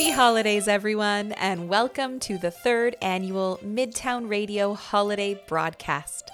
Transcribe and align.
Happy 0.00 0.12
holidays, 0.12 0.66
everyone, 0.66 1.32
and 1.32 1.68
welcome 1.68 2.18
to 2.20 2.38
the 2.38 2.50
third 2.50 2.96
annual 3.02 3.60
Midtown 3.62 4.30
Radio 4.30 4.72
Holiday 4.72 5.38
Broadcast. 5.46 6.30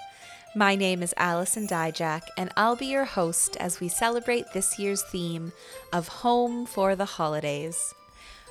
My 0.55 0.73
name 0.75 1.03
is 1.03 1.13
Allison 1.17 1.67
Dyjach, 1.67 2.21
and 2.37 2.49
I'll 2.55 2.77
be 2.77 2.85
your 2.85 3.03
host 3.03 3.57
as 3.57 3.81
we 3.81 3.89
celebrate 3.89 4.45
this 4.53 4.79
year's 4.79 5.03
theme 5.03 5.51
of 5.91 6.07
Home 6.07 6.65
for 6.65 6.95
the 6.95 7.03
Holidays. 7.03 7.93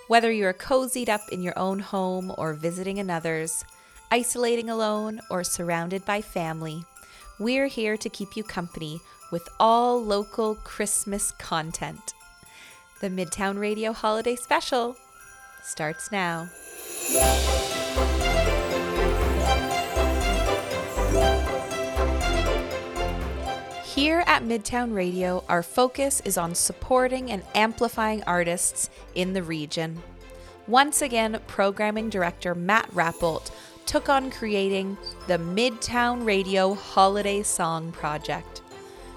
Whether 0.07 0.31
you're 0.31 0.53
cozied 0.53 1.09
up 1.09 1.23
in 1.33 1.43
your 1.43 1.59
own 1.59 1.79
home 1.79 2.31
or 2.37 2.53
visiting 2.53 2.99
another's, 2.99 3.65
isolating 4.11 4.69
alone 4.69 5.23
or 5.31 5.45
surrounded 5.45 6.05
by 6.05 6.21
family, 6.21 6.85
we're 7.39 7.69
here 7.69 7.97
to 7.97 8.11
keep 8.11 8.37
you 8.37 8.45
company 8.45 9.01
with 9.33 9.49
all 9.59 9.99
local 9.99 10.57
Christmas 10.57 11.33
content. 11.33 12.13
The 13.01 13.09
Midtown 13.09 13.59
Radio 13.59 13.95
Holiday 13.95 14.37
Special 14.37 14.95
starts 15.67 16.13
now. 16.13 16.49
Here 23.85 24.23
at 24.27 24.43
Midtown 24.43 24.95
Radio, 24.95 25.43
our 25.49 25.63
focus 25.63 26.21
is 26.25 26.37
on 26.37 26.55
supporting 26.55 27.31
and 27.31 27.43
amplifying 27.55 28.23
artists 28.25 28.91
in 29.15 29.33
the 29.33 29.43
region. 29.43 30.03
Once 30.67 31.01
again, 31.01 31.41
programming 31.47 32.11
director 32.11 32.55
Matt 32.55 32.91
Rappolt 32.91 33.51
took 33.87 34.09
on 34.09 34.31
creating 34.31 34.99
the 35.29 35.39
Midtown 35.39 36.27
Radio 36.27 36.75
Holiday 36.75 37.43
Song 37.43 37.93
Project. 37.93 38.63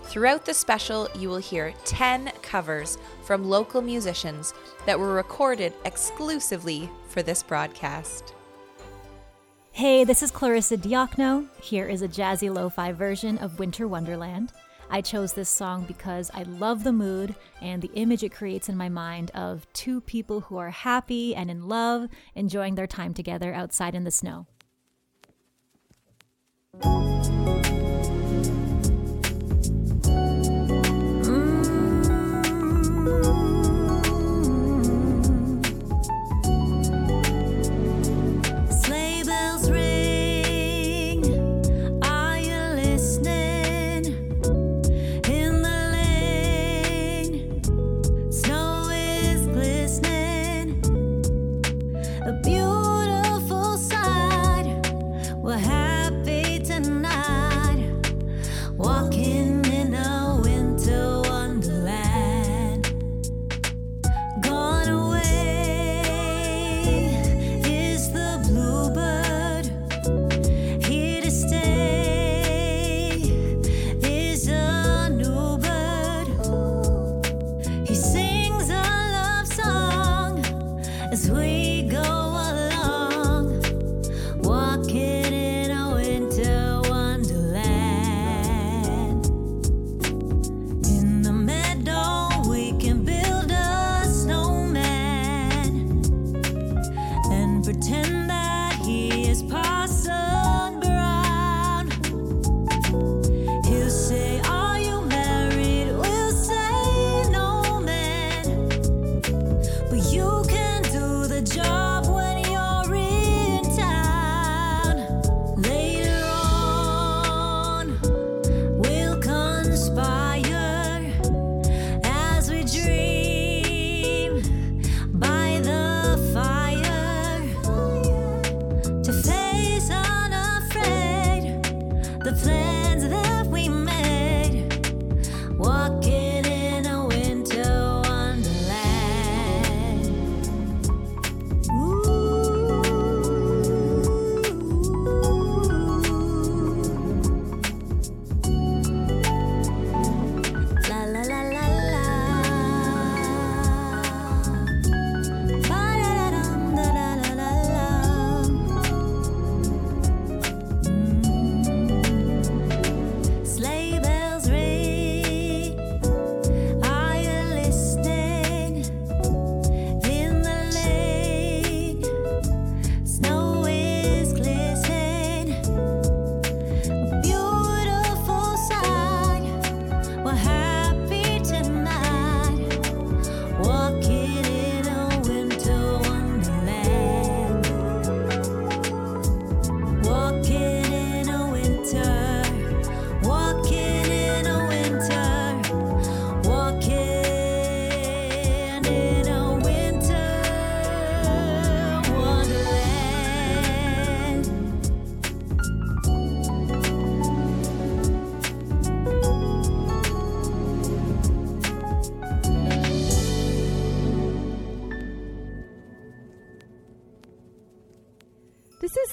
Throughout 0.03 0.45
the 0.45 0.53
special, 0.53 1.08
you 1.16 1.30
will 1.30 1.38
hear 1.38 1.73
10 1.86 2.31
covers 2.41 2.97
from 3.23 3.44
local 3.44 3.81
musicians 3.81 4.53
that 4.85 4.99
were 4.99 5.13
recorded 5.13 5.73
exclusively 5.85 6.89
for 7.08 7.22
this 7.22 7.44
broadcast. 7.44 8.33
Hey, 9.72 10.03
this 10.03 10.23
is 10.23 10.31
Clarissa 10.31 10.77
Diokno. 10.77 11.47
Here 11.61 11.88
is 11.88 12.02
a 12.02 12.08
jazzy 12.08 12.53
lo 12.53 12.69
fi 12.69 12.91
version 12.91 13.38
of 13.38 13.59
Winter 13.59 13.88
Wonderland. 13.88 14.52
I 14.89 15.02
chose 15.02 15.33
this 15.33 15.50
song 15.50 15.85
because 15.85 16.31
I 16.33 16.44
love 16.44 16.83
the 16.83 16.91
mood 16.91 17.35
and 17.61 17.81
the 17.81 17.91
image 17.94 18.23
it 18.23 18.33
creates 18.33 18.69
in 18.69 18.75
my 18.75 18.89
mind 18.89 19.30
of 19.35 19.72
two 19.73 20.02
people 20.02 20.41
who 20.41 20.57
are 20.57 20.72
happy 20.72 21.35
and 21.35 21.52
in 21.52 21.67
love, 21.67 22.09
enjoying 22.33 22.75
their 22.75 22.88
time 22.88 23.13
together 23.13 23.53
outside 23.53 23.94
in 23.94 24.03
the 24.03 24.11
snow. 24.11 24.47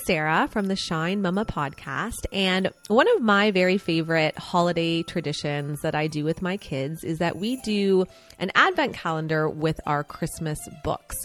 Sarah 0.06 0.48
from 0.52 0.66
the 0.66 0.76
Shine 0.76 1.20
Mama 1.20 1.44
podcast. 1.44 2.26
And 2.32 2.70
one 2.86 3.08
of 3.16 3.22
my 3.22 3.50
very 3.50 3.76
favorite 3.76 4.38
holiday 4.38 5.02
traditions 5.02 5.80
that 5.80 5.96
I 5.96 6.06
do 6.06 6.22
with 6.22 6.40
my 6.40 6.56
kids 6.56 7.02
is 7.02 7.18
that 7.18 7.36
we 7.36 7.56
do 7.62 8.06
an 8.38 8.52
advent 8.54 8.94
calendar 8.94 9.48
with 9.48 9.80
our 9.84 10.04
Christmas 10.04 10.58
books. 10.84 11.16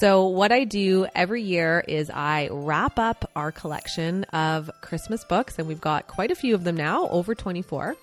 So, 0.00 0.26
what 0.26 0.50
I 0.50 0.64
do 0.64 1.06
every 1.14 1.42
year 1.42 1.84
is 1.86 2.10
I 2.10 2.48
wrap 2.50 2.98
up 2.98 3.30
our 3.36 3.52
collection 3.52 4.24
of 4.24 4.68
Christmas 4.80 5.24
books, 5.24 5.58
and 5.58 5.68
we've 5.68 5.80
got 5.80 6.08
quite 6.08 6.30
a 6.32 6.34
few 6.34 6.54
of 6.54 6.64
them 6.64 6.76
now, 6.76 7.08
over 7.08 7.34
24, 7.34 7.94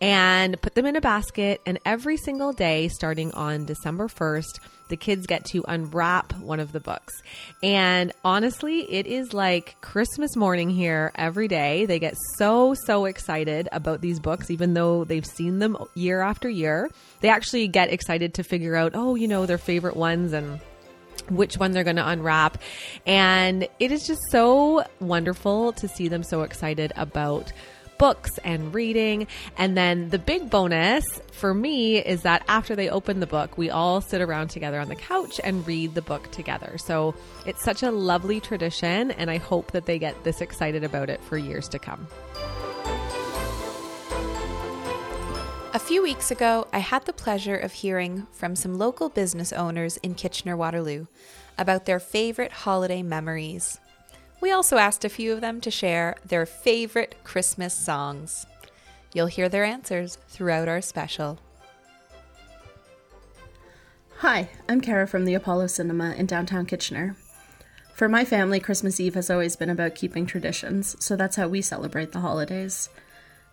and 0.00 0.60
put 0.62 0.74
them 0.74 0.86
in 0.86 0.94
a 0.94 1.00
basket. 1.00 1.60
And 1.66 1.78
every 1.84 2.16
single 2.18 2.52
day, 2.52 2.88
starting 2.88 3.32
on 3.32 3.64
December 3.64 4.06
1st, 4.06 4.60
the 4.92 4.96
kids 4.98 5.26
get 5.26 5.46
to 5.46 5.64
unwrap 5.66 6.34
one 6.34 6.60
of 6.60 6.72
the 6.72 6.78
books. 6.78 7.22
And 7.62 8.12
honestly, 8.22 8.80
it 8.92 9.06
is 9.06 9.32
like 9.32 9.80
Christmas 9.80 10.36
morning 10.36 10.68
here 10.68 11.12
every 11.14 11.48
day. 11.48 11.86
They 11.86 11.98
get 11.98 12.14
so, 12.36 12.74
so 12.74 13.06
excited 13.06 13.70
about 13.72 14.02
these 14.02 14.20
books, 14.20 14.50
even 14.50 14.74
though 14.74 15.04
they've 15.04 15.24
seen 15.24 15.60
them 15.60 15.78
year 15.94 16.20
after 16.20 16.46
year. 16.46 16.90
They 17.20 17.30
actually 17.30 17.68
get 17.68 17.90
excited 17.90 18.34
to 18.34 18.42
figure 18.42 18.76
out, 18.76 18.92
oh, 18.94 19.14
you 19.14 19.28
know, 19.28 19.46
their 19.46 19.56
favorite 19.56 19.96
ones 19.96 20.34
and 20.34 20.60
which 21.30 21.56
one 21.56 21.72
they're 21.72 21.84
going 21.84 21.96
to 21.96 22.06
unwrap. 22.06 22.58
And 23.06 23.66
it 23.80 23.92
is 23.92 24.06
just 24.06 24.20
so 24.30 24.84
wonderful 25.00 25.72
to 25.72 25.88
see 25.88 26.08
them 26.08 26.22
so 26.22 26.42
excited 26.42 26.92
about 26.96 27.50
books 28.02 28.36
and 28.42 28.74
reading. 28.74 29.28
And 29.56 29.76
then 29.76 30.08
the 30.08 30.18
big 30.18 30.50
bonus 30.50 31.04
for 31.30 31.54
me 31.54 31.98
is 31.98 32.22
that 32.22 32.42
after 32.48 32.74
they 32.74 32.88
open 32.88 33.20
the 33.20 33.28
book, 33.28 33.56
we 33.56 33.70
all 33.70 34.00
sit 34.00 34.20
around 34.20 34.48
together 34.48 34.80
on 34.80 34.88
the 34.88 34.96
couch 34.96 35.40
and 35.44 35.64
read 35.64 35.94
the 35.94 36.02
book 36.02 36.28
together. 36.32 36.78
So 36.78 37.14
it's 37.46 37.62
such 37.62 37.84
a 37.84 37.92
lovely 37.92 38.40
tradition, 38.40 39.12
and 39.12 39.30
I 39.30 39.36
hope 39.36 39.70
that 39.70 39.86
they 39.86 40.00
get 40.00 40.24
this 40.24 40.40
excited 40.40 40.82
about 40.82 41.10
it 41.10 41.22
for 41.22 41.38
years 41.38 41.68
to 41.68 41.78
come. 41.78 42.08
A 45.72 45.78
few 45.78 46.02
weeks 46.02 46.32
ago, 46.32 46.66
I 46.72 46.80
had 46.80 47.04
the 47.04 47.12
pleasure 47.12 47.56
of 47.56 47.72
hearing 47.72 48.26
from 48.32 48.56
some 48.56 48.78
local 48.78 49.10
business 49.10 49.52
owners 49.52 49.96
in 49.98 50.16
Kitchener 50.16 50.56
Waterloo 50.56 51.06
about 51.56 51.84
their 51.84 52.00
favorite 52.00 52.50
holiday 52.50 53.04
memories. 53.04 53.78
We 54.42 54.50
also 54.50 54.76
asked 54.76 55.04
a 55.04 55.08
few 55.08 55.32
of 55.32 55.40
them 55.40 55.60
to 55.60 55.70
share 55.70 56.16
their 56.26 56.46
favorite 56.46 57.14
Christmas 57.22 57.72
songs. 57.72 58.44
You'll 59.14 59.28
hear 59.28 59.48
their 59.48 59.62
answers 59.62 60.18
throughout 60.26 60.66
our 60.66 60.80
special. 60.80 61.38
Hi, 64.16 64.50
I'm 64.68 64.80
Cara 64.80 65.06
from 65.06 65.26
the 65.26 65.34
Apollo 65.34 65.68
Cinema 65.68 66.14
in 66.14 66.26
downtown 66.26 66.66
Kitchener. 66.66 67.14
For 67.94 68.08
my 68.08 68.24
family, 68.24 68.58
Christmas 68.58 68.98
Eve 68.98 69.14
has 69.14 69.30
always 69.30 69.54
been 69.54 69.70
about 69.70 69.94
keeping 69.94 70.26
traditions, 70.26 70.96
so 70.98 71.14
that's 71.14 71.36
how 71.36 71.46
we 71.46 71.62
celebrate 71.62 72.10
the 72.10 72.20
holidays. 72.20 72.88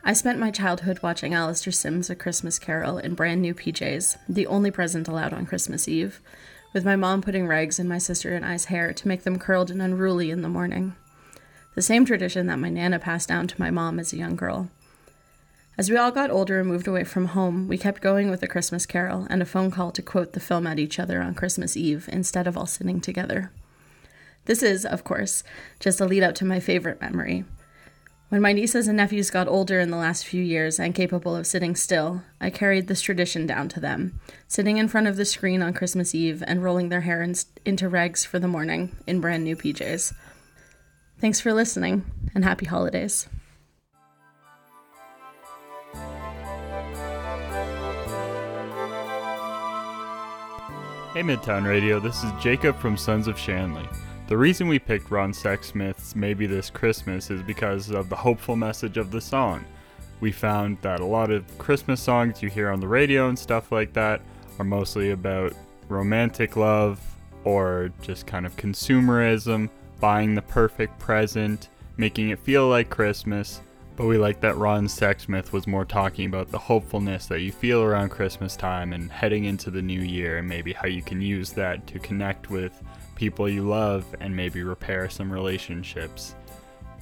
I 0.04 0.14
spent 0.14 0.40
my 0.40 0.50
childhood 0.50 1.02
watching 1.04 1.36
Alastair 1.36 1.72
Sims' 1.72 2.10
A 2.10 2.16
Christmas 2.16 2.58
Carol 2.58 2.98
in 2.98 3.14
brand 3.14 3.44
new 3.44 3.54
PJs, 3.54 4.18
the 4.28 4.48
only 4.48 4.72
present 4.72 5.08
allowed 5.08 5.34
on 5.34 5.46
Christmas 5.46 5.88
Eve, 5.88 6.20
with 6.74 6.86
my 6.86 6.96
mom 6.96 7.22
putting 7.22 7.48
rags 7.48 7.80
in 7.80 7.88
my 7.88 7.98
sister 7.98 8.36
and 8.36 8.46
I's 8.46 8.66
hair 8.66 8.94
to 8.94 9.08
make 9.08 9.24
them 9.24 9.40
curled 9.40 9.72
and 9.72 9.82
unruly 9.82 10.32
in 10.32 10.42
the 10.42 10.50
morning. 10.50 10.96
The 11.76 11.82
same 11.82 12.06
tradition 12.06 12.48
that 12.48 12.60
my 12.60 12.70
Nana 12.70 13.00
passed 13.00 13.30
down 13.30 13.48
to 13.48 13.60
my 13.60 13.72
mom 13.72 14.00
as 14.00 14.14
a 14.14 14.18
young 14.18 14.36
girl. 14.36 14.70
As 15.78 15.90
we 15.90 15.98
all 15.98 16.12
got 16.12 16.30
older 16.30 16.60
and 16.60 16.68
moved 16.68 16.88
away 16.88 17.06
from 17.06 17.28
home, 17.28 17.68
we 17.68 17.78
kept 17.78 18.02
going 18.02 18.30
with 18.30 18.44
A 18.44 18.48
Christmas 18.48 18.86
Carol 18.86 19.26
and 19.30 19.42
a 19.42 19.46
phone 19.46 19.72
call 19.72 19.92
to 19.92 20.02
quote 20.02 20.34
the 20.34 20.40
film 20.40 20.68
at 20.68 20.80
each 20.80 21.00
other 21.00 21.22
on 21.22 21.34
Christmas 21.36 21.78
Eve 21.78 22.10
instead 22.12 22.48
of 22.48 22.58
all 22.58 22.66
sitting 22.66 23.00
together. 23.00 23.52
This 24.46 24.62
is, 24.62 24.86
of 24.86 25.04
course, 25.04 25.44
just 25.80 26.02
a 26.02 26.06
lead 26.06 26.24
up 26.24 26.36
to 26.36 26.46
my 26.46 26.60
favorite 26.60 27.00
memory 27.00 27.46
when 28.30 28.42
my 28.42 28.54
nieces 28.54 28.88
and 28.88 28.98
nephews 28.98 29.32
got 29.32 29.48
older 29.48 29.80
in 29.80 29.90
the 29.90 29.98
last 29.98 30.26
few 30.26 30.42
years 30.42 30.80
and 30.80 30.94
capable 30.94 31.36
of 31.36 31.48
sitting 31.48 31.76
still, 31.76 32.22
I 32.40 32.52
carried 32.52 32.88
this 32.88 33.02
tradition 33.02 33.48
down 33.48 33.70
to 33.70 33.80
them, 33.80 34.20
sitting 34.48 34.78
in 34.78 34.88
front 34.88 35.08
of 35.08 35.18
the 35.18 35.26
screen 35.26 35.64
on 35.64 35.74
Christmas 35.74 36.14
Eve 36.14 36.44
and 36.46 36.64
rolling 36.64 36.90
their 36.90 37.02
hair 37.02 37.24
in, 37.24 37.34
into 37.66 37.90
rags 37.90 38.24
for 38.24 38.38
the 38.38 38.48
morning 38.48 38.96
in 39.08 39.20
brand 39.20 39.44
new 39.44 39.56
PJs. 39.56 40.14
Thanks 41.20 41.42
for 41.42 41.54
listening, 41.54 42.06
and 42.36 42.46
happy 42.46 42.68
holidays. 42.68 43.28
Hey 51.14 51.24
Midtown 51.24 51.66
Radio, 51.66 52.00
this 52.00 52.24
is 52.24 52.32
Jacob 52.40 52.78
from 52.78 52.96
Sons 52.96 53.28
of 53.28 53.38
Shanley. 53.38 53.90
The 54.30 54.38
reason 54.38 54.68
we 54.68 54.78
picked 54.78 55.10
Ron 55.10 55.32
Sexsmith's 55.32 56.16
Maybe 56.16 56.46
This 56.46 56.70
Christmas 56.70 57.32
is 57.32 57.42
because 57.42 57.90
of 57.90 58.10
the 58.10 58.16
hopeful 58.16 58.56
message 58.56 58.98
of 58.98 59.10
the 59.10 59.20
song. 59.20 59.66
We 60.20 60.32
found 60.32 60.78
that 60.84 61.00
a 61.00 61.06
lot 61.06 61.32
of 61.32 61.58
Christmas 61.58 62.00
songs 62.00 62.44
you 62.44 62.48
hear 62.48 62.70
on 62.70 62.80
the 62.80 62.88
radio 62.88 63.28
and 63.28 63.40
stuff 63.40 63.72
like 63.72 63.92
that 63.94 64.22
are 64.60 64.66
mostly 64.66 65.10
about 65.10 65.54
romantic 65.88 66.56
love 66.56 67.02
or 67.44 67.90
just 68.04 68.28
kind 68.28 68.46
of 68.46 68.56
consumerism, 68.56 69.68
buying 70.00 70.36
the 70.36 70.44
perfect 70.44 71.00
present, 71.00 71.70
making 71.98 72.30
it 72.30 72.38
feel 72.38 72.70
like 72.70 72.92
Christmas. 72.92 73.62
But 73.96 74.06
we 74.06 74.20
like 74.20 74.42
that 74.42 74.58
Ron 74.58 74.86
Sexsmith 74.86 75.54
was 75.54 75.66
more 75.66 75.86
talking 75.86 76.28
about 76.28 76.52
the 76.52 76.60
hopefulness 76.60 77.26
that 77.26 77.42
you 77.42 77.52
feel 77.52 77.82
around 77.82 78.10
Christmas 78.10 78.56
time 78.56 78.94
and 78.94 79.12
heading 79.12 79.46
into 79.46 79.72
the 79.72 79.82
new 79.82 80.02
year, 80.02 80.38
and 80.38 80.48
maybe 80.48 80.72
how 80.72 80.88
you 80.88 81.02
can 81.02 81.20
use 81.20 81.52
that 81.54 81.88
to 81.88 81.98
connect 81.98 82.52
with 82.52 82.80
people 83.20 83.50
you 83.50 83.68
love 83.68 84.06
and 84.22 84.34
maybe 84.34 84.64
repair 84.64 85.10
some 85.10 85.30
relationships 85.30 86.36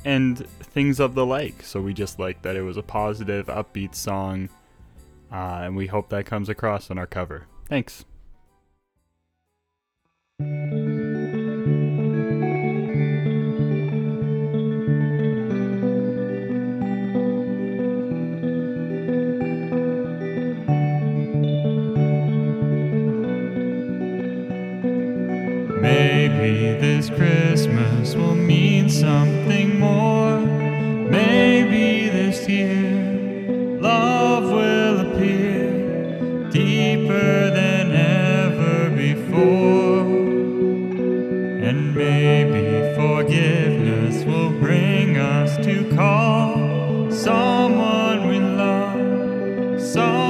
and 0.03 0.47
things 0.49 0.99
of 0.99 1.13
the 1.13 1.23
like. 1.23 1.61
So 1.61 1.79
we 1.79 1.93
just 1.93 2.17
like 2.17 2.41
that 2.41 2.55
it 2.55 2.63
was 2.63 2.75
a 2.75 2.81
positive, 2.81 3.45
upbeat 3.45 3.93
song, 3.93 4.49
uh, 5.31 5.59
and 5.61 5.75
we 5.75 5.85
hope 5.85 6.09
that 6.09 6.25
comes 6.25 6.49
across 6.49 6.89
on 6.89 6.97
our 6.97 7.05
cover. 7.05 7.45
Thanks. 7.69 8.03
Maybe 26.37 26.77
this 26.79 27.09
Christmas 27.09 28.13
will 28.13 28.35
mean 28.35 28.91
something 28.91 29.79
more. 29.79 30.39
Maybe 30.39 32.09
this 32.09 32.47
year 32.47 33.79
love 33.81 34.43
will 34.43 34.99
appear 34.99 36.49
deeper 36.51 37.49
than 37.49 37.91
ever 37.91 38.91
before. 38.91 40.05
And 41.67 41.95
maybe 41.95 42.93
forgiveness 42.95 44.23
will 44.23 44.51
bring 44.59 45.17
us 45.17 45.57
to 45.65 45.91
call 45.95 47.09
someone 47.09 48.27
we 48.27 48.39
love, 48.39 49.81
someone 49.81 50.26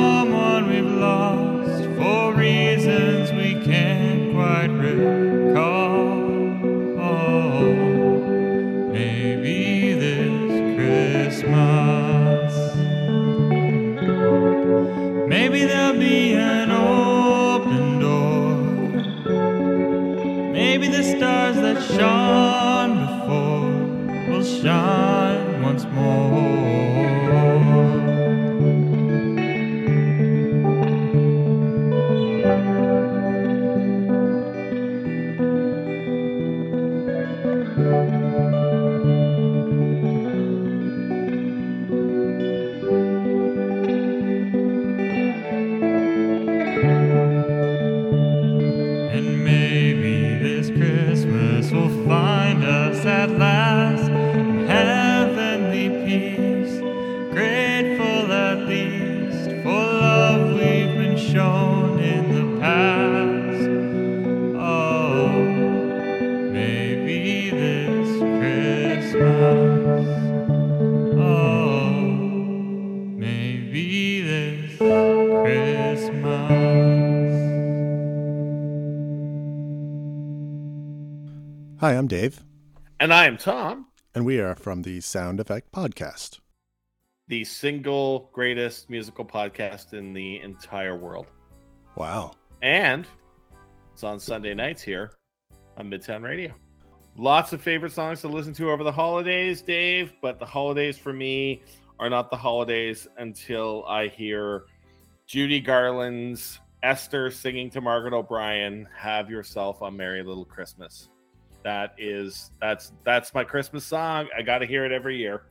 shone 21.95 22.93
before 23.05 24.29
will 24.29 24.43
shine 24.43 25.61
once 25.61 25.85
more. 25.85 26.46
I'm 81.97 82.07
Dave, 82.07 82.43
And 82.99 83.11
I 83.11 83.25
am 83.25 83.37
Tom, 83.37 83.87
and 84.13 84.23
we 84.23 84.39
are 84.39 84.53
from 84.55 84.83
the 84.83 85.01
Sound 85.01 85.39
Effect 85.39 85.71
Podcast. 85.71 86.39
the 87.27 87.43
single 87.43 88.29
greatest 88.33 88.87
musical 88.89 89.25
podcast 89.25 89.93
in 89.93 90.13
the 90.13 90.39
entire 90.41 90.95
world. 90.95 91.25
Wow. 91.95 92.33
And 92.61 93.07
It's 93.93 94.03
on 94.03 94.19
Sunday 94.19 94.53
nights 94.53 94.83
here 94.83 95.11
on 95.75 95.89
Midtown 95.89 96.21
Radio. 96.21 96.53
Lots 97.17 97.51
of 97.51 97.61
favorite 97.61 97.91
songs 97.93 98.21
to 98.21 98.27
listen 98.27 98.53
to 98.53 98.69
over 98.69 98.83
the 98.83 98.91
holidays, 98.91 99.63
Dave, 99.63 100.13
but 100.21 100.37
the 100.37 100.45
holidays 100.45 100.99
for 100.99 101.11
me 101.11 101.63
are 101.99 102.11
not 102.11 102.29
the 102.29 102.37
holidays 102.37 103.07
until 103.17 103.83
I 103.87 104.07
hear 104.07 104.65
Judy 105.25 105.59
Garland's 105.59 106.59
Esther 106.83 107.31
singing 107.31 107.71
to 107.71 107.81
Margaret 107.81 108.13
O'Brien, 108.13 108.87
"Have 108.95 109.31
yourself 109.31 109.81
a 109.81 109.89
merry 109.89 110.21
little 110.23 110.45
Christmas." 110.45 111.09
That 111.67 111.95
is 111.97 112.51
that's 112.61 112.93
that's 113.03 113.33
my 113.33 113.43
Christmas 113.43 113.83
song. 113.83 114.29
I 114.33 114.41
got 114.41 114.59
to 114.59 114.65
hear 114.65 114.85
it 114.85 114.93
every 114.93 115.17
year. 115.17 115.41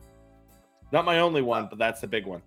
Not 0.91 1.05
my 1.05 1.19
only 1.19 1.43
one, 1.43 1.67
but 1.69 1.79
that's 1.79 2.01
the 2.01 2.07
big 2.07 2.25
one. 2.25 2.41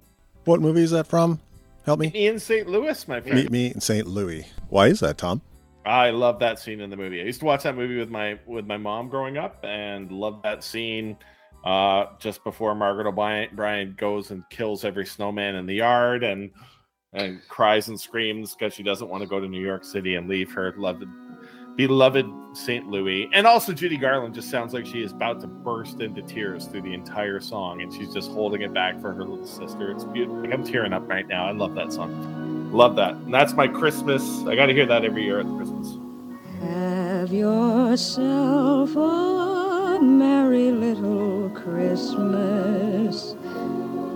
What 0.46 0.60
movie 0.60 0.82
is 0.82 0.90
that 0.90 1.06
from? 1.06 1.40
Help 1.86 2.00
me. 2.00 2.10
me 2.10 2.26
in 2.26 2.40
St. 2.40 2.68
Louis, 2.68 3.08
my 3.08 3.22
friend. 3.22 3.38
Meet 3.38 3.52
me 3.52 3.68
in 3.68 3.80
St. 3.80 4.08
Louis. 4.08 4.48
Why 4.70 4.88
is 4.88 5.02
that, 5.02 5.20
Tom? 5.20 5.44
I 5.86 6.10
love 6.10 6.40
that 6.40 6.58
scene 6.58 6.82
in 6.82 6.90
the 6.90 6.98
movie. 6.98 7.22
I 7.22 7.26
used 7.26 7.42
to 7.42 7.46
watch 7.46 7.62
that 7.62 7.76
movie 7.76 8.00
with 8.00 8.10
my 8.10 8.40
with 8.48 8.66
my 8.66 8.78
mom 8.78 9.08
growing 9.08 9.38
up, 9.38 9.64
and 9.64 10.12
love 10.12 10.42
that 10.42 10.64
scene. 10.64 11.16
Uh, 11.64 12.08
just 12.18 12.44
before 12.44 12.74
Margaret 12.74 13.06
O'Brien 13.06 13.94
goes 14.00 14.32
and 14.32 14.44
kills 14.50 14.84
every 14.84 15.06
snowman 15.06 15.54
in 15.54 15.68
the 15.68 15.76
yard, 15.76 16.24
and 16.24 16.50
and 17.14 17.40
cries 17.48 17.88
and 17.88 18.02
screams 18.02 18.56
because 18.56 18.74
she 18.74 18.82
doesn't 18.82 19.10
want 19.10 19.22
to 19.22 19.30
go 19.30 19.40
to 19.40 19.48
New 19.48 19.62
York 19.62 19.84
City 19.84 20.16
and 20.16 20.28
leave 20.28 20.52
her 20.54 20.74
loved, 20.76 21.06
beloved 21.88 22.30
St. 22.52 22.90
Louis. 22.90 23.30
And 23.32 23.48
also, 23.48 23.72
Judy 23.72 23.96
Garland 23.96 24.36
just 24.36 24.50
sounds 24.50 24.74
like 24.74 24.86
she 24.86 25.02
is 25.02 25.14
about 25.14 25.40
to 25.40 25.48
burst 25.48 26.02
into 26.02 26.22
tears 26.22 26.66
through 26.66 26.82
the 26.82 26.94
entire 26.94 27.40
song, 27.40 27.82
and 27.82 27.94
she's 27.94 28.14
just 28.14 28.32
holding 28.32 28.64
it 28.64 28.74
back 28.74 29.00
for 29.00 29.14
her 29.14 29.24
little 29.24 29.48
sister. 29.48 29.90
It's 29.90 30.04
beautiful. 30.04 30.52
I'm 30.52 30.66
tearing 30.66 30.92
up 30.92 31.08
right 31.08 31.26
now. 31.26 31.48
I 31.48 31.54
love 31.54 31.76
that 31.76 31.94
song. 31.94 32.70
Love 32.74 32.98
that. 32.98 33.14
And 33.14 33.34
that's 33.34 33.54
my 33.54 33.66
Christmas. 33.66 34.22
I 34.46 34.58
got 34.58 34.66
to 34.66 34.74
hear 34.74 34.86
that 34.88 35.06
every 35.06 35.24
year 35.24 35.40
at 35.40 35.46
Christmas. 35.56 35.98
Have 36.64 37.32
yourself 37.32 38.94
a 38.98 40.00
merry 40.02 40.72
little 40.72 41.50
Christmas. 41.52 43.36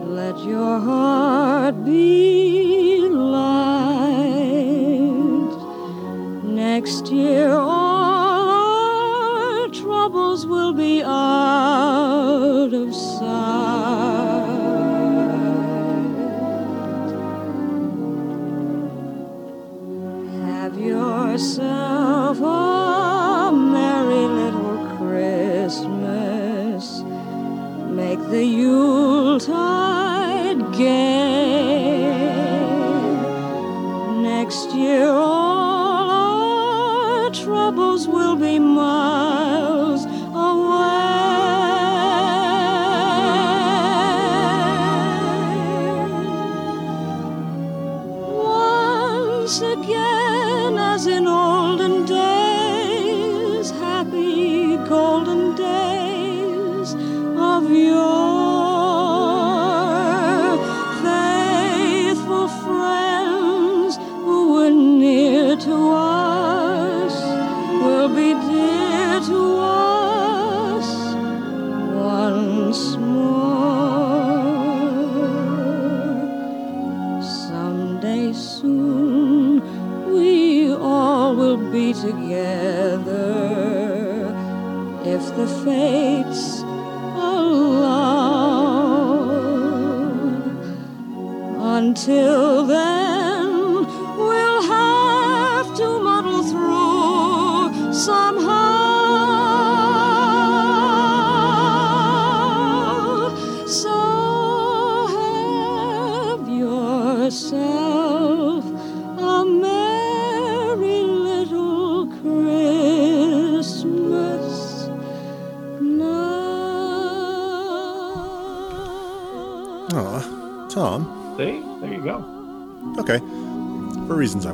Let 0.04 0.38
your 0.44 0.80
heart 0.82 1.86
be 1.86 2.23
Next 7.14 7.73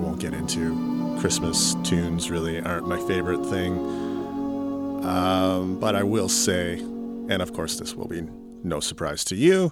won't 0.10 0.22
get 0.22 0.34
into, 0.34 1.18
Christmas 1.20 1.76
tunes 1.84 2.32
really 2.32 2.60
aren't 2.60 2.88
my 2.88 3.00
favorite 3.08 3.46
thing. 3.46 3.78
Um, 5.06 5.80
but 5.80 5.96
I 5.96 6.02
will 6.02 6.30
say, 6.30 6.80
and 6.80 7.44
of 7.44 7.54
course 7.54 7.80
this 7.80 7.94
will 7.94 8.08
be 8.08 8.24
no 8.64 8.80
surprise 8.80 9.24
to 9.26 9.36
you, 9.36 9.72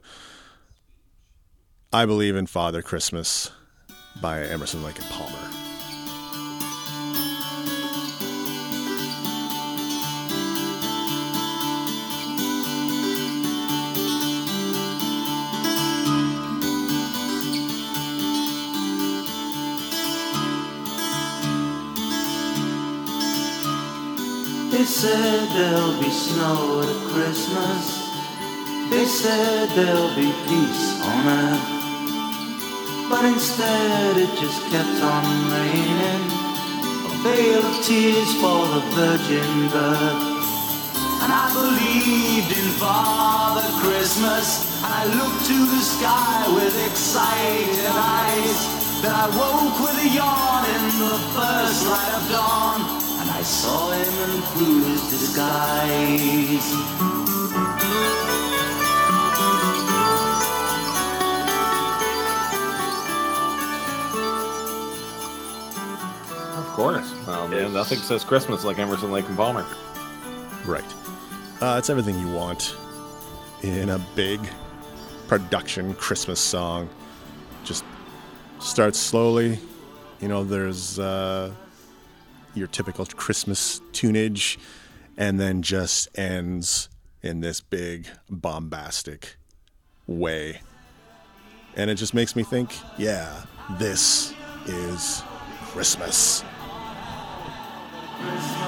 I 1.92 2.06
believe 2.06 2.36
in 2.36 2.46
Father 2.46 2.84
Christmas 2.84 3.50
by 4.22 4.44
Emerson 4.44 4.84
Lake 4.84 5.00
and 5.00 5.10
Palmer. 5.10 5.27
Said 24.88 25.50
there'll 25.50 26.00
be 26.00 26.10
snow 26.10 26.80
at 26.80 27.12
Christmas. 27.12 28.08
They 28.90 29.04
said 29.04 29.68
there'll 29.76 30.16
be 30.16 30.32
peace 30.48 31.02
on 31.04 31.28
earth. 31.28 31.68
But 33.10 33.26
instead 33.26 34.16
it 34.16 34.32
just 34.40 34.62
kept 34.72 34.98
on 35.04 35.26
raining. 35.52 36.24
A 37.04 37.12
veil 37.20 37.66
of 37.68 37.84
tears 37.84 38.32
for 38.40 38.64
the 38.72 38.82
virgin 38.96 39.68
birth. 39.76 40.24
And 41.20 41.32
I 41.36 41.52
believed 41.52 42.52
in 42.56 42.70
Father 42.80 43.68
Christmas. 43.84 44.72
And 44.86 44.94
I 44.94 45.04
looked 45.04 45.46
to 45.52 45.58
the 45.68 45.84
sky 45.84 46.48
with 46.56 46.76
excited 46.88 47.86
eyes. 47.92 48.60
Then 49.04 49.12
I 49.12 49.28
woke 49.36 49.84
with 49.84 50.00
a 50.00 50.10
yawn 50.16 50.64
in 50.64 50.84
the 51.04 51.18
first 51.36 51.86
light 51.92 52.14
of 52.16 52.32
dawn. 52.32 52.87
And 53.48 53.56
I 53.56 53.60
saw 53.60 53.92
him 53.92 54.30
and 54.30 54.44
through 54.44 54.84
his 54.84 55.10
disguise. 55.10 56.74
Of 66.58 66.66
course. 66.74 67.28
Um, 67.28 67.54
and 67.54 67.74
nothing 67.74 68.00
says 68.00 68.26
Christmas 68.26 68.66
like 68.66 68.80
Emerson, 68.80 69.12
Lake, 69.12 69.28
and 69.30 69.38
Palmer. 69.38 69.66
Right. 70.66 70.84
Uh, 71.62 71.78
it's 71.80 71.90
everything 71.90 72.20
you 72.20 72.30
want 72.30 72.76
in 73.62 73.90
a 73.90 74.00
big 74.16 74.42
production 75.28 75.94
Christmas 75.94 76.42
song. 76.42 76.90
Just 77.64 77.86
starts 78.60 79.00
slowly. 79.00 79.58
You 80.20 80.28
know, 80.28 80.44
there's 80.44 81.00
uh, 81.00 81.52
your 82.58 82.68
typical 82.68 83.06
Christmas 83.06 83.80
tunage, 83.94 84.58
and 85.18 85.40
then 85.40 85.62
just 85.62 86.10
ends 86.18 86.90
in 87.22 87.42
this 87.42 87.62
big 87.62 88.08
bombastic 88.30 89.38
way. 90.06 90.62
And 91.76 91.90
it 91.90 91.96
just 91.96 92.14
makes 92.14 92.36
me 92.36 92.44
think, 92.44 92.76
yeah, 92.98 93.44
this 93.78 94.34
is 94.66 95.24
Christmas. 95.72 96.44
Christmas 98.20 98.68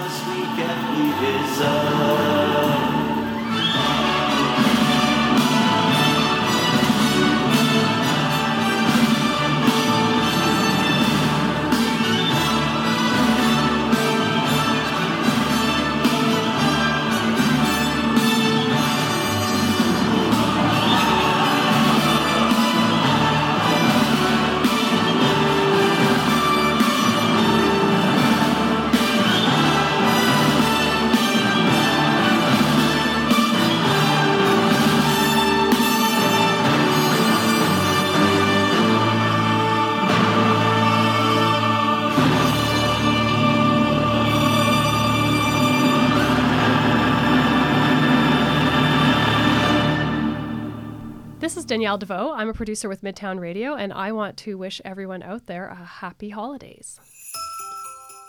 Danielle 51.70 52.00
Deveau. 52.00 52.34
I'm 52.36 52.50
a 52.50 52.54
producer 52.54 52.90
with 52.90 53.04
Midtown 53.04 53.40
Radio, 53.40 53.76
and 53.76 53.94
I 53.94 54.12
want 54.12 54.38
to 54.38 54.58
wish 54.58 54.82
everyone 54.84 55.22
out 55.22 55.46
there 55.46 55.68
a 55.68 55.76
happy 55.76 56.30
holidays. 56.30 57.00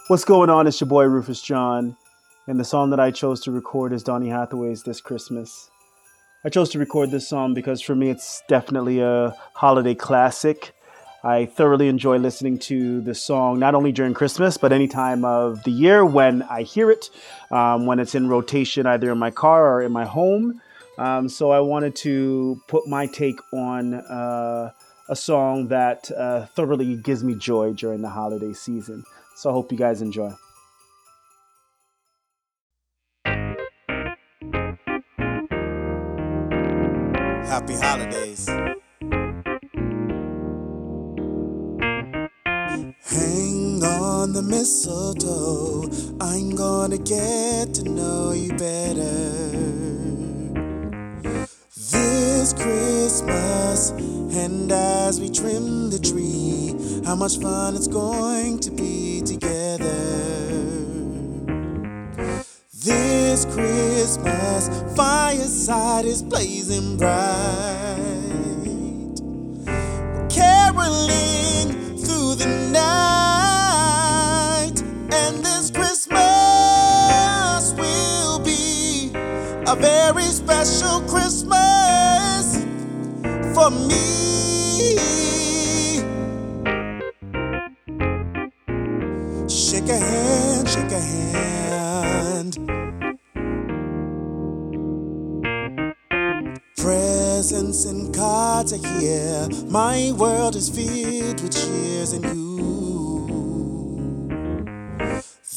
What's 0.08 0.26
going 0.26 0.50
on? 0.50 0.66
It's 0.66 0.78
your 0.78 0.88
boy 0.88 1.04
Rufus 1.04 1.40
John, 1.40 1.96
and 2.46 2.60
the 2.60 2.66
song 2.66 2.90
that 2.90 3.00
I 3.00 3.10
chose 3.10 3.40
to 3.44 3.50
record 3.50 3.94
is 3.94 4.02
Donny 4.02 4.28
Hathaway's 4.28 4.82
This 4.82 5.00
Christmas. 5.00 5.70
I 6.44 6.50
chose 6.50 6.68
to 6.72 6.78
record 6.78 7.10
this 7.10 7.26
song 7.26 7.54
because 7.54 7.80
for 7.80 7.94
me 7.94 8.10
it's 8.10 8.42
definitely 8.46 9.00
a 9.00 9.34
holiday 9.54 9.94
classic. 9.94 10.74
I 11.24 11.46
thoroughly 11.46 11.88
enjoy 11.88 12.18
listening 12.18 12.58
to 12.58 13.00
the 13.00 13.14
song 13.14 13.58
not 13.58 13.74
only 13.74 13.90
during 13.90 14.12
Christmas, 14.12 14.58
but 14.58 14.70
any 14.70 14.86
time 14.86 15.24
of 15.24 15.64
the 15.64 15.70
year 15.70 16.04
when 16.04 16.42
I 16.42 16.62
hear 16.62 16.90
it, 16.90 17.08
um, 17.50 17.86
when 17.86 18.00
it's 18.00 18.14
in 18.14 18.28
rotation 18.28 18.84
either 18.84 19.10
in 19.10 19.16
my 19.16 19.30
car 19.30 19.66
or 19.76 19.82
in 19.82 19.92
my 19.92 20.04
home. 20.04 20.60
Um, 21.00 21.28
so 21.30 21.50
I 21.50 21.60
wanted 21.60 21.96
to 21.96 22.60
put 22.68 22.86
my 22.86 23.06
take 23.06 23.40
on 23.54 23.94
uh, 23.94 24.70
a 25.08 25.16
song 25.16 25.68
that 25.68 26.10
uh, 26.10 26.44
thoroughly 26.44 26.94
gives 26.96 27.24
me 27.24 27.34
joy 27.34 27.72
during 27.72 28.02
the 28.02 28.10
holiday 28.10 28.52
season. 28.52 29.02
So 29.34 29.48
I 29.48 29.54
hope 29.54 29.72
you 29.72 29.78
guys 29.78 30.02
enjoy. 30.02 30.30
Happy 37.46 37.74
holidays. 37.76 38.46
Hang 43.06 43.82
on 43.82 44.34
the 44.34 44.42
mistletoe. 44.42 45.88
I'm 46.20 46.54
gonna 46.54 46.98
get 46.98 47.72
to 47.74 47.84
know 47.84 48.32
you 48.32 48.52
better. 48.52 49.79
Christmas, 52.60 53.90
and 53.90 54.70
as 54.70 55.18
we 55.20 55.30
trim 55.30 55.88
the 55.90 55.98
tree, 55.98 56.74
how 57.06 57.16
much 57.16 57.38
fun 57.38 57.74
it's 57.74 57.88
going 57.88 58.58
to 58.60 58.70
be 58.70 59.22
together. 59.22 59.86
This 62.84 63.46
Christmas, 63.46 64.68
fireside 64.94 66.04
is 66.04 66.22
blazing 66.22 66.98
bright. 66.98 67.16
Caroling 70.28 71.96
through 71.96 72.34
the 72.34 72.46
night, 72.72 74.02
and 75.12 75.44
this 75.44 75.70
Christmas 75.70 76.20
will 77.72 78.38
be 78.40 79.10
a 79.66 79.74
very 79.76 80.24
special 80.24 81.00
Christmas 81.00 81.19
for 83.60 83.70
me. 83.70 84.00
Shake 89.48 89.88
a 89.88 89.98
hand, 89.98 90.68
shake 90.68 90.92
a 90.92 91.00
hand. 91.00 92.52
Presents 96.76 97.84
and 97.84 98.14
cards 98.14 98.72
are 98.72 98.88
here. 98.98 99.48
My 99.68 100.12
world 100.16 100.56
is 100.56 100.70
filled 100.70 101.42
with 101.42 101.52
cheers 101.52 102.12
and 102.14 102.24
you. 102.24 102.40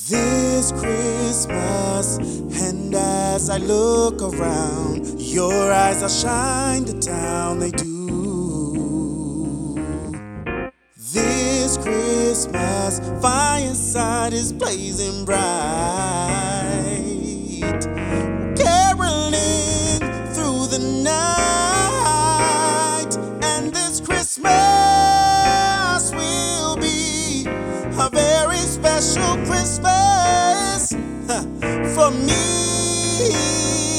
This 0.09 0.71
Christmas, 0.73 2.17
and 2.67 2.93
as 2.93 3.49
I 3.49 3.57
look 3.57 4.21
around, 4.21 5.21
your 5.21 5.71
eyes 5.71 6.03
are 6.03 6.09
shine 6.09 6.83
the 6.85 6.99
town 6.99 7.59
they 7.59 7.71
do. 7.71 7.92
Christmas, 11.83 12.99
fireside 13.21 14.31
is 14.33 14.53
blazing 14.53 15.25
bright. 15.25 15.43
Caroling 18.55 19.99
through 20.33 20.67
the 20.67 20.79
night, 21.03 21.53
and 23.43 23.73
this 23.73 23.99
Christmas 23.99 24.51
will 26.11 26.77
be 26.77 27.45
a 27.47 28.09
very 28.09 28.57
special 28.57 29.35
Christmas 29.45 30.93
for 31.93 32.11
me. 32.11 33.92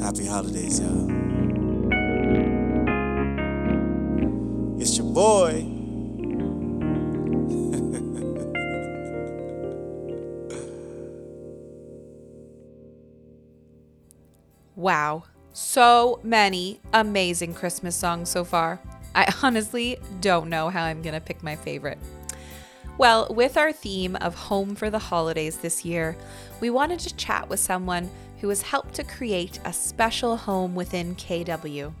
Happy 0.00 0.26
holidays, 0.26 0.80
y'all. 0.80 1.10
It's 4.80 4.96
your 4.98 5.12
boy. 5.12 5.72
Wow. 14.76 15.24
So 15.54 16.20
many 16.22 16.80
amazing 16.92 17.54
Christmas 17.54 17.96
songs 17.96 18.28
so 18.28 18.44
far. 18.44 18.78
I 19.14 19.32
honestly 19.42 19.98
don't 20.20 20.50
know 20.50 20.68
how 20.68 20.84
I'm 20.84 21.00
going 21.00 21.14
to 21.14 21.20
pick 21.20 21.42
my 21.42 21.56
favorite. 21.56 21.98
Well, 22.98 23.26
with 23.30 23.56
our 23.56 23.72
theme 23.72 24.16
of 24.16 24.34
home 24.34 24.74
for 24.74 24.90
the 24.90 24.98
holidays 24.98 25.58
this 25.58 25.84
year, 25.84 26.16
we 26.60 26.70
wanted 26.70 26.98
to 27.00 27.16
chat 27.16 27.48
with 27.48 27.58
someone 27.60 28.10
who 28.40 28.48
has 28.48 28.62
helped 28.62 28.94
to 28.94 29.04
create 29.04 29.58
a 29.64 29.72
special 29.72 30.36
home 30.36 30.74
within 30.74 31.14
KW. 31.14 31.92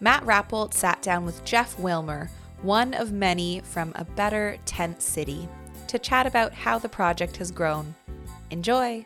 Matt 0.00 0.24
Rappolt 0.24 0.72
sat 0.72 1.02
down 1.02 1.24
with 1.24 1.44
Jeff 1.44 1.76
Willmer, 1.76 2.28
one 2.62 2.94
of 2.94 3.12
many 3.12 3.60
from 3.60 3.92
A 3.94 4.04
Better 4.04 4.56
Tent 4.64 5.02
City, 5.02 5.48
to 5.88 5.98
chat 5.98 6.26
about 6.26 6.54
how 6.54 6.78
the 6.78 6.88
project 6.88 7.36
has 7.36 7.50
grown. 7.50 7.94
Enjoy! 8.50 9.04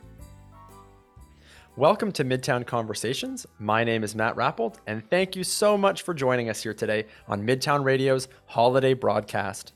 Welcome 1.76 2.12
to 2.12 2.24
Midtown 2.24 2.64
Conversations. 2.64 3.46
My 3.58 3.82
name 3.82 4.04
is 4.04 4.14
Matt 4.14 4.36
Rappolt, 4.36 4.76
and 4.86 5.02
thank 5.10 5.34
you 5.34 5.42
so 5.42 5.76
much 5.76 6.02
for 6.02 6.14
joining 6.14 6.48
us 6.48 6.62
here 6.62 6.72
today 6.72 7.06
on 7.26 7.44
Midtown 7.44 7.82
Radio's 7.82 8.28
holiday 8.46 8.94
broadcast. 8.94 9.72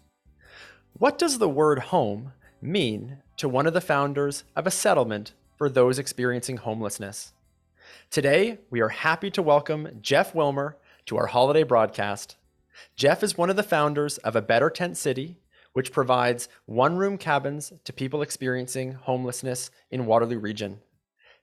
What 0.92 1.18
does 1.18 1.38
the 1.38 1.48
word 1.48 1.80
home 1.80 2.32
mean 2.62 3.18
to 3.38 3.48
one 3.48 3.66
of 3.66 3.74
the 3.74 3.80
founders 3.80 4.44
of 4.54 4.64
a 4.64 4.70
settlement 4.70 5.32
for 5.58 5.68
those 5.68 5.98
experiencing 5.98 6.56
homelessness? 6.56 7.32
Today, 8.10 8.58
we 8.70 8.80
are 8.80 8.88
happy 8.88 9.28
to 9.32 9.42
welcome 9.42 9.98
Jeff 10.00 10.32
Willmer 10.32 10.74
to 11.06 11.16
our 11.18 11.26
holiday 11.26 11.64
broadcast. 11.64 12.36
Jeff 12.94 13.24
is 13.24 13.36
one 13.36 13.50
of 13.50 13.56
the 13.56 13.64
founders 13.64 14.18
of 14.18 14.36
A 14.36 14.40
Better 14.40 14.70
Tent 14.70 14.96
City, 14.96 15.36
which 15.72 15.90
provides 15.90 16.48
one 16.66 16.96
room 16.96 17.18
cabins 17.18 17.72
to 17.82 17.92
people 17.92 18.22
experiencing 18.22 18.92
homelessness 18.92 19.72
in 19.90 20.06
Waterloo 20.06 20.38
Region. 20.38 20.78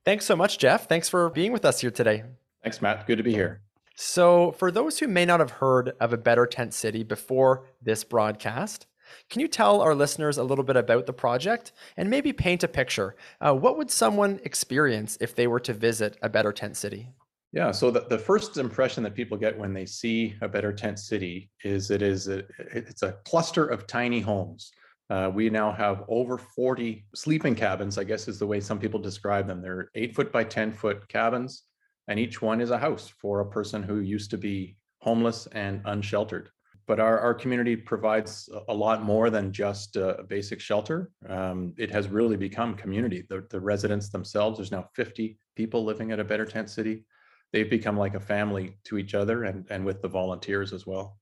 Thanks 0.05 0.25
so 0.25 0.35
much, 0.35 0.59
Jeff. 0.59 0.87
Thanks 0.87 1.09
for 1.09 1.29
being 1.29 1.51
with 1.51 1.65
us 1.65 1.81
here 1.81 1.91
today. 1.91 2.23
Thanks, 2.63 2.81
Matt. 2.81 3.05
Good 3.05 3.17
to 3.17 3.23
be 3.23 3.33
here. 3.33 3.61
So, 3.95 4.53
for 4.53 4.71
those 4.71 4.99
who 4.99 5.07
may 5.07 5.25
not 5.25 5.39
have 5.41 5.51
heard 5.51 5.93
of 5.99 6.13
a 6.13 6.17
Better 6.17 6.45
Tent 6.45 6.73
City 6.73 7.03
before 7.03 7.65
this 7.81 8.03
broadcast, 8.05 8.87
can 9.29 9.41
you 9.41 9.47
tell 9.47 9.81
our 9.81 9.95
listeners 9.95 10.37
a 10.37 10.43
little 10.43 10.63
bit 10.63 10.75
about 10.75 11.05
the 11.05 11.13
project 11.13 11.71
and 11.97 12.09
maybe 12.09 12.33
paint 12.33 12.63
a 12.63 12.67
picture? 12.67 13.15
Uh, 13.39 13.53
what 13.53 13.77
would 13.77 13.91
someone 13.91 14.39
experience 14.43 15.17
if 15.21 15.35
they 15.35 15.47
were 15.47 15.59
to 15.61 15.73
visit 15.73 16.17
a 16.21 16.29
Better 16.29 16.51
Tent 16.51 16.77
City? 16.77 17.09
Yeah, 17.51 17.71
so 17.71 17.89
the, 17.89 18.01
the 18.01 18.19
first 18.19 18.57
impression 18.57 19.01
that 19.03 19.15
people 19.15 19.37
get 19.37 19.57
when 19.57 19.73
they 19.73 19.85
see 19.85 20.35
a 20.41 20.47
Better 20.47 20.73
Tent 20.73 20.99
City 20.99 21.49
is 21.63 21.89
it 21.89 22.01
is 22.01 22.27
a, 22.27 22.43
it's 22.59 23.01
a 23.01 23.13
cluster 23.23 23.65
of 23.65 23.87
tiny 23.87 24.19
homes. 24.19 24.71
Uh, 25.09 25.31
we 25.33 25.49
now 25.49 25.71
have 25.71 26.03
over 26.07 26.37
40 26.37 27.05
sleeping 27.13 27.55
cabins, 27.55 27.97
I 27.97 28.03
guess 28.03 28.27
is 28.27 28.39
the 28.39 28.47
way 28.47 28.59
some 28.59 28.79
people 28.79 28.99
describe 28.99 29.47
them. 29.47 29.61
They're 29.61 29.89
eight 29.95 30.15
foot 30.15 30.31
by 30.31 30.43
10 30.43 30.73
foot 30.73 31.07
cabins, 31.07 31.63
and 32.07 32.19
each 32.19 32.41
one 32.41 32.59
is 32.59 32.71
a 32.71 32.77
house 32.77 33.07
for 33.07 33.39
a 33.39 33.49
person 33.49 33.83
who 33.83 33.99
used 33.99 34.31
to 34.31 34.37
be 34.37 34.75
homeless 34.99 35.47
and 35.53 35.81
unsheltered. 35.85 36.49
But 36.87 36.99
our, 36.99 37.19
our 37.19 37.33
community 37.33 37.75
provides 37.75 38.47
a 38.67 38.73
lot 38.73 39.03
more 39.03 39.29
than 39.29 39.51
just 39.51 39.95
a 39.95 40.23
basic 40.27 40.59
shelter. 40.59 41.11
Um, 41.27 41.73
it 41.77 41.89
has 41.91 42.09
really 42.09 42.37
become 42.37 42.75
community. 42.75 43.25
The, 43.27 43.45
the 43.49 43.59
residents 43.59 44.09
themselves, 44.09 44.57
there's 44.57 44.71
now 44.71 44.89
50 44.93 45.39
people 45.55 45.83
living 45.83 46.11
at 46.11 46.19
a 46.19 46.23
Better 46.23 46.45
Tent 46.45 46.69
City. 46.69 47.05
They've 47.51 47.69
become 47.69 47.97
like 47.97 48.13
a 48.13 48.19
family 48.19 48.77
to 48.85 48.97
each 48.97 49.15
other 49.15 49.45
and, 49.45 49.65
and 49.71 49.83
with 49.83 50.01
the 50.01 50.07
volunteers 50.07 50.73
as 50.73 50.85
well 50.85 51.17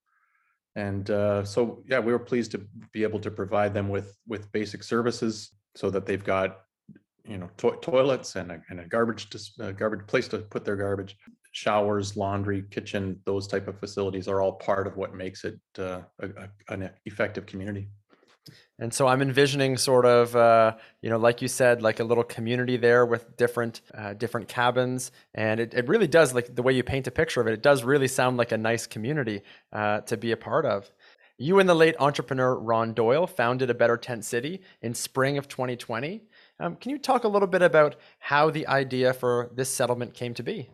and 0.76 1.10
uh, 1.10 1.43
so 1.43 1.84
yeah 1.88 1.99
we 1.99 2.12
were 2.12 2.19
pleased 2.19 2.52
to 2.52 2.65
be 2.91 3.04
able 3.04 3.19
to 3.19 3.32
provide 3.32 3.73
them 3.73 3.89
with 3.89 4.17
with 4.28 4.52
basic 4.52 4.84
services 4.84 5.52
so 5.76 5.89
that 5.89 6.06
they've 6.06 6.23
got 6.23 6.62
you 7.28 7.38
know 7.38 7.49
to- 7.58 7.78
toilets 7.82 8.36
and 8.36 8.52
a, 8.52 8.62
and 8.69 8.80
a 8.80 8.86
garbage 8.86 9.30
dis- 9.30 9.58
a 9.60 9.71
garbage 9.71 10.06
place 10.08 10.28
to 10.28 10.39
put 10.39 10.65
their 10.65 10.76
garbage 10.76 11.17
showers 11.54 12.18
laundry 12.18 12.63
kitchen 12.70 13.20
those 13.26 13.48
type 13.48 13.68
of 13.68 13.80
facilities 13.80 14.28
are 14.28 14.42
all 14.42 14.54
part 14.54 14.86
of 14.86 14.98
what 14.98 15.16
makes 15.16 15.46
it 15.46 15.60
uh, 15.80 16.02
a, 16.20 16.28
a, 16.28 16.74
an 16.74 16.89
effective 17.06 17.46
community 17.46 17.88
and 18.80 18.94
so 18.94 19.08
I'm 19.08 19.22
envisioning 19.22 19.78
sort 19.78 20.06
of, 20.06 20.36
uh, 20.36 20.76
you 21.02 21.10
know, 21.10 21.18
like 21.18 21.42
you 21.42 21.48
said, 21.48 21.82
like 21.82 22.00
a 22.00 22.04
little 22.04 22.24
community 22.24 22.76
there 22.76 23.06
with 23.06 23.38
different 23.38 23.82
uh, 23.94 24.13
different 24.13 24.50
cabins, 24.50 25.12
and 25.34 25.60
it, 25.60 25.74
it 25.74 25.88
really 25.88 26.08
does 26.08 26.34
like 26.34 26.54
the 26.54 26.62
way 26.62 26.74
you 26.74 26.84
paint 26.84 27.08
a 27.08 27.12
picture 27.12 27.39
of 27.39 27.48
it. 27.48 27.54
It 27.54 27.62
does 27.62 27.84
really 27.84 28.08
sound 28.08 28.36
like 28.36 28.52
a 28.52 28.58
nice 28.58 28.86
community 28.86 29.42
uh, 29.72 30.02
to 30.02 30.18
be 30.18 30.32
a 30.32 30.38
part 30.38 30.66
of. 30.66 30.92
You 31.38 31.60
and 31.60 31.70
the 31.70 31.76
late 31.76 31.96
entrepreneur 32.00 32.56
Ron 32.56 32.94
Doyle 32.94 33.28
founded 33.28 33.70
a 33.70 33.74
Better 33.74 33.98
Tent 33.98 34.26
City 34.26 34.62
in 34.82 34.94
spring 34.94 35.38
of 35.38 35.48
2020. 35.48 36.24
Um, 36.60 36.76
can 36.76 36.92
you 36.92 36.98
talk 36.98 37.24
a 37.24 37.28
little 37.28 37.48
bit 37.48 37.62
about 37.62 37.96
how 38.20 38.50
the 38.50 38.68
idea 38.68 39.13
for 39.13 39.50
this 39.54 39.70
settlement 39.70 40.13
came 40.13 40.34
to 40.36 40.44
be? 40.44 40.70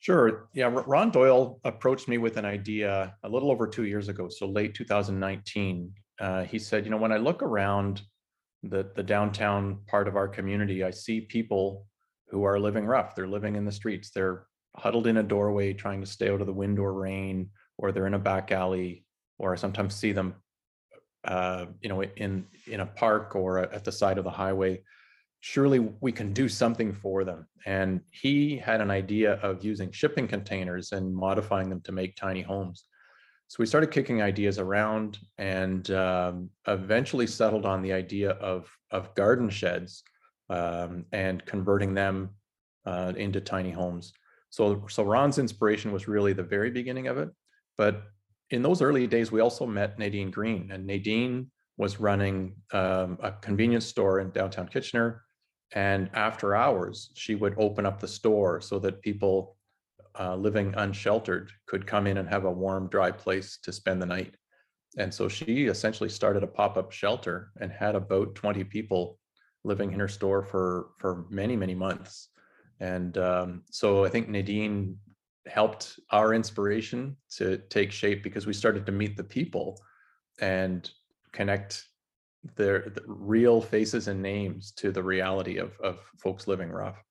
Sure. 0.00 0.48
Yeah, 0.54 0.70
Ron 0.86 1.10
Doyle 1.10 1.60
approached 1.64 2.08
me 2.08 2.18
with 2.18 2.36
an 2.36 2.44
idea 2.44 3.16
a 3.24 3.28
little 3.28 3.50
over 3.50 3.66
two 3.66 3.84
years 3.84 4.08
ago, 4.08 4.28
so 4.28 4.46
late 4.46 4.74
2019 4.74 5.92
uh, 6.20 6.44
he 6.44 6.58
said, 6.58 6.84
you 6.84 6.90
know, 6.90 6.96
when 6.96 7.12
I 7.12 7.16
look 7.16 7.42
around 7.42 8.02
the 8.62 8.90
the 8.96 9.02
downtown 9.02 9.80
part 9.86 10.08
of 10.08 10.16
our 10.16 10.28
community, 10.28 10.82
I 10.82 10.90
see 10.90 11.20
people 11.20 11.86
who 12.28 12.44
are 12.44 12.58
living 12.58 12.86
rough. 12.86 13.14
They're 13.14 13.28
living 13.28 13.56
in 13.56 13.64
the 13.64 13.72
streets. 13.72 14.10
They're 14.10 14.46
huddled 14.76 15.06
in 15.06 15.18
a 15.18 15.22
doorway 15.22 15.72
trying 15.72 16.00
to 16.00 16.06
stay 16.06 16.30
out 16.30 16.40
of 16.40 16.46
the 16.46 16.52
wind 16.52 16.78
or 16.78 16.92
rain, 16.92 17.50
or 17.78 17.92
they're 17.92 18.06
in 18.06 18.14
a 18.14 18.18
back 18.18 18.50
alley, 18.52 19.04
or 19.38 19.52
I 19.52 19.56
sometimes 19.56 19.94
see 19.94 20.12
them, 20.12 20.34
uh, 21.24 21.66
you 21.80 21.88
know, 21.88 22.02
in 22.02 22.46
in 22.66 22.80
a 22.80 22.86
park 22.86 23.36
or 23.36 23.58
at 23.58 23.84
the 23.84 23.92
side 23.92 24.18
of 24.18 24.24
the 24.24 24.30
highway. 24.30 24.82
Surely 25.40 25.78
we 25.78 26.12
can 26.12 26.32
do 26.32 26.48
something 26.48 26.92
for 26.92 27.24
them. 27.24 27.46
And 27.66 28.00
he 28.10 28.56
had 28.56 28.80
an 28.80 28.90
idea 28.90 29.34
of 29.34 29.64
using 29.64 29.92
shipping 29.92 30.26
containers 30.26 30.92
and 30.92 31.14
modifying 31.14 31.68
them 31.68 31.80
to 31.82 31.92
make 31.92 32.16
tiny 32.16 32.42
homes. 32.42 32.84
So 33.48 33.56
we 33.60 33.66
started 33.66 33.90
kicking 33.90 34.20
ideas 34.20 34.58
around 34.58 35.18
and 35.38 35.90
um, 35.92 36.50
eventually 36.66 37.26
settled 37.26 37.64
on 37.64 37.80
the 37.82 37.92
idea 37.92 38.32
of, 38.32 38.68
of 38.90 39.14
garden 39.14 39.48
sheds 39.48 40.02
um, 40.50 41.04
and 41.12 41.44
converting 41.46 41.94
them 41.94 42.30
uh, 42.84 43.12
into 43.16 43.40
tiny 43.40 43.70
homes. 43.70 44.12
So, 44.50 44.86
so 44.88 45.02
Ron's 45.02 45.38
inspiration 45.38 45.92
was 45.92 46.08
really 46.08 46.32
the 46.32 46.42
very 46.42 46.70
beginning 46.70 47.06
of 47.06 47.16
it. 47.18 47.30
But 47.76 48.02
in 48.50 48.62
those 48.62 48.82
early 48.82 49.06
days, 49.06 49.30
we 49.30 49.40
also 49.40 49.66
met 49.66 49.98
Nadine 49.98 50.30
Green, 50.30 50.70
and 50.72 50.86
Nadine 50.86 51.50
was 51.76 52.00
running 52.00 52.56
um, 52.72 53.18
a 53.22 53.32
convenience 53.32 53.86
store 53.86 54.20
in 54.20 54.30
downtown 54.30 54.68
Kitchener. 54.68 55.22
And 55.74 56.10
after 56.14 56.56
hours, 56.56 57.10
she 57.14 57.34
would 57.34 57.54
open 57.58 57.84
up 57.84 58.00
the 58.00 58.08
store 58.08 58.60
so 58.60 58.78
that 58.78 59.02
people 59.02 59.56
uh, 60.18 60.34
living 60.34 60.74
unsheltered 60.76 61.50
could 61.66 61.86
come 61.86 62.06
in 62.06 62.18
and 62.18 62.28
have 62.28 62.44
a 62.44 62.50
warm, 62.50 62.88
dry 62.88 63.10
place 63.10 63.58
to 63.62 63.72
spend 63.72 64.00
the 64.00 64.06
night. 64.06 64.34
And 64.96 65.12
so 65.12 65.28
she 65.28 65.66
essentially 65.66 66.08
started 66.08 66.42
a 66.42 66.46
pop-up 66.46 66.90
shelter 66.92 67.52
and 67.60 67.70
had 67.70 67.94
about 67.94 68.34
20 68.34 68.64
people 68.64 69.18
living 69.64 69.92
in 69.92 70.00
her 70.00 70.08
store 70.08 70.42
for 70.42 70.90
for 70.98 71.26
many, 71.28 71.56
many 71.56 71.74
months. 71.74 72.28
And 72.80 73.18
um, 73.18 73.62
so 73.70 74.04
I 74.04 74.08
think 74.08 74.28
Nadine 74.28 74.96
helped 75.46 75.98
our 76.10 76.34
inspiration 76.34 77.16
to 77.36 77.58
take 77.68 77.92
shape 77.92 78.22
because 78.22 78.46
we 78.46 78.52
started 78.52 78.86
to 78.86 78.92
meet 78.92 79.16
the 79.16 79.24
people 79.24 79.80
and 80.40 80.90
connect 81.32 81.87
their 82.56 82.90
the 82.94 83.02
real 83.06 83.60
faces 83.60 84.08
and 84.08 84.22
names 84.22 84.72
to 84.72 84.92
the 84.92 85.02
reality 85.02 85.58
of 85.58 85.78
of 85.80 85.98
folks 86.18 86.46
living 86.46 86.70
rough. 86.70 87.02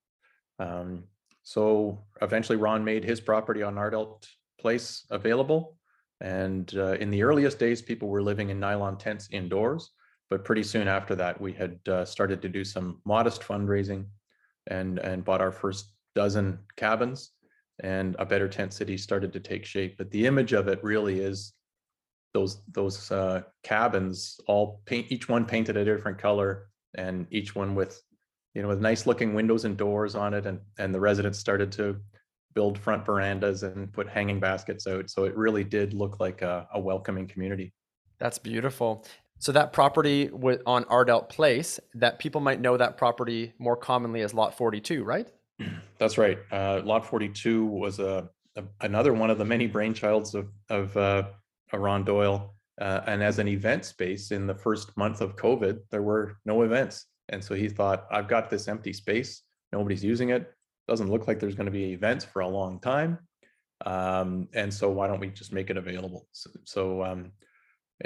Um, 0.59 1.03
so 1.43 2.03
eventually, 2.21 2.57
Ron 2.57 2.83
made 2.83 3.05
his 3.05 3.21
property 3.21 3.63
on 3.63 3.75
Ardelt 3.75 4.27
Place 4.59 5.05
available. 5.09 5.77
And 6.19 6.73
uh, 6.75 6.93
in 6.93 7.09
the 7.09 7.23
earliest 7.23 7.59
days, 7.59 7.81
people 7.81 8.09
were 8.09 8.23
living 8.23 8.49
in 8.49 8.59
nylon 8.59 8.97
tents 8.97 9.29
indoors. 9.31 9.91
But 10.29 10.43
pretty 10.43 10.63
soon 10.63 10.87
after 10.87 11.15
that, 11.15 11.39
we 11.39 11.53
had 11.53 11.79
uh, 11.87 12.03
started 12.03 12.41
to 12.41 12.49
do 12.49 12.65
some 12.65 13.01
modest 13.05 13.41
fundraising 13.43 14.07
and, 14.65 14.99
and 14.99 15.23
bought 15.23 15.41
our 15.41 15.51
first 15.53 15.93
dozen 16.15 16.59
cabins. 16.75 17.31
And 17.79 18.15
a 18.19 18.25
better 18.25 18.49
tent 18.49 18.73
city 18.73 18.97
started 18.97 19.31
to 19.33 19.39
take 19.39 19.63
shape. 19.63 19.97
But 19.97 20.11
the 20.11 20.25
image 20.25 20.51
of 20.51 20.67
it 20.67 20.83
really 20.83 21.19
is 21.19 21.53
those 22.33 22.61
those 22.71 23.11
uh, 23.11 23.41
cabins 23.63 24.39
all 24.47 24.81
paint 24.85 25.11
each 25.11 25.27
one 25.29 25.45
painted 25.45 25.77
a 25.77 25.85
different 25.85 26.17
color 26.17 26.67
and 26.95 27.27
each 27.31 27.55
one 27.55 27.75
with 27.75 28.01
you 28.57 28.63
know, 28.63 28.69
with 28.69 28.81
nice 28.81 29.05
looking 29.05 29.35
windows 29.35 29.65
and 29.65 29.77
doors 29.77 30.15
on 30.15 30.33
it. 30.33 30.47
And, 30.47 30.59
and 30.79 30.91
the 30.91 30.99
residents 30.99 31.37
started 31.37 31.71
to 31.73 31.95
build 32.55 32.79
front 32.79 33.05
verandas 33.05 33.61
and 33.61 33.93
put 33.93 34.09
hanging 34.09 34.39
baskets 34.39 34.87
out. 34.87 35.11
So 35.11 35.25
it 35.25 35.37
really 35.37 35.63
did 35.63 35.93
look 35.93 36.19
like 36.19 36.41
a, 36.41 36.67
a 36.73 36.79
welcoming 36.79 37.27
community. 37.27 37.71
That's 38.17 38.39
beautiful. 38.39 39.05
So 39.37 39.51
that 39.51 39.73
property 39.73 40.31
on 40.65 40.85
Ardelt 40.85 41.29
Place, 41.29 41.79
that 41.93 42.17
people 42.17 42.41
might 42.41 42.59
know 42.59 42.77
that 42.77 42.97
property 42.97 43.53
more 43.59 43.77
commonly 43.77 44.21
as 44.21 44.33
Lot 44.33 44.57
42, 44.57 45.03
right? 45.03 45.27
That's 45.99 46.17
right. 46.17 46.39
Uh, 46.51 46.81
Lot 46.83 47.05
42 47.05 47.63
was 47.63 47.99
a, 47.99 48.27
a, 48.55 48.63
another 48.81 49.13
one 49.13 49.29
of 49.29 49.37
the 49.37 49.45
many 49.45 49.69
brainchilds 49.69 50.33
of 50.33 50.49
of 50.67 50.97
uh, 50.97 51.27
Ron 51.73 52.03
Doyle. 52.03 52.53
Uh, 52.79 53.01
and 53.07 53.23
as 53.23 53.39
an 53.39 53.47
event 53.47 53.85
space 53.85 54.31
in 54.31 54.45
the 54.45 54.53
first 54.53 54.95
month 54.97 55.21
of 55.21 55.35
COVID, 55.35 55.79
there 55.89 56.03
were 56.03 56.37
no 56.45 56.61
events. 56.61 57.07
And 57.29 57.43
so 57.43 57.55
he 57.55 57.67
thought, 57.67 58.05
I've 58.11 58.27
got 58.27 58.49
this 58.49 58.67
empty 58.67 58.93
space. 58.93 59.41
Nobody's 59.71 60.03
using 60.03 60.29
it. 60.29 60.51
Doesn't 60.87 61.09
look 61.09 61.27
like 61.27 61.39
there's 61.39 61.55
going 61.55 61.65
to 61.65 61.71
be 61.71 61.91
events 61.91 62.23
for 62.23 62.41
a 62.41 62.47
long 62.47 62.79
time. 62.79 63.19
Um, 63.85 64.47
and 64.53 64.73
so 64.73 64.89
why 64.89 65.07
don't 65.07 65.19
we 65.19 65.27
just 65.27 65.51
make 65.51 65.69
it 65.69 65.77
available? 65.77 66.27
So, 66.31 66.49
so 66.63 67.03
um, 67.03 67.31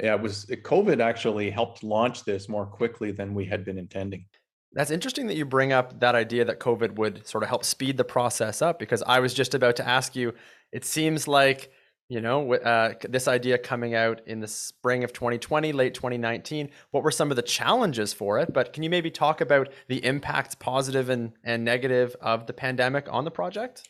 yeah, 0.00 0.14
it 0.14 0.20
was 0.20 0.46
COVID 0.46 1.00
actually 1.00 1.50
helped 1.50 1.84
launch 1.84 2.24
this 2.24 2.48
more 2.48 2.66
quickly 2.66 3.12
than 3.12 3.34
we 3.34 3.44
had 3.44 3.64
been 3.64 3.78
intending. 3.78 4.24
That's 4.72 4.90
interesting 4.90 5.26
that 5.26 5.36
you 5.36 5.44
bring 5.44 5.72
up 5.72 6.00
that 6.00 6.14
idea 6.14 6.46
that 6.46 6.58
COVID 6.58 6.94
would 6.96 7.26
sort 7.26 7.44
of 7.44 7.50
help 7.50 7.64
speed 7.64 7.98
the 7.98 8.04
process 8.04 8.62
up 8.62 8.78
because 8.78 9.02
I 9.06 9.20
was 9.20 9.34
just 9.34 9.54
about 9.54 9.76
to 9.76 9.86
ask 9.86 10.16
you. 10.16 10.32
It 10.72 10.86
seems 10.86 11.28
like 11.28 11.70
you 12.12 12.20
know 12.20 12.52
uh, 12.52 12.92
this 13.08 13.26
idea 13.26 13.56
coming 13.56 13.94
out 13.94 14.20
in 14.26 14.40
the 14.40 14.46
spring 14.46 15.02
of 15.02 15.14
2020 15.14 15.72
late 15.72 15.94
2019 15.94 16.68
what 16.90 17.02
were 17.02 17.10
some 17.10 17.30
of 17.30 17.36
the 17.36 17.42
challenges 17.42 18.12
for 18.12 18.38
it? 18.38 18.52
But 18.52 18.74
can 18.74 18.82
you 18.82 18.90
maybe 18.90 19.10
talk 19.10 19.40
about 19.40 19.70
the 19.88 20.04
impacts 20.04 20.54
positive 20.54 21.08
and, 21.08 21.32
and 21.42 21.64
negative 21.64 22.14
of 22.20 22.46
the 22.46 22.52
pandemic 22.52 23.08
on 23.10 23.24
the 23.24 23.30
project? 23.30 23.88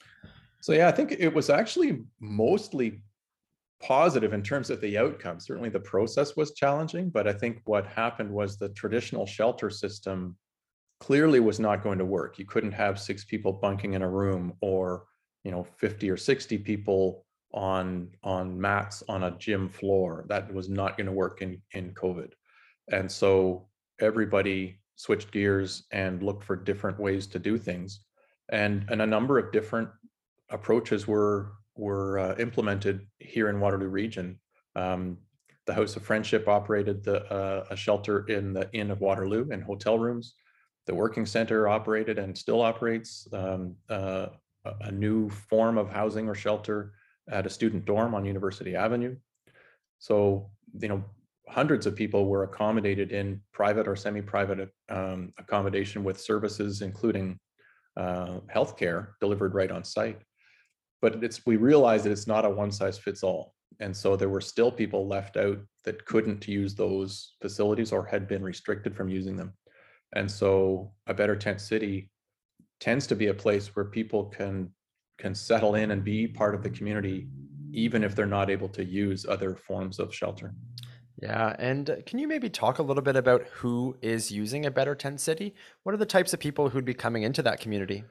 So 0.60 0.72
yeah 0.72 0.86
i 0.86 0.92
think 0.92 1.16
it 1.18 1.34
was 1.34 1.50
actually 1.50 2.04
mostly 2.20 3.02
positive 3.82 4.32
in 4.32 4.44
terms 4.44 4.70
of 4.70 4.80
the 4.80 4.96
outcome. 4.96 5.40
Certainly 5.40 5.70
the 5.70 5.80
process 5.80 6.36
was 6.36 6.52
challenging 6.52 7.10
but 7.10 7.26
i 7.26 7.32
think 7.32 7.60
what 7.64 7.86
happened 7.86 8.30
was 8.30 8.56
the 8.56 8.68
traditional 8.70 9.26
shelter 9.26 9.68
system 9.68 10.36
clearly 11.00 11.40
was 11.40 11.58
not 11.58 11.82
going 11.82 11.98
to 11.98 12.04
work. 12.04 12.38
You 12.38 12.44
couldn't 12.44 12.70
have 12.70 13.00
six 13.00 13.24
people 13.24 13.52
bunking 13.52 13.94
in 13.94 14.02
a 14.02 14.08
room 14.08 14.52
or 14.60 15.06
you 15.42 15.50
know 15.50 15.66
50 15.78 16.08
or 16.08 16.16
60 16.16 16.58
people 16.58 17.24
on 17.54 18.08
on 18.22 18.60
mats 18.60 19.02
on 19.08 19.24
a 19.24 19.36
gym 19.38 19.68
floor. 19.68 20.24
That 20.28 20.52
was 20.52 20.68
not 20.68 20.96
going 20.96 21.06
to 21.06 21.12
work 21.12 21.42
in 21.42 21.60
in 21.72 21.94
COVID, 21.94 22.32
and 22.90 23.10
so 23.10 23.68
everybody 24.00 24.80
switched 24.96 25.32
gears 25.32 25.84
and 25.90 26.22
looked 26.22 26.44
for 26.44 26.56
different 26.56 26.98
ways 26.98 27.26
to 27.28 27.38
do 27.38 27.58
things, 27.58 28.00
and 28.50 28.84
and 28.90 29.02
a 29.02 29.06
number 29.06 29.38
of 29.38 29.52
different 29.52 29.88
approaches 30.50 31.06
were 31.06 31.52
were 31.76 32.18
uh, 32.18 32.36
implemented 32.38 33.06
here 33.18 33.48
in 33.48 33.60
Waterloo 33.60 33.88
Region. 33.88 34.38
Um, 34.76 35.18
the 35.66 35.74
House 35.74 35.96
of 35.96 36.02
Friendship 36.02 36.48
operated 36.48 37.04
the 37.04 37.24
uh, 37.32 37.66
a 37.70 37.76
shelter 37.76 38.26
in 38.26 38.52
the 38.52 38.68
Inn 38.72 38.90
of 38.90 39.00
Waterloo 39.00 39.48
and 39.50 39.62
hotel 39.62 39.98
rooms. 39.98 40.34
The 40.86 40.94
Working 40.94 41.26
Center 41.26 41.68
operated 41.68 42.18
and 42.18 42.36
still 42.36 42.60
operates 42.60 43.28
um, 43.32 43.76
uh, 43.88 44.26
a 44.80 44.90
new 44.90 45.28
form 45.28 45.78
of 45.78 45.88
housing 45.88 46.28
or 46.28 46.34
shelter 46.34 46.92
at 47.30 47.46
a 47.46 47.50
student 47.50 47.84
dorm 47.84 48.14
on 48.14 48.24
University 48.24 48.74
Avenue. 48.74 49.16
So, 49.98 50.50
you 50.80 50.88
know, 50.88 51.04
hundreds 51.48 51.86
of 51.86 51.94
people 51.94 52.26
were 52.26 52.44
accommodated 52.44 53.12
in 53.12 53.40
private 53.52 53.86
or 53.86 53.96
semi-private 53.96 54.70
um, 54.88 55.32
accommodation 55.38 56.04
with 56.04 56.20
services, 56.20 56.82
including 56.82 57.38
uh, 57.96 58.40
healthcare 58.52 59.08
delivered 59.20 59.54
right 59.54 59.70
on 59.70 59.84
site. 59.84 60.20
But 61.00 61.22
it's 61.22 61.44
we 61.44 61.56
realized 61.56 62.04
that 62.04 62.12
it's 62.12 62.26
not 62.26 62.44
a 62.44 62.50
one 62.50 62.70
size 62.70 62.98
fits 62.98 63.22
all, 63.22 63.54
and 63.80 63.96
so 63.96 64.16
there 64.16 64.28
were 64.28 64.40
still 64.40 64.70
people 64.70 65.08
left 65.08 65.36
out 65.36 65.58
that 65.84 66.04
couldn't 66.06 66.46
use 66.46 66.74
those 66.74 67.34
facilities 67.42 67.92
or 67.92 68.06
had 68.06 68.28
been 68.28 68.42
restricted 68.42 68.96
from 68.96 69.08
using 69.08 69.36
them. 69.36 69.52
And 70.14 70.30
so, 70.30 70.92
a 71.06 71.14
better 71.14 71.36
tent 71.36 71.60
city 71.60 72.10
tends 72.80 73.06
to 73.08 73.16
be 73.16 73.28
a 73.28 73.34
place 73.34 73.74
where 73.74 73.84
people 73.84 74.26
can 74.26 74.70
can 75.18 75.34
settle 75.34 75.74
in 75.74 75.90
and 75.90 76.02
be 76.04 76.26
part 76.26 76.54
of 76.54 76.62
the 76.62 76.70
community 76.70 77.26
even 77.72 78.04
if 78.04 78.14
they're 78.14 78.26
not 78.26 78.50
able 78.50 78.68
to 78.68 78.84
use 78.84 79.26
other 79.26 79.54
forms 79.54 79.98
of 79.98 80.14
shelter. 80.14 80.54
Yeah, 81.20 81.54
and 81.58 81.88
uh, 81.88 81.96
can 82.04 82.18
you 82.18 82.26
maybe 82.26 82.50
talk 82.50 82.78
a 82.78 82.82
little 82.82 83.02
bit 83.02 83.16
about 83.16 83.46
who 83.48 83.96
is 84.02 84.30
using 84.30 84.66
a 84.66 84.70
Better 84.70 84.94
Tent 84.94 85.20
City? 85.20 85.54
What 85.84 85.94
are 85.94 85.98
the 85.98 86.06
types 86.06 86.32
of 86.34 86.40
people 86.40 86.68
who'd 86.68 86.84
be 86.84 86.94
coming 86.94 87.22
into 87.22 87.42
that 87.42 87.60
community? 87.60 88.04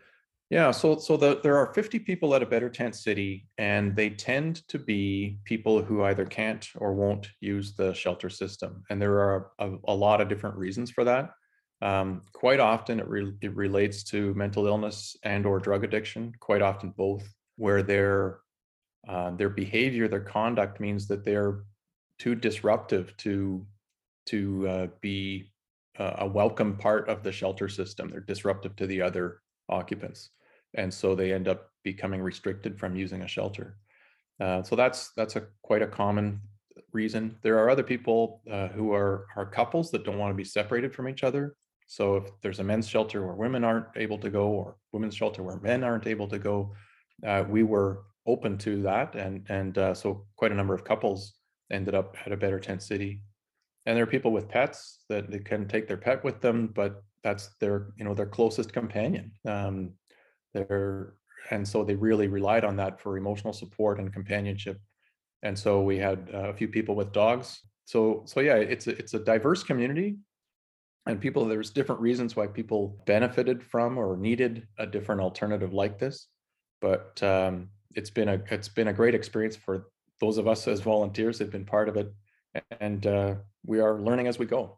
Yeah, 0.49 0.71
so 0.71 0.97
so 0.97 1.15
the, 1.17 1.39
there 1.43 1.57
are 1.57 1.73
50 1.73 1.99
people 1.99 2.35
at 2.35 2.43
a 2.43 2.45
Better 2.45 2.69
Tent 2.69 2.95
City, 2.95 3.47
and 3.57 3.95
they 3.95 4.09
tend 4.09 4.67
to 4.69 4.79
be 4.79 5.39
people 5.45 5.81
who 5.81 6.03
either 6.03 6.25
can't 6.25 6.67
or 6.75 6.93
won't 6.93 7.29
use 7.39 7.73
the 7.73 7.93
shelter 7.93 8.29
system, 8.29 8.83
and 8.89 9.01
there 9.01 9.19
are 9.19 9.51
a, 9.59 9.71
a 9.87 9.95
lot 9.95 10.21
of 10.21 10.27
different 10.27 10.55
reasons 10.55 10.91
for 10.91 11.03
that. 11.03 11.31
Um, 11.81 12.21
quite 12.33 12.59
often 12.59 12.99
it, 12.99 13.07
re- 13.07 13.33
it 13.41 13.55
relates 13.55 14.03
to 14.05 14.33
mental 14.35 14.67
illness 14.67 15.17
and 15.23 15.45
or 15.45 15.59
drug 15.59 15.83
addiction, 15.83 16.33
quite 16.39 16.61
often 16.61 16.91
both, 16.91 17.27
where 17.57 17.81
their 17.81 18.39
uh, 19.07 19.31
their 19.31 19.49
behavior, 19.49 20.07
their 20.07 20.21
conduct 20.21 20.79
means 20.79 21.07
that 21.07 21.25
they're 21.25 21.63
too 22.19 22.35
disruptive 22.35 23.17
to 23.17 23.65
to 24.27 24.67
uh, 24.67 24.87
be 25.01 25.51
uh, 25.97 26.17
a 26.19 26.27
welcome 26.27 26.77
part 26.77 27.09
of 27.09 27.23
the 27.23 27.31
shelter 27.31 27.67
system. 27.67 28.09
They're 28.09 28.19
disruptive 28.19 28.75
to 28.75 28.85
the 28.85 29.01
other 29.01 29.41
occupants, 29.69 30.29
and 30.75 30.93
so 30.93 31.15
they 31.15 31.33
end 31.33 31.47
up 31.47 31.71
becoming 31.83 32.21
restricted 32.21 32.77
from 32.77 32.95
using 32.95 33.23
a 33.23 33.27
shelter. 33.27 33.77
Uh, 34.39 34.61
so 34.61 34.75
that's 34.75 35.11
that's 35.13 35.35
a 35.35 35.47
quite 35.63 35.81
a 35.81 35.87
common 35.87 36.41
reason. 36.93 37.37
There 37.41 37.57
are 37.57 37.71
other 37.71 37.83
people 37.83 38.41
uh, 38.51 38.67
who 38.67 38.93
are 38.93 39.25
are 39.35 39.47
couples 39.47 39.89
that 39.91 40.05
don't 40.05 40.19
want 40.19 40.31
to 40.31 40.37
be 40.37 40.43
separated 40.43 40.93
from 40.93 41.09
each 41.09 41.23
other, 41.23 41.55
so 41.91 42.15
if 42.15 42.32
there's 42.41 42.62
a 42.62 42.63
men's 42.63 42.88
shelter 42.88 43.21
where 43.25 43.36
women 43.36 43.65
aren't 43.65 43.88
able 43.97 44.17
to 44.19 44.30
go, 44.30 44.47
or 44.47 44.77
women's 44.93 45.13
shelter 45.13 45.43
where 45.43 45.60
men 45.60 45.84
aren't 45.84 46.08
able 46.08 46.25
to 46.30 46.39
go, 46.39 46.73
uh, 47.27 47.43
we 47.49 47.63
were 47.63 48.04
open 48.25 48.58
to 48.60 48.82
that, 48.84 49.13
and 49.15 49.45
and 49.49 49.77
uh, 49.77 49.93
so 49.93 50.25
quite 50.38 50.54
a 50.54 50.56
number 50.56 50.73
of 50.73 50.86
couples 50.86 51.34
ended 51.69 51.93
up 51.93 52.15
at 52.25 52.32
a 52.32 52.38
better 52.38 52.62
tent 52.62 52.82
city. 52.82 53.21
And 53.86 53.97
there 53.97 54.06
are 54.06 54.15
people 54.15 54.32
with 54.32 54.47
pets 54.47 55.04
that 55.10 55.30
they 55.30 55.39
can 55.39 55.67
take 55.67 55.89
their 55.89 55.97
pet 55.97 56.23
with 56.23 56.39
them, 56.39 56.67
but 56.67 57.04
that's 57.25 57.49
their 57.60 57.89
you 57.97 58.06
know 58.06 58.13
their 58.13 58.25
closest 58.38 58.71
companion. 58.71 59.34
Um, 59.45 59.91
and 61.49 61.67
so 61.67 61.84
they 61.84 61.95
really 61.95 62.30
relied 62.30 62.63
on 62.63 62.77
that 62.77 63.01
for 63.01 63.17
emotional 63.17 63.51
support 63.51 63.99
and 63.99 64.13
companionship. 64.13 64.80
And 65.43 65.60
so 65.60 65.82
we 65.82 65.97
had 65.97 66.30
uh, 66.34 66.51
a 66.51 66.54
few 66.54 66.69
people 66.69 66.95
with 66.95 67.12
dogs. 67.12 67.60
So 67.84 68.23
so 68.27 68.39
yeah, 68.39 68.56
it's 68.56 68.88
a, 68.88 68.91
it's 68.91 69.13
a 69.13 69.19
diverse 69.19 69.62
community 69.62 70.15
and 71.05 71.19
people 71.19 71.45
there's 71.45 71.69
different 71.69 72.01
reasons 72.01 72.35
why 72.35 72.47
people 72.47 72.97
benefited 73.05 73.63
from 73.63 73.97
or 73.97 74.17
needed 74.17 74.67
a 74.77 74.85
different 74.85 75.21
alternative 75.21 75.73
like 75.73 75.97
this 75.99 76.27
but 76.79 77.21
um, 77.23 77.69
it's 77.95 78.09
been 78.09 78.29
a 78.29 78.41
it's 78.49 78.69
been 78.69 78.87
a 78.87 78.93
great 78.93 79.15
experience 79.15 79.55
for 79.55 79.87
those 80.19 80.37
of 80.37 80.47
us 80.47 80.67
as 80.67 80.79
volunteers 80.81 81.37
that 81.37 81.45
have 81.45 81.51
been 81.51 81.65
part 81.65 81.89
of 81.89 81.97
it 81.97 82.13
and 82.79 83.07
uh, 83.07 83.35
we 83.65 83.79
are 83.79 83.99
learning 83.99 84.27
as 84.27 84.37
we 84.37 84.45
go 84.45 84.77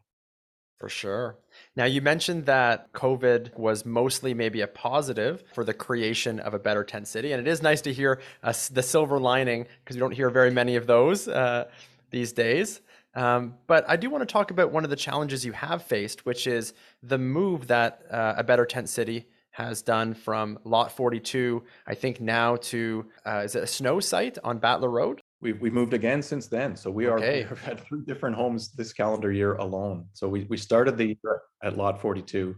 for 0.83 0.89
sure. 0.89 1.37
Now, 1.77 1.85
you 1.85 2.01
mentioned 2.01 2.45
that 2.47 2.91
COVID 2.91 3.57
was 3.57 3.85
mostly 3.85 4.33
maybe 4.33 4.59
a 4.59 4.67
positive 4.67 5.41
for 5.53 5.63
the 5.63 5.73
creation 5.73 6.41
of 6.41 6.53
a 6.53 6.59
better 6.59 6.83
tent 6.83 7.07
city. 7.07 7.31
And 7.31 7.39
it 7.39 7.49
is 7.49 7.61
nice 7.61 7.79
to 7.83 7.93
hear 7.93 8.19
uh, 8.43 8.51
the 8.69 8.83
silver 8.83 9.17
lining 9.17 9.65
because 9.81 9.95
we 9.95 10.01
don't 10.01 10.11
hear 10.11 10.29
very 10.29 10.51
many 10.51 10.75
of 10.75 10.85
those 10.85 11.29
uh, 11.29 11.69
these 12.11 12.33
days. 12.33 12.81
Um, 13.15 13.55
but 13.67 13.85
I 13.87 13.95
do 13.95 14.09
want 14.09 14.27
to 14.27 14.31
talk 14.31 14.51
about 14.51 14.71
one 14.71 14.83
of 14.83 14.89
the 14.89 14.95
challenges 14.95 15.45
you 15.45 15.51
have 15.53 15.83
faced, 15.83 16.25
which 16.25 16.47
is 16.47 16.73
the 17.01 17.17
move 17.17 17.67
that 17.67 18.03
uh, 18.09 18.33
a 18.37 18.43
Better 18.43 18.65
Tent 18.65 18.89
City 18.89 19.27
has 19.53 19.83
done 19.83 20.15
from 20.15 20.57
Lot 20.63 20.91
42, 20.91 21.63
I 21.85 21.93
think 21.93 22.19
now 22.19 22.55
to, 22.55 23.05
uh, 23.25 23.43
is 23.45 23.55
it 23.55 23.63
a 23.63 23.67
snow 23.67 23.99
site 23.99 24.39
on 24.43 24.57
Battler 24.57 24.89
Road? 24.89 25.21
We've, 25.41 25.61
we 25.61 25.69
moved 25.69 25.93
again 25.93 26.23
since 26.23 26.47
then. 26.47 26.75
So 26.75 26.89
we 26.89 27.07
okay. 27.07 27.43
are, 27.43 27.49
we've 27.49 27.61
had 27.61 27.79
three 27.79 28.01
different 28.01 28.35
homes 28.35 28.71
this 28.71 28.93
calendar 28.93 29.31
year 29.31 29.53
alone. 29.55 30.07
So 30.13 30.27
we, 30.27 30.45
we 30.45 30.57
started 30.57 30.97
the 30.97 31.05
year 31.05 31.41
at 31.61 31.77
Lot 31.77 32.01
42. 32.01 32.55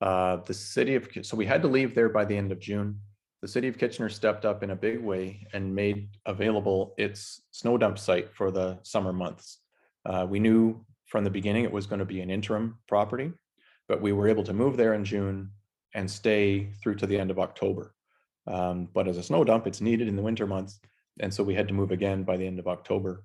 Uh, 0.00 0.36
the 0.44 0.54
city 0.54 0.96
of, 0.96 1.08
so 1.22 1.36
we 1.36 1.46
had 1.46 1.62
to 1.62 1.68
leave 1.68 1.94
there 1.94 2.08
by 2.08 2.24
the 2.24 2.36
end 2.36 2.50
of 2.50 2.58
June. 2.58 2.98
The 3.40 3.48
city 3.48 3.68
of 3.68 3.78
Kitchener 3.78 4.08
stepped 4.08 4.44
up 4.44 4.64
in 4.64 4.70
a 4.70 4.76
big 4.76 5.00
way 5.00 5.46
and 5.52 5.72
made 5.72 6.08
available 6.26 6.94
its 6.98 7.42
snow 7.52 7.78
dump 7.78 8.00
site 8.00 8.34
for 8.34 8.50
the 8.50 8.80
summer 8.82 9.12
months. 9.12 9.58
Uh, 10.04 10.26
we 10.28 10.40
knew 10.40 10.84
from 11.06 11.24
the 11.24 11.30
beginning 11.30 11.64
it 11.64 11.72
was 11.72 11.86
going 11.86 11.98
to 11.98 12.04
be 12.04 12.20
an 12.20 12.30
interim 12.30 12.78
property, 12.88 13.32
but 13.88 14.00
we 14.00 14.12
were 14.12 14.28
able 14.28 14.44
to 14.44 14.52
move 14.52 14.76
there 14.76 14.94
in 14.94 15.04
June 15.04 15.50
and 15.94 16.10
stay 16.10 16.70
through 16.82 16.94
to 16.96 17.06
the 17.06 17.18
end 17.18 17.30
of 17.30 17.38
October. 17.38 17.94
Um, 18.46 18.88
but 18.92 19.06
as 19.06 19.18
a 19.18 19.22
snow 19.22 19.44
dump, 19.44 19.66
it's 19.66 19.80
needed 19.80 20.08
in 20.08 20.16
the 20.16 20.22
winter 20.22 20.46
months. 20.46 20.80
And 21.20 21.32
so 21.32 21.44
we 21.44 21.54
had 21.54 21.68
to 21.68 21.74
move 21.74 21.90
again 21.90 22.24
by 22.24 22.36
the 22.36 22.46
end 22.46 22.58
of 22.58 22.66
October. 22.66 23.24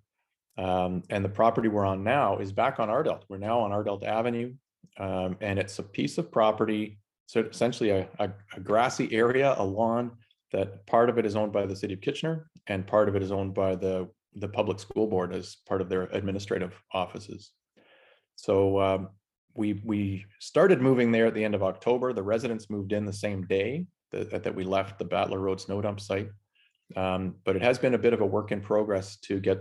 Um, 0.58 1.04
and 1.10 1.24
the 1.24 1.30
property 1.30 1.70
we're 1.70 1.86
on 1.86 2.04
now 2.04 2.38
is 2.38 2.52
back 2.52 2.80
on 2.80 2.90
Ardelt. 2.90 3.22
We're 3.30 3.38
now 3.38 3.60
on 3.60 3.72
Ardelt 3.72 4.04
Avenue, 4.04 4.54
um, 4.98 5.38
and 5.40 5.60
it's 5.60 5.78
a 5.80 5.84
piece 5.84 6.18
of 6.18 6.32
property, 6.32 6.98
so 7.28 7.42
essentially 7.42 7.92
a, 7.92 8.08
a, 8.20 8.32
a, 8.56 8.60
grassy 8.60 9.14
area, 9.14 9.54
a 9.58 9.64
lawn 9.64 10.12
that 10.52 10.86
part 10.88 11.10
of 11.10 11.20
it 11.20 11.26
is 11.26 11.36
owned 11.36 11.52
by 11.52 11.66
the 11.66 11.76
city 11.76 11.94
of 11.94 12.02
Kitchener 12.02 12.50
and 12.68 12.88
part 12.88 13.08
of 13.08 13.16
it 13.16 13.22
is 13.22 13.32
owned 13.32 13.54
by 13.54 13.76
the 13.76 14.10
the 14.40 14.48
public 14.48 14.80
school 14.80 15.08
board 15.08 15.34
as 15.34 15.58
part 15.68 15.82
of 15.82 15.90
their 15.90 16.04
administrative 16.04 16.74
offices. 16.94 17.52
So 18.36 18.80
um, 18.80 19.10
we 19.56 19.82
we 19.84 20.26
started 20.40 20.82
moving 20.82 21.12
there 21.12 21.26
at 21.26 21.34
the 21.34 21.44
end 21.44 21.56
of 21.56 21.64
October. 21.64 22.14
The 22.14 22.24
residents 22.24 22.70
moved 22.70 22.94
in 22.94 23.06
the 23.06 23.14
same 23.14 23.46
day 23.48 23.88
that, 24.12 24.44
that 24.44 24.56
we 24.56 24.64
left 24.64 25.00
the 25.00 25.06
Battler 25.06 25.40
Road 25.40 25.60
snow 25.60 25.82
dump 25.82 26.00
site. 26.00 26.30
Um, 26.96 27.36
but 27.44 27.56
it 27.56 27.62
has 27.62 27.78
been 27.78 27.96
a 27.96 27.98
bit 27.98 28.14
of 28.14 28.22
a 28.22 28.26
work 28.26 28.52
in 28.52 28.62
progress 28.62 29.18
to 29.18 29.40
get 29.40 29.60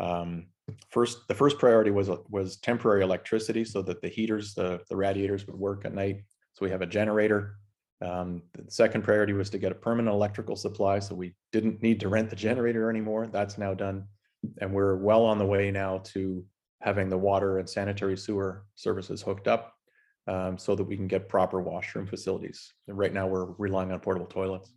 um, 0.00 0.46
first. 0.90 1.28
The 1.28 1.34
first 1.34 1.58
priority 1.58 1.90
was 1.90 2.10
was 2.28 2.56
temporary 2.56 3.04
electricity 3.04 3.64
so 3.64 3.82
that 3.82 4.02
the 4.02 4.08
heaters, 4.08 4.54
the 4.54 4.80
the 4.88 4.96
radiators 4.96 5.46
would 5.46 5.56
work 5.56 5.84
at 5.84 5.94
night. 5.94 6.24
So 6.54 6.64
we 6.64 6.70
have 6.70 6.82
a 6.82 6.86
generator. 6.86 7.56
Um, 8.00 8.42
the 8.52 8.70
second 8.70 9.02
priority 9.02 9.32
was 9.32 9.50
to 9.50 9.58
get 9.58 9.72
a 9.72 9.76
permanent 9.76 10.14
electrical 10.14 10.56
supply, 10.56 10.98
so 10.98 11.14
we 11.14 11.34
didn't 11.52 11.82
need 11.82 12.00
to 12.00 12.08
rent 12.08 12.28
the 12.28 12.36
generator 12.36 12.90
anymore. 12.90 13.28
That's 13.28 13.56
now 13.56 13.72
done 13.72 14.06
and 14.60 14.72
we're 14.72 14.96
well 14.96 15.24
on 15.24 15.38
the 15.38 15.46
way 15.46 15.70
now 15.70 15.98
to 16.12 16.44
having 16.80 17.08
the 17.08 17.18
water 17.18 17.58
and 17.58 17.68
sanitary 17.68 18.16
sewer 18.16 18.64
services 18.74 19.22
hooked 19.22 19.48
up. 19.48 19.74
um, 20.26 20.58
so 20.58 20.74
that 20.74 20.84
we 20.84 20.96
can 20.96 21.06
get 21.06 21.28
proper 21.28 21.60
washroom 21.60 22.06
facilities. 22.06 22.72
And 22.88 22.96
right 22.96 23.12
now, 23.12 23.26
we're 23.26 23.46
relying 23.58 23.92
on 23.92 24.00
portable 24.00 24.26
toilets. 24.26 24.72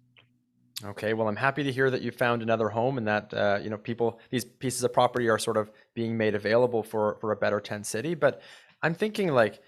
Okay, 0.83 1.13
well, 1.13 1.27
I'm 1.27 1.35
happy 1.35 1.63
to 1.63 1.71
hear 1.71 1.89
that 1.89 2.01
you 2.01 2.11
found 2.11 2.41
another 2.43 2.69
home 2.69 2.97
and 2.99 3.07
that 3.07 3.33
uh, 3.33 3.59
you 3.61 3.69
know 3.69 3.77
people 3.77 4.19
these 4.29 4.45
pieces 4.45 4.83
of 4.83 4.93
property 4.93 5.27
are 5.27 5.39
sort 5.39 5.57
of 5.57 5.71
being 5.95 6.17
made 6.17 6.35
available 6.35 6.83
for 6.83 7.17
for 7.19 7.31
a 7.31 7.35
better 7.35 7.59
tent 7.59 7.85
city. 7.87 8.13
But 8.13 8.41
I'm 8.83 8.93
thinking 8.93 9.29
like, 9.29 9.59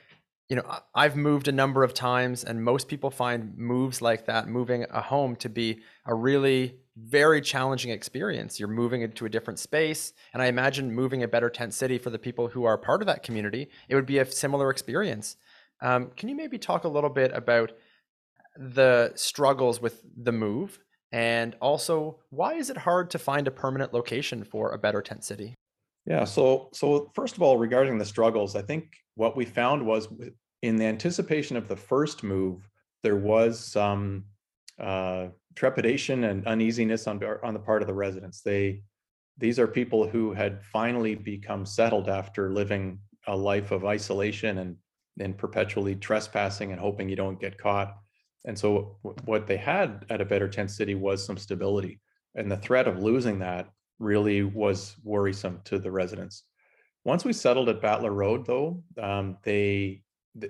you 0.50 0.56
know, 0.56 0.80
I've 0.94 1.16
moved 1.16 1.48
a 1.48 1.52
number 1.52 1.84
of 1.84 1.96
times, 1.96 2.44
and 2.44 2.64
most 2.64 2.88
people 2.88 3.10
find 3.10 3.58
moves 3.58 4.04
like 4.04 4.26
that, 4.28 4.48
moving 4.48 4.86
a 4.92 5.02
home, 5.02 5.36
to 5.38 5.50
be 5.50 5.80
a 6.06 6.14
really 6.14 6.76
very 7.04 7.42
challenging 7.42 7.92
experience. 7.92 8.60
You're 8.60 8.70
moving 8.70 9.02
into 9.02 9.26
a 9.26 9.30
different 9.30 9.60
space, 9.60 10.14
and 10.34 10.42
I 10.42 10.48
imagine 10.48 10.94
moving 10.94 11.24
a 11.24 11.28
better 11.28 11.50
tent 11.50 11.74
city 11.74 11.98
for 11.98 12.10
the 12.10 12.20
people 12.20 12.48
who 12.48 12.66
are 12.66 12.78
part 12.78 13.02
of 13.02 13.08
that 13.08 13.24
community, 13.24 13.70
it 13.88 13.96
would 13.96 14.06
be 14.06 14.20
a 14.20 14.26
similar 14.26 14.70
experience. 14.70 15.38
Um, 15.82 16.12
can 16.18 16.30
you 16.30 16.36
maybe 16.36 16.58
talk 16.58 16.84
a 16.84 16.90
little 16.90 17.10
bit 17.10 17.32
about 17.34 17.72
the 18.58 19.12
struggles 19.16 19.82
with 19.82 20.04
the 20.22 20.32
move? 20.32 20.80
And 21.12 21.56
also, 21.62 22.20
why 22.30 22.56
is 22.56 22.70
it 22.70 22.78
hard 22.78 23.10
to 23.12 23.20
find 23.20 23.48
a 23.48 23.52
permanent 23.52 23.94
location 23.94 24.44
for 24.44 24.72
a 24.72 24.78
better 24.78 25.02
tent 25.02 25.24
city? 25.24 25.56
Yeah. 26.06 26.26
So, 26.26 26.70
so 26.74 27.12
first 27.16 27.36
of 27.36 27.42
all, 27.42 27.58
regarding 27.58 27.98
the 27.98 28.06
struggles, 28.06 28.56
I 28.56 28.62
think 28.62 28.96
what 29.16 29.36
we 29.36 29.46
found 29.46 29.86
was 29.86 30.08
in 30.62 30.76
the 30.76 30.86
anticipation 30.86 31.56
of 31.58 31.68
the 31.68 31.76
first 31.76 32.24
move, 32.24 32.68
there 33.04 33.16
was 33.16 33.60
some 33.60 34.26
uh, 34.80 35.28
trepidation 35.56 36.26
and 36.26 36.46
uneasiness 36.48 37.08
on 37.08 37.22
on 37.44 37.54
the 37.54 37.60
part 37.60 37.82
of 37.82 37.88
the 37.88 37.94
residents. 37.94 38.42
They 38.42 38.84
these 39.38 39.60
are 39.60 39.68
people 39.68 40.08
who 40.08 40.34
had 40.34 40.64
finally 40.64 41.16
become 41.16 41.66
settled 41.66 42.10
after 42.10 42.52
living 42.52 43.00
a 43.28 43.36
life 43.36 43.72
of 43.72 43.86
isolation 43.86 44.60
and 44.60 44.76
and 45.20 45.38
perpetually 45.38 45.96
trespassing 45.96 46.72
and 46.72 46.80
hoping 46.80 47.10
you 47.10 47.16
don't 47.16 47.42
get 47.42 47.58
caught. 47.58 47.98
And 48.46 48.58
so 48.58 48.98
what 49.26 49.48
they 49.48 49.58
had 49.58 50.06
at 50.10 50.22
a 50.22 50.26
better 50.26 50.48
tent 50.48 50.72
city 50.72 50.96
was 50.96 51.26
some 51.26 51.38
stability. 51.38 52.00
And 52.36 52.50
the 52.50 52.58
threat 52.58 52.88
of 52.88 53.04
losing 53.04 53.40
that 53.40 53.70
really 54.00 54.44
was 54.44 54.96
worrisome 55.04 55.60
to 55.66 55.78
the 55.78 55.92
residents. 55.92 56.44
Once 57.04 57.26
we 57.26 57.34
settled 57.34 57.70
at 57.70 57.82
Battler 57.82 58.14
Road, 58.14 58.46
though, 58.46 58.84
um, 59.02 59.38
they 59.44 60.04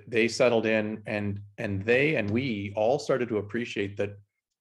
they 0.08 0.28
settled 0.28 0.66
in, 0.66 1.02
and 1.06 1.40
and 1.58 1.84
they 1.84 2.16
and 2.16 2.30
we 2.30 2.74
all 2.76 3.00
started 3.00 3.30
to 3.30 3.38
appreciate 3.38 3.98
that 3.98 4.18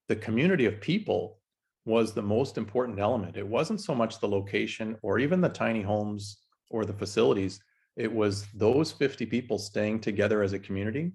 the 0.09 0.17
community 0.17 0.67
of 0.67 0.81
people 0.81 1.39
was 1.85 2.13
the 2.13 2.23
most 2.23 2.59
important 2.59 2.99
element. 2.99 3.37
It 3.37 3.47
wasn't 3.47 3.81
so 3.81 3.95
much 3.95 4.21
the 4.21 4.29
location 4.29 4.97
or 5.03 5.19
even 5.19 5.41
the 5.41 5.49
tiny 5.49 5.83
homes 5.83 6.39
or 6.71 6.85
the 6.85 6.93
facilities. 6.93 7.61
It 7.97 8.13
was 8.13 8.47
those 8.55 8.93
50 8.93 9.27
people 9.27 9.59
staying 9.59 10.01
together 10.01 10.43
as 10.43 10.53
a 10.53 10.59
community. 10.59 11.13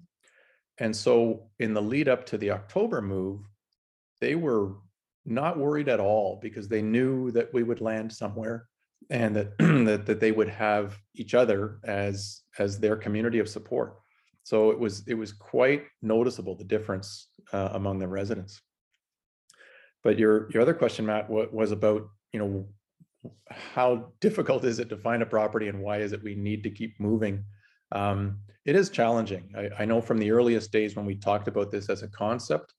And 0.78 0.94
so 0.94 1.48
in 1.60 1.74
the 1.74 1.82
lead 1.82 2.08
up 2.08 2.26
to 2.26 2.38
the 2.38 2.50
October 2.50 3.00
move, 3.00 3.40
they 4.20 4.34
were 4.34 4.74
not 5.24 5.58
worried 5.58 5.88
at 5.88 6.00
all 6.00 6.38
because 6.42 6.68
they 6.68 6.82
knew 6.82 7.30
that 7.30 7.52
we 7.54 7.62
would 7.62 7.80
land 7.80 8.12
somewhere 8.12 8.66
and 9.10 9.34
that 9.36 9.58
that, 9.58 10.04
that 10.06 10.20
they 10.20 10.32
would 10.32 10.48
have 10.48 10.96
each 11.14 11.34
other 11.34 11.78
as 11.84 12.42
as 12.58 12.78
their 12.78 12.96
community 12.96 13.38
of 13.38 13.48
support 13.48 13.96
so 14.42 14.70
it 14.70 14.78
was 14.78 15.06
it 15.06 15.14
was 15.14 15.32
quite 15.32 15.84
noticeable 16.02 16.54
the 16.54 16.64
difference 16.64 17.28
uh, 17.52 17.70
among 17.72 17.98
the 17.98 18.08
residents 18.08 18.60
but 20.04 20.18
your 20.18 20.50
your 20.52 20.62
other 20.62 20.74
question 20.74 21.06
matt 21.06 21.28
wa- 21.28 21.46
was 21.52 21.72
about 21.72 22.08
you 22.32 22.38
know 22.38 22.66
how 23.50 24.12
difficult 24.20 24.64
is 24.64 24.78
it 24.78 24.88
to 24.90 24.96
find 24.98 25.22
a 25.22 25.26
property 25.26 25.68
and 25.68 25.80
why 25.80 25.98
is 25.98 26.12
it 26.12 26.22
we 26.22 26.34
need 26.34 26.62
to 26.62 26.70
keep 26.70 26.98
moving 27.00 27.44
um, 27.92 28.38
it 28.64 28.76
is 28.76 28.90
challenging 28.90 29.50
I, 29.56 29.82
I 29.82 29.84
know 29.84 30.00
from 30.00 30.18
the 30.18 30.30
earliest 30.30 30.70
days 30.70 30.94
when 30.94 31.06
we 31.06 31.16
talked 31.16 31.48
about 31.48 31.70
this 31.70 31.88
as 31.88 32.02
a 32.02 32.08
concept 32.08 32.74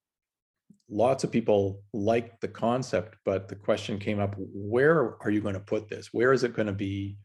lots 0.89 1.23
of 1.23 1.31
people 1.31 1.81
like 1.93 2.39
the 2.39 2.47
concept, 2.47 3.17
but 3.25 3.47
the 3.47 3.55
question 3.55 3.99
came 3.99 4.19
up, 4.19 4.35
where 4.37 5.15
are 5.21 5.29
you 5.29 5.41
going 5.41 5.53
to 5.55 5.59
put 5.59 5.89
this? 5.89 6.09
Where 6.11 6.33
is 6.33 6.43
it 6.43 6.55
going 6.55 6.67
to 6.67 6.73
be 6.73 7.17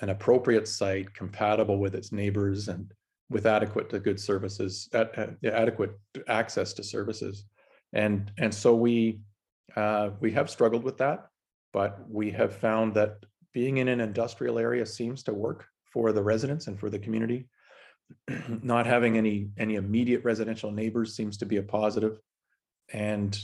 an 0.00 0.10
appropriate 0.10 0.68
site 0.68 1.12
compatible 1.14 1.78
with 1.78 1.94
its 1.94 2.12
neighbors 2.12 2.68
and 2.68 2.92
with 3.30 3.46
adequate 3.46 3.90
to 3.90 3.98
good 3.98 4.20
services, 4.20 4.88
at- 4.92 5.36
yeah, 5.40 5.50
adequate 5.52 5.92
access 6.28 6.72
to 6.74 6.84
services? 6.84 7.44
And, 7.94 8.30
and 8.38 8.54
so 8.54 8.74
we, 8.74 9.20
uh, 9.76 10.10
we 10.20 10.32
have 10.32 10.50
struggled 10.50 10.84
with 10.84 10.98
that, 10.98 11.28
but 11.72 11.98
we 12.08 12.30
have 12.30 12.54
found 12.56 12.94
that 12.94 13.18
being 13.52 13.78
in 13.78 13.88
an 13.88 14.00
industrial 14.00 14.58
area 14.58 14.86
seems 14.86 15.22
to 15.24 15.34
work 15.34 15.66
for 15.92 16.12
the 16.12 16.22
residents 16.22 16.66
and 16.66 16.78
for 16.78 16.90
the 16.90 16.98
community. 16.98 17.48
Not 18.62 18.86
having 18.86 19.16
any, 19.16 19.50
any 19.58 19.74
immediate 19.74 20.24
residential 20.24 20.70
neighbors 20.70 21.14
seems 21.14 21.36
to 21.38 21.46
be 21.46 21.56
a 21.56 21.62
positive 21.62 22.18
and 22.92 23.38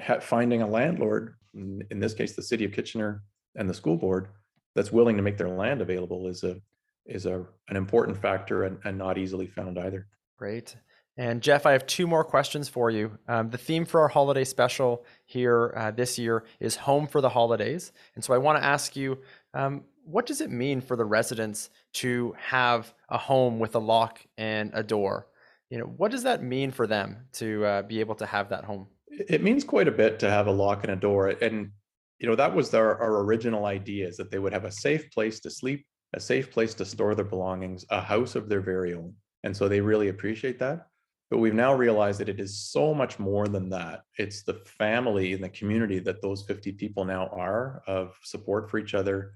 ha- 0.00 0.20
finding 0.20 0.62
a 0.62 0.66
landlord, 0.66 1.34
in, 1.54 1.82
in 1.90 2.00
this 2.00 2.14
case, 2.14 2.34
the 2.34 2.42
city 2.42 2.64
of 2.64 2.72
Kitchener 2.72 3.22
and 3.54 3.68
the 3.68 3.74
school 3.74 3.96
board, 3.96 4.28
that's 4.74 4.92
willing 4.92 5.16
to 5.16 5.22
make 5.22 5.38
their 5.38 5.48
land 5.48 5.80
available 5.80 6.28
is 6.28 6.44
a 6.44 6.60
is 7.06 7.24
a 7.24 7.46
an 7.68 7.76
important 7.76 8.20
factor 8.20 8.64
and, 8.64 8.78
and 8.84 8.98
not 8.98 9.16
easily 9.16 9.46
found 9.46 9.78
either. 9.78 10.06
Great. 10.38 10.76
And 11.18 11.42
Jeff, 11.42 11.64
I 11.64 11.72
have 11.72 11.86
two 11.86 12.06
more 12.06 12.24
questions 12.24 12.68
for 12.68 12.90
you. 12.90 13.18
Um, 13.26 13.48
the 13.48 13.58
theme 13.58 13.86
for 13.86 14.00
our 14.02 14.08
holiday 14.08 14.44
special 14.44 15.04
here 15.24 15.72
uh, 15.74 15.90
this 15.90 16.18
year 16.18 16.44
is 16.60 16.76
Home 16.76 17.06
for 17.06 17.22
the 17.22 17.30
Holidays. 17.30 17.92
And 18.14 18.22
so 18.22 18.34
I 18.34 18.38
want 18.38 18.58
to 18.58 18.64
ask 18.64 18.94
you, 18.94 19.18
um, 19.54 19.84
what 20.04 20.26
does 20.26 20.40
it 20.40 20.50
mean 20.50 20.80
for 20.80 20.94
the 20.94 21.04
residents 21.04 21.70
to 21.94 22.34
have 22.38 22.92
a 23.08 23.18
home 23.18 23.58
with 23.58 23.74
a 23.74 23.78
lock 23.78 24.20
and 24.36 24.70
a 24.74 24.82
door? 24.82 25.26
You 25.70 25.78
know, 25.78 25.86
what 25.86 26.10
does 26.10 26.22
that 26.22 26.42
mean 26.42 26.70
for 26.70 26.86
them 26.86 27.26
to 27.34 27.64
uh, 27.64 27.82
be 27.82 28.00
able 28.00 28.14
to 28.16 28.26
have 28.26 28.50
that 28.50 28.64
home? 28.64 28.86
It 29.10 29.42
means 29.42 29.64
quite 29.64 29.88
a 29.88 29.92
bit 29.92 30.18
to 30.20 30.30
have 30.30 30.46
a 30.46 30.52
lock 30.52 30.84
and 30.84 30.92
a 30.92 30.96
door, 30.96 31.28
and 31.28 31.70
you 32.18 32.28
know 32.28 32.36
that 32.36 32.54
was 32.54 32.72
our 32.74 33.22
original 33.22 33.64
idea 33.64 34.06
is 34.06 34.16
that 34.18 34.30
they 34.30 34.38
would 34.38 34.52
have 34.52 34.64
a 34.64 34.70
safe 34.70 35.10
place 35.10 35.40
to 35.40 35.50
sleep, 35.50 35.86
a 36.12 36.20
safe 36.20 36.50
place 36.50 36.74
to 36.74 36.84
store 36.84 37.14
their 37.14 37.24
belongings, 37.24 37.84
a 37.90 38.00
house 38.00 38.34
of 38.34 38.48
their 38.48 38.60
very 38.60 38.94
own, 38.94 39.14
and 39.42 39.56
so 39.56 39.68
they 39.68 39.80
really 39.80 40.08
appreciate 40.08 40.58
that. 40.58 40.88
But 41.30 41.38
we've 41.38 41.54
now 41.54 41.74
realized 41.74 42.20
that 42.20 42.28
it 42.28 42.38
is 42.38 42.70
so 42.70 42.94
much 42.94 43.18
more 43.18 43.48
than 43.48 43.68
that. 43.70 44.02
It's 44.16 44.42
the 44.42 44.62
family 44.78 45.32
and 45.32 45.42
the 45.42 45.48
community 45.48 45.98
that 46.00 46.22
those 46.22 46.44
50 46.44 46.72
people 46.72 47.04
now 47.04 47.26
are 47.28 47.82
of 47.86 48.16
support 48.22 48.70
for 48.70 48.78
each 48.78 48.94
other 48.94 49.32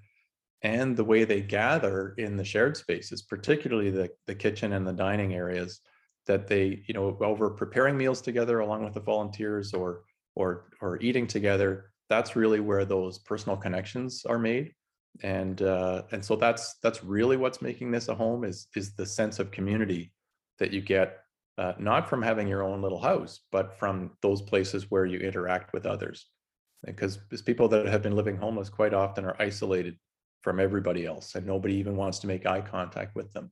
and 0.62 0.96
the 0.96 1.04
way 1.04 1.24
they 1.24 1.40
gather 1.40 2.14
in 2.18 2.36
the 2.36 2.44
shared 2.44 2.76
spaces, 2.76 3.22
particularly 3.22 3.90
the, 3.90 4.10
the 4.26 4.34
kitchen 4.34 4.74
and 4.74 4.86
the 4.86 4.92
dining 4.92 5.34
areas, 5.34 5.80
that 6.26 6.46
they, 6.46 6.82
you 6.86 6.94
know, 6.94 7.16
over 7.20 7.50
preparing 7.50 7.96
meals 7.96 8.20
together 8.20 8.60
along 8.60 8.84
with 8.84 8.94
the 8.94 9.00
volunteers 9.00 9.72
or 9.72 10.02
or 10.36 10.66
or 10.80 11.00
eating 11.00 11.26
together, 11.26 11.90
that's 12.08 12.36
really 12.36 12.60
where 12.60 12.84
those 12.84 13.18
personal 13.18 13.56
connections 13.56 14.24
are 14.26 14.38
made. 14.38 14.74
And 15.22 15.60
uh, 15.62 16.02
and 16.12 16.24
so 16.24 16.36
that's 16.36 16.76
that's 16.82 17.02
really 17.02 17.36
what's 17.36 17.62
making 17.62 17.90
this 17.90 18.08
a 18.08 18.14
home 18.14 18.44
is 18.44 18.68
is 18.76 18.94
the 18.94 19.06
sense 19.06 19.38
of 19.38 19.50
community 19.50 20.12
that 20.58 20.72
you 20.72 20.82
get 20.82 21.19
uh, 21.58 21.72
not 21.78 22.08
from 22.08 22.22
having 22.22 22.48
your 22.48 22.62
own 22.62 22.82
little 22.82 23.00
house, 23.00 23.40
but 23.52 23.78
from 23.78 24.12
those 24.22 24.42
places 24.42 24.90
where 24.90 25.06
you 25.06 25.18
interact 25.18 25.72
with 25.72 25.86
others. 25.86 26.26
Because 26.84 27.18
people 27.44 27.68
that 27.68 27.86
have 27.86 28.02
been 28.02 28.16
living 28.16 28.36
homeless 28.36 28.70
quite 28.70 28.94
often 28.94 29.24
are 29.24 29.36
isolated 29.38 29.98
from 30.40 30.58
everybody 30.58 31.04
else, 31.04 31.34
and 31.34 31.46
nobody 31.46 31.74
even 31.74 31.96
wants 31.96 32.18
to 32.20 32.26
make 32.26 32.46
eye 32.46 32.62
contact 32.62 33.14
with 33.14 33.32
them. 33.32 33.50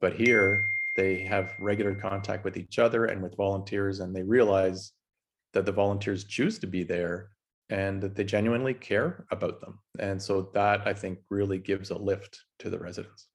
But 0.00 0.14
here, 0.14 0.70
they 0.96 1.20
have 1.20 1.52
regular 1.60 1.94
contact 1.94 2.44
with 2.44 2.56
each 2.56 2.78
other 2.78 3.04
and 3.06 3.22
with 3.22 3.36
volunteers, 3.36 4.00
and 4.00 4.14
they 4.14 4.22
realize 4.22 4.92
that 5.52 5.66
the 5.66 5.72
volunteers 5.72 6.24
choose 6.24 6.58
to 6.60 6.66
be 6.66 6.82
there 6.82 7.30
and 7.68 8.02
that 8.02 8.16
they 8.16 8.24
genuinely 8.24 8.74
care 8.74 9.24
about 9.30 9.60
them. 9.60 9.78
And 9.98 10.20
so 10.20 10.50
that 10.54 10.86
I 10.86 10.92
think 10.92 11.18
really 11.28 11.58
gives 11.58 11.90
a 11.90 11.98
lift 11.98 12.40
to 12.60 12.70
the 12.70 12.78
residents. 12.78 13.28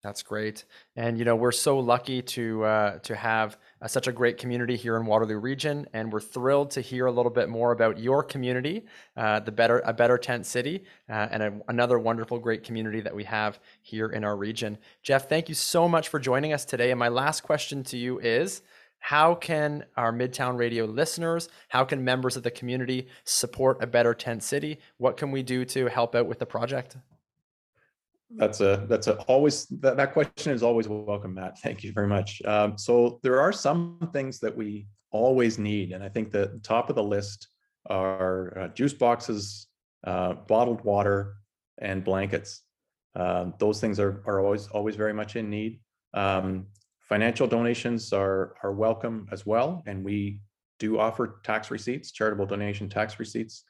That's 0.00 0.22
great, 0.22 0.64
and 0.94 1.18
you 1.18 1.24
know 1.24 1.34
we're 1.34 1.50
so 1.50 1.80
lucky 1.80 2.22
to 2.22 2.64
uh, 2.64 2.98
to 3.00 3.16
have 3.16 3.58
uh, 3.82 3.88
such 3.88 4.06
a 4.06 4.12
great 4.12 4.38
community 4.38 4.76
here 4.76 4.96
in 4.96 5.04
Waterloo 5.06 5.38
Region, 5.38 5.88
and 5.92 6.12
we're 6.12 6.20
thrilled 6.20 6.70
to 6.72 6.80
hear 6.80 7.06
a 7.06 7.10
little 7.10 7.32
bit 7.32 7.48
more 7.48 7.72
about 7.72 7.98
your 7.98 8.22
community, 8.22 8.86
uh, 9.16 9.40
the 9.40 9.50
better 9.50 9.80
a 9.80 9.92
better 9.92 10.16
tent 10.16 10.46
city, 10.46 10.84
uh, 11.10 11.26
and 11.32 11.42
a, 11.42 11.60
another 11.66 11.98
wonderful 11.98 12.38
great 12.38 12.62
community 12.62 13.00
that 13.00 13.12
we 13.12 13.24
have 13.24 13.58
here 13.82 14.08
in 14.10 14.22
our 14.22 14.36
region. 14.36 14.78
Jeff, 15.02 15.28
thank 15.28 15.48
you 15.48 15.56
so 15.56 15.88
much 15.88 16.08
for 16.08 16.20
joining 16.20 16.52
us 16.52 16.64
today. 16.64 16.92
And 16.92 16.98
my 16.98 17.08
last 17.08 17.42
question 17.42 17.82
to 17.84 17.96
you 17.96 18.18
is. 18.20 18.62
How 19.00 19.36
can 19.36 19.84
our 19.96 20.12
Midtown 20.12 20.58
Radio 20.58 20.84
listeners, 20.84 21.48
how 21.68 21.84
can 21.84 22.02
members 22.02 22.36
of 22.36 22.42
the 22.42 22.50
community 22.50 23.06
support 23.22 23.80
a 23.80 23.86
better 23.86 24.12
tent 24.12 24.42
city? 24.42 24.80
What 24.96 25.16
can 25.16 25.30
we 25.30 25.44
do 25.44 25.64
to 25.66 25.86
help 25.86 26.16
out 26.16 26.26
with 26.26 26.40
the 26.40 26.46
project? 26.46 26.96
That's 28.30 28.60
a 28.60 28.84
that's 28.88 29.06
a 29.06 29.16
always 29.22 29.66
that, 29.80 29.96
that 29.96 30.12
question 30.12 30.52
is 30.52 30.62
always 30.62 30.86
welcome, 30.86 31.34
Matt. 31.34 31.58
Thank 31.60 31.82
you 31.82 31.92
very 31.92 32.06
much. 32.06 32.42
Um, 32.44 32.76
so 32.76 33.20
there 33.22 33.40
are 33.40 33.52
some 33.52 34.10
things 34.12 34.38
that 34.40 34.54
we 34.54 34.86
always 35.10 35.58
need, 35.58 35.92
and 35.92 36.04
I 36.04 36.10
think 36.10 36.30
the 36.30 36.60
top 36.62 36.90
of 36.90 36.96
the 36.96 37.02
list 37.02 37.48
are 37.86 38.58
uh, 38.58 38.68
juice 38.68 38.92
boxes, 38.92 39.68
uh, 40.04 40.34
bottled 40.46 40.84
water, 40.84 41.36
and 41.78 42.04
blankets. 42.04 42.62
Um, 43.16 43.54
those 43.58 43.80
things 43.80 43.98
are 43.98 44.22
are 44.26 44.44
always 44.44 44.68
always 44.68 44.96
very 44.96 45.14
much 45.14 45.36
in 45.36 45.48
need. 45.48 45.80
Um, 46.12 46.66
financial 47.00 47.46
donations 47.46 48.12
are 48.12 48.56
are 48.62 48.72
welcome 48.72 49.26
as 49.32 49.46
well, 49.46 49.82
and 49.86 50.04
we 50.04 50.40
do 50.78 50.98
offer 50.98 51.40
tax 51.44 51.70
receipts, 51.70 52.12
charitable 52.12 52.46
donation 52.46 52.90
tax 52.90 53.18
receipts. 53.18 53.64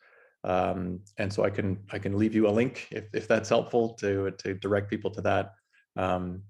Um, 0.44 1.00
and 1.16 1.32
so 1.32 1.44
I 1.44 1.50
can 1.50 1.78
I 1.90 1.98
can 1.98 2.16
leave 2.16 2.34
you 2.34 2.48
a 2.48 2.50
link 2.50 2.88
if, 2.90 3.04
if 3.12 3.28
that's 3.28 3.48
helpful 3.48 3.94
to 3.94 4.30
to 4.30 4.54
direct 4.54 4.88
people 4.88 5.10
to 5.12 5.20
that. 5.22 5.54
Um, 5.96 6.42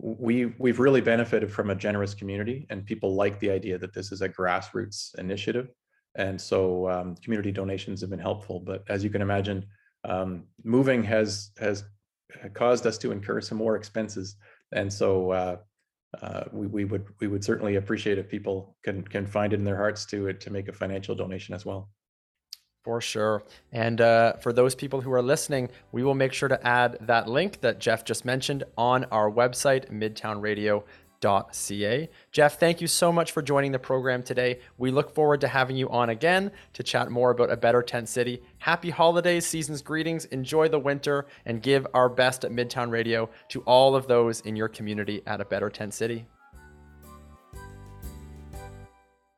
we 0.00 0.46
we've 0.58 0.80
really 0.80 1.00
benefited 1.00 1.50
from 1.52 1.70
a 1.70 1.74
generous 1.74 2.14
community, 2.14 2.66
and 2.70 2.84
people 2.84 3.14
like 3.14 3.38
the 3.38 3.50
idea 3.50 3.78
that 3.78 3.94
this 3.94 4.10
is 4.10 4.22
a 4.22 4.28
grassroots 4.28 5.16
initiative, 5.18 5.68
and 6.16 6.40
so 6.40 6.88
um, 6.90 7.14
community 7.16 7.52
donations 7.52 8.00
have 8.00 8.10
been 8.10 8.18
helpful. 8.18 8.58
But 8.60 8.84
as 8.88 9.04
you 9.04 9.10
can 9.10 9.22
imagine, 9.22 9.64
um, 10.04 10.44
moving 10.64 11.04
has 11.04 11.50
has 11.58 11.84
caused 12.52 12.86
us 12.86 12.98
to 12.98 13.12
incur 13.12 13.40
some 13.40 13.58
more 13.58 13.76
expenses, 13.76 14.36
and 14.72 14.92
so 14.92 15.30
uh, 15.30 15.56
uh, 16.20 16.44
we, 16.52 16.66
we 16.66 16.84
would 16.84 17.06
we 17.20 17.28
would 17.28 17.44
certainly 17.44 17.76
appreciate 17.76 18.18
if 18.18 18.28
people 18.28 18.76
can 18.82 19.02
can 19.02 19.26
find 19.26 19.52
it 19.52 19.56
in 19.56 19.64
their 19.64 19.76
hearts 19.76 20.04
to 20.06 20.32
to 20.32 20.50
make 20.50 20.68
a 20.68 20.72
financial 20.72 21.14
donation 21.14 21.54
as 21.54 21.64
well. 21.64 21.88
For 22.84 23.00
sure. 23.00 23.42
And 23.72 24.00
uh, 24.02 24.34
for 24.34 24.52
those 24.52 24.74
people 24.74 25.00
who 25.00 25.10
are 25.12 25.22
listening, 25.22 25.70
we 25.90 26.02
will 26.02 26.14
make 26.14 26.34
sure 26.34 26.50
to 26.50 26.66
add 26.66 26.98
that 27.00 27.26
link 27.26 27.62
that 27.62 27.78
Jeff 27.78 28.04
just 28.04 28.26
mentioned 28.26 28.64
on 28.76 29.04
our 29.04 29.30
website, 29.30 29.90
midtownradio.ca. 29.90 32.10
Jeff, 32.30 32.60
thank 32.60 32.82
you 32.82 32.86
so 32.86 33.10
much 33.10 33.32
for 33.32 33.40
joining 33.40 33.72
the 33.72 33.78
program 33.78 34.22
today. 34.22 34.58
We 34.76 34.90
look 34.90 35.14
forward 35.14 35.40
to 35.40 35.48
having 35.48 35.76
you 35.76 35.88
on 35.88 36.10
again 36.10 36.50
to 36.74 36.82
chat 36.82 37.10
more 37.10 37.30
about 37.30 37.50
a 37.50 37.56
better 37.56 37.80
tent 37.80 38.10
city. 38.10 38.42
Happy 38.58 38.90
holidays, 38.90 39.46
season's 39.46 39.80
greetings, 39.80 40.26
enjoy 40.26 40.68
the 40.68 40.78
winter, 40.78 41.24
and 41.46 41.62
give 41.62 41.86
our 41.94 42.10
best 42.10 42.44
at 42.44 42.50
Midtown 42.50 42.90
Radio 42.90 43.30
to 43.48 43.62
all 43.62 43.96
of 43.96 44.08
those 44.08 44.42
in 44.42 44.56
your 44.56 44.68
community 44.68 45.22
at 45.26 45.40
a 45.40 45.46
better 45.46 45.70
tent 45.70 45.94
city. 45.94 46.26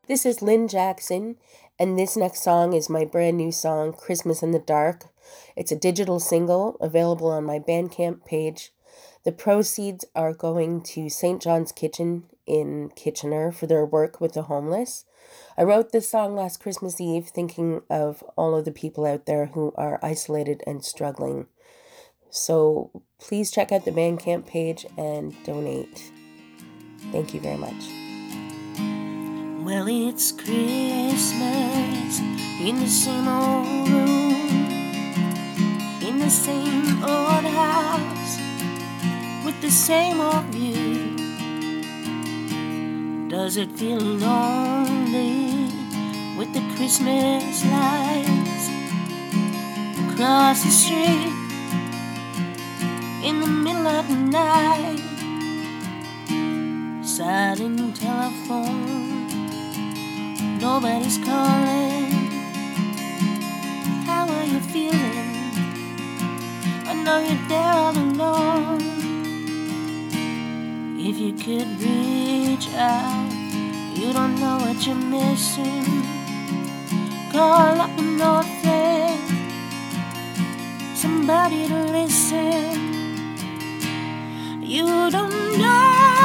This 0.09 0.24
is 0.24 0.40
Lynn 0.40 0.68
Jackson, 0.68 1.34
and 1.79 1.99
this 1.99 2.16
next 2.16 2.43
song 2.43 2.72
is 2.72 2.89
my 2.89 3.05
brand 3.05 3.37
new 3.37 3.53
song, 3.53 3.93
Christmas 3.93 4.43
in 4.43 4.53
the 4.53 4.59
Dark. 4.59 5.07
It's 5.57 5.72
a 5.72 5.77
digital 5.77 6.20
single 6.20 6.77
available 6.81 7.29
on 7.31 7.45
my 7.45 7.59
Bandcamp 7.59 8.24
page. 8.24 8.72
The 9.24 9.33
proceeds 9.33 10.05
are 10.14 10.33
going 10.33 10.83
to 10.85 11.11
St. 11.11 11.43
John's 11.43 11.72
Kitchen 11.72 12.24
in 12.47 12.91
Kitchener 12.95 13.53
for 13.53 13.66
their 13.66 13.85
work 13.85 14.20
with 14.20 14.33
the 14.35 14.43
homeless. 14.43 15.05
I 15.59 15.64
wrote 15.64 15.93
this 15.93 16.09
song 16.09 16.35
last 16.37 16.61
Christmas 16.61 17.01
Eve 17.01 17.27
thinking 17.29 17.83
of 17.91 18.22
all 18.37 18.55
of 18.55 18.64
the 18.64 18.72
people 18.72 19.05
out 19.05 19.27
there 19.27 19.47
who 19.47 19.74
are 19.77 19.99
isolated 20.03 20.62
and 20.66 20.85
struggling. 20.85 21.47
So 22.31 23.03
please 23.18 23.51
check 23.51 23.72
out 23.72 23.85
the 23.85 23.91
Bandcamp 23.91 24.47
page 24.47 24.87
and 24.97 25.35
donate. 25.45 26.12
Thank 27.12 27.35
you 27.35 27.41
very 27.41 27.57
much. 27.57 28.06
Well, 29.67 29.89
it's 29.89 30.31
Christmas 30.31 31.41
in 32.61 32.79
the 32.79 32.87
same 32.87 33.27
old 33.27 33.89
room, 33.89 34.33
in 36.01 36.21
the 36.21 36.31
same 36.31 37.03
old 37.03 37.45
house, 37.45 38.39
with 39.45 39.61
the 39.61 39.71
same 39.73 40.21
old 40.21 40.45
view. 40.55 41.17
Does 43.29 43.57
it 43.57 43.73
feel 43.73 43.99
lonely 43.99 45.73
with 46.39 46.53
the 46.55 46.62
Christmas 46.77 47.64
lights 47.64 48.69
across 50.12 50.62
the 50.62 50.71
street 50.71 51.35
in 53.25 53.41
the 53.41 53.49
middle 53.49 53.89
of 53.89 54.07
the 54.07 54.14
night? 54.14 55.03
Silent 57.05 57.97
telephone 57.97 59.06
nobody's 60.67 61.19
calling. 61.19 62.11
How 64.09 64.25
are 64.37 64.47
you 64.53 64.61
feeling? 64.75 65.31
I 66.91 66.93
know 67.05 67.19
you're 67.27 67.47
there 67.53 67.75
all 67.83 67.97
alone. 68.07 68.83
If 71.09 71.17
you 71.25 71.33
could 71.45 71.71
reach 71.87 72.67
out, 72.75 73.31
you 73.99 74.09
don't 74.12 74.35
know 74.43 74.57
what 74.64 74.79
you're 74.85 75.05
missing. 75.19 75.87
Call 77.31 77.75
up 77.87 77.95
an 78.03 78.21
old 78.31 78.49
friend, 78.61 79.23
somebody 81.03 81.61
to 81.69 81.79
listen. 81.99 82.75
You 84.75 84.87
don't 85.17 85.59
know. 85.61 86.16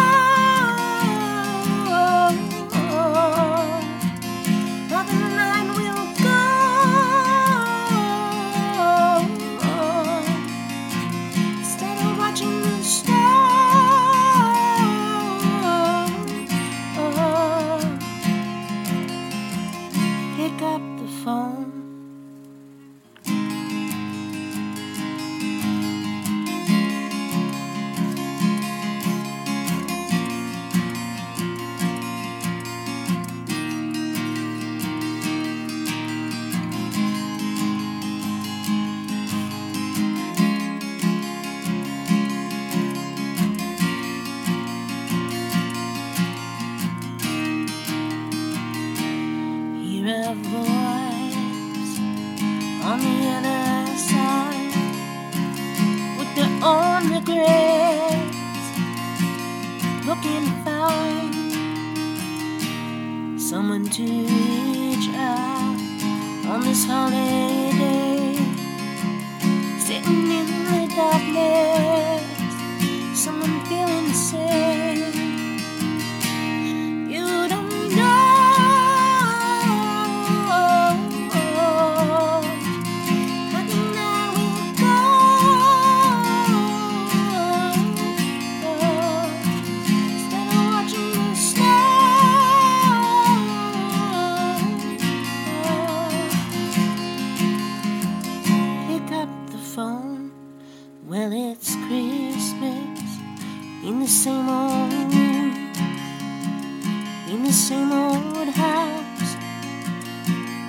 The 107.51 107.57
same 107.57 107.91
old 107.91 108.47
house 108.47 109.35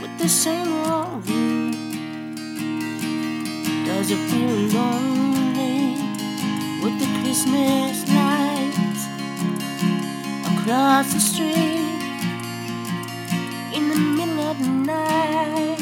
with 0.03 0.19
the 0.19 0.29
same 0.29 0.67
old 0.91 1.23
view. 1.23 1.71
Does 3.87 4.11
it 4.11 4.19
feel 4.29 4.57
lonely 4.81 5.95
with 6.83 6.99
the 6.99 7.07
Christmas 7.21 8.03
lights 8.09 9.05
across 10.51 11.13
the 11.13 11.21
street 11.21 12.03
in 13.77 13.89
the 13.89 13.97
middle 14.17 14.41
of 14.41 14.59
the 14.59 14.69
night? 14.69 15.82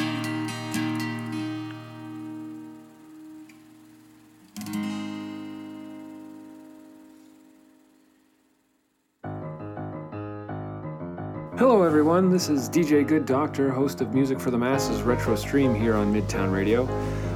everyone. 11.90 12.30
This 12.30 12.48
is 12.48 12.70
DJ 12.70 13.04
Good 13.04 13.26
Doctor, 13.26 13.68
host 13.68 14.00
of 14.00 14.14
Music 14.14 14.38
for 14.38 14.52
the 14.52 14.56
Masses 14.56 15.02
Retro 15.02 15.34
Stream 15.34 15.74
here 15.74 15.96
on 15.96 16.14
Midtown 16.14 16.52
Radio. 16.52 16.88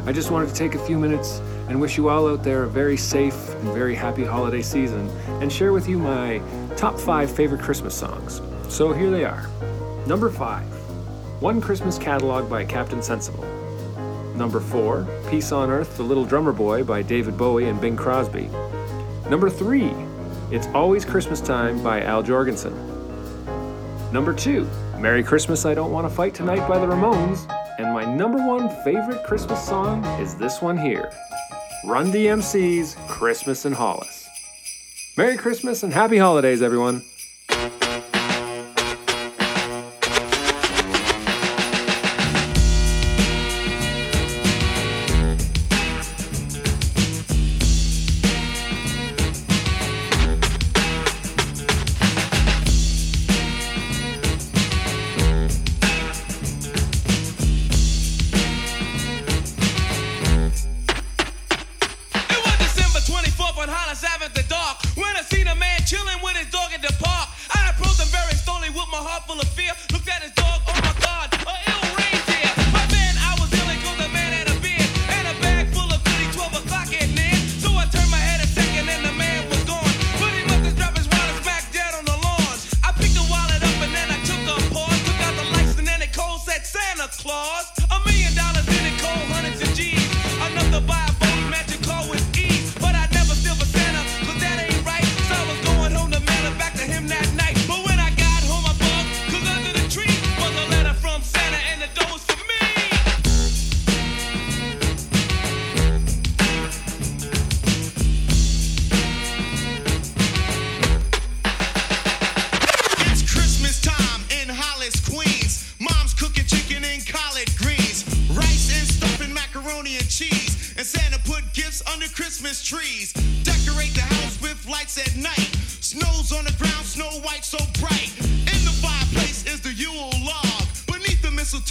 I 0.06 0.12
just 0.12 0.30
wanted 0.30 0.48
to 0.48 0.54
take 0.54 0.76
a 0.76 0.86
few 0.86 0.96
minutes 0.96 1.40
and 1.68 1.80
wish 1.80 1.96
you 1.96 2.08
all 2.08 2.28
out 2.28 2.44
there 2.44 2.62
a 2.62 2.68
very 2.68 2.96
safe 2.96 3.52
and 3.52 3.74
very 3.74 3.96
happy 3.96 4.22
holiday 4.22 4.62
season 4.62 5.08
and 5.42 5.52
share 5.52 5.72
with 5.72 5.88
you 5.88 5.98
my 5.98 6.40
top 6.76 7.00
five 7.00 7.34
favorite 7.34 7.62
Christmas 7.62 7.96
songs. 7.96 8.40
So 8.68 8.92
here 8.92 9.10
they 9.10 9.24
are. 9.24 9.44
Number 10.06 10.30
five, 10.30 10.68
One 11.42 11.60
Christmas 11.60 11.98
Catalog 11.98 12.48
by 12.48 12.64
Captain 12.64 13.02
Sensible. 13.02 13.42
Number 14.36 14.60
four, 14.60 15.04
Peace 15.30 15.50
on 15.50 15.68
Earth, 15.68 15.96
The 15.96 16.04
Little 16.04 16.24
Drummer 16.24 16.52
Boy 16.52 16.84
by 16.84 17.02
David 17.02 17.36
Bowie 17.36 17.68
and 17.68 17.80
Bing 17.80 17.96
Crosby. 17.96 18.48
Number 19.28 19.50
three, 19.50 19.90
It's 20.52 20.68
Always 20.68 21.04
Christmas 21.04 21.40
Time 21.40 21.82
by 21.82 22.02
Al 22.02 22.22
Jourgensen. 22.22 22.93
Number 24.14 24.32
two, 24.32 24.70
Merry 25.00 25.24
Christmas, 25.24 25.66
I 25.66 25.74
Don't 25.74 25.90
Want 25.90 26.08
to 26.08 26.14
Fight 26.14 26.34
Tonight 26.34 26.68
by 26.68 26.78
the 26.78 26.86
Ramones. 26.86 27.50
And 27.80 27.92
my 27.92 28.04
number 28.04 28.38
one 28.38 28.68
favorite 28.84 29.24
Christmas 29.24 29.66
song 29.66 30.04
is 30.20 30.36
this 30.36 30.62
one 30.62 30.78
here 30.78 31.10
Run 31.84 32.12
DMC's 32.12 32.96
Christmas 33.08 33.66
in 33.66 33.72
Hollis. 33.72 34.28
Merry 35.16 35.36
Christmas 35.36 35.82
and 35.82 35.92
Happy 35.92 36.16
Holidays, 36.16 36.62
everyone. 36.62 37.02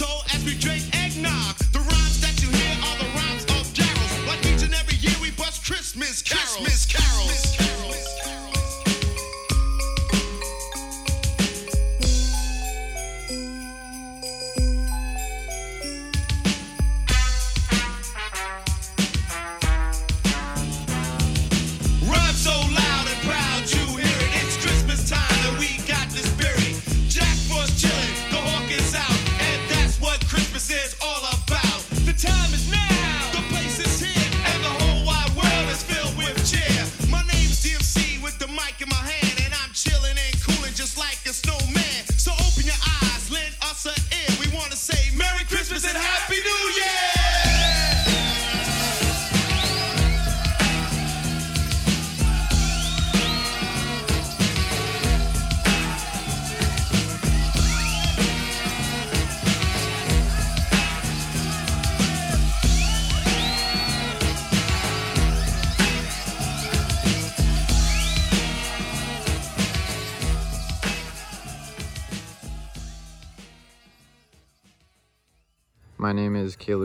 as 0.02 0.44
we 0.44 0.54
drink 0.58 0.82
eggnog. 0.92 1.56
The 1.72 1.78
rhymes 1.78 2.20
that 2.20 2.42
you 2.42 2.48
hear 2.48 2.76
are 2.82 2.98
the 2.98 3.06
rhymes 3.14 3.44
of 3.44 3.72
carols. 3.74 4.26
Like 4.26 4.44
each 4.46 4.62
and 4.64 4.74
every 4.74 4.96
year 4.96 5.14
we 5.22 5.30
bust 5.32 5.64
Christmas 5.64 6.20
carols. 6.20 6.56
Christmas 6.56 6.86
carols. 6.86 7.33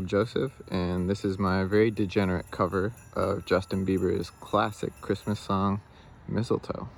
Joseph, 0.10 0.54
and 0.72 1.08
this 1.08 1.24
is 1.24 1.38
my 1.38 1.64
very 1.66 1.92
degenerate 1.92 2.50
cover 2.50 2.94
of 3.14 3.46
Justin 3.46 3.86
Bieber's 3.86 4.32
classic 4.32 4.92
Christmas 5.02 5.40
song, 5.40 5.82
Mistletoe. 6.28 6.90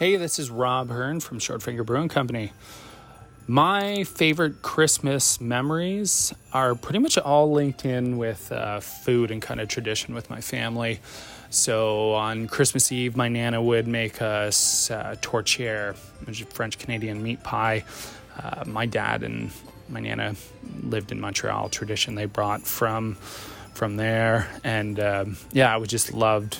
Hey, 0.00 0.16
this 0.16 0.38
is 0.38 0.50
Rob 0.50 0.88
Hearn 0.88 1.20
from 1.20 1.40
ShortFinger 1.40 1.84
Brewing 1.84 2.08
Company. 2.08 2.54
My 3.46 4.04
favorite 4.04 4.62
Christmas 4.62 5.42
memories 5.42 6.32
are 6.54 6.74
pretty 6.74 7.00
much 7.00 7.18
all 7.18 7.52
linked 7.52 7.84
in 7.84 8.16
with 8.16 8.50
uh, 8.50 8.80
food 8.80 9.30
and 9.30 9.42
kind 9.42 9.60
of 9.60 9.68
tradition 9.68 10.14
with 10.14 10.30
my 10.30 10.40
family. 10.40 11.00
So 11.50 12.14
on 12.14 12.48
Christmas 12.48 12.90
Eve, 12.90 13.14
my 13.14 13.28
nana 13.28 13.62
would 13.62 13.86
make 13.86 14.22
us 14.22 14.90
uh, 14.90 15.16
tourtière, 15.20 15.94
which 16.24 16.40
is 16.40 16.46
French 16.46 16.78
Canadian 16.78 17.22
meat 17.22 17.42
pie. 17.42 17.84
Uh, 18.42 18.64
my 18.66 18.86
dad 18.86 19.22
and 19.22 19.50
my 19.90 20.00
nana 20.00 20.34
lived 20.82 21.12
in 21.12 21.20
Montreal. 21.20 21.68
Tradition 21.68 22.14
they 22.14 22.24
brought 22.24 22.62
from 22.62 23.16
from 23.74 23.96
there, 23.96 24.48
and 24.64 24.98
um, 24.98 25.36
yeah, 25.52 25.74
I 25.74 25.76
was 25.76 25.90
just 25.90 26.14
loved 26.14 26.56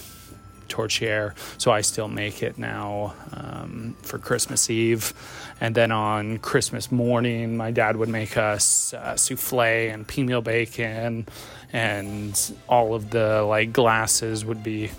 tourtière. 0.70 1.34
So 1.58 1.70
I 1.70 1.82
still 1.82 2.08
make 2.08 2.42
it 2.42 2.56
now 2.56 3.14
um, 3.32 3.96
for 4.02 4.18
Christmas 4.18 4.70
Eve. 4.70 5.12
And 5.60 5.74
then 5.74 5.92
on 5.92 6.38
Christmas 6.38 6.90
morning, 6.90 7.56
my 7.56 7.70
dad 7.70 7.96
would 7.96 8.08
make 8.08 8.38
us 8.38 8.94
uh, 8.94 9.16
souffle 9.16 9.60
and 9.60 10.08
pea 10.08 10.22
meal 10.22 10.40
bacon, 10.40 11.26
and 11.72 12.56
all 12.66 12.94
of 12.94 13.10
the 13.10 13.42
like 13.42 13.70
glasses 13.72 14.42
would 14.44 14.62
be 14.62 14.90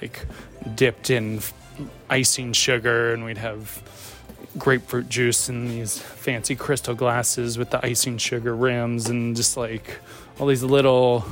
like 0.00 0.24
dipped 0.74 1.10
in 1.10 1.40
icing 2.08 2.54
sugar, 2.54 3.12
and 3.12 3.26
we'd 3.26 3.36
have 3.36 3.82
grapefruit 4.56 5.10
juice 5.10 5.50
in 5.50 5.68
these 5.68 5.98
fancy 5.98 6.56
crystal 6.56 6.94
glasses 6.94 7.58
with 7.58 7.68
the 7.68 7.84
icing 7.84 8.16
sugar 8.16 8.56
rims, 8.56 9.10
and 9.10 9.36
just 9.36 9.58
like 9.58 10.00
all 10.38 10.46
these 10.46 10.62
little 10.62 11.26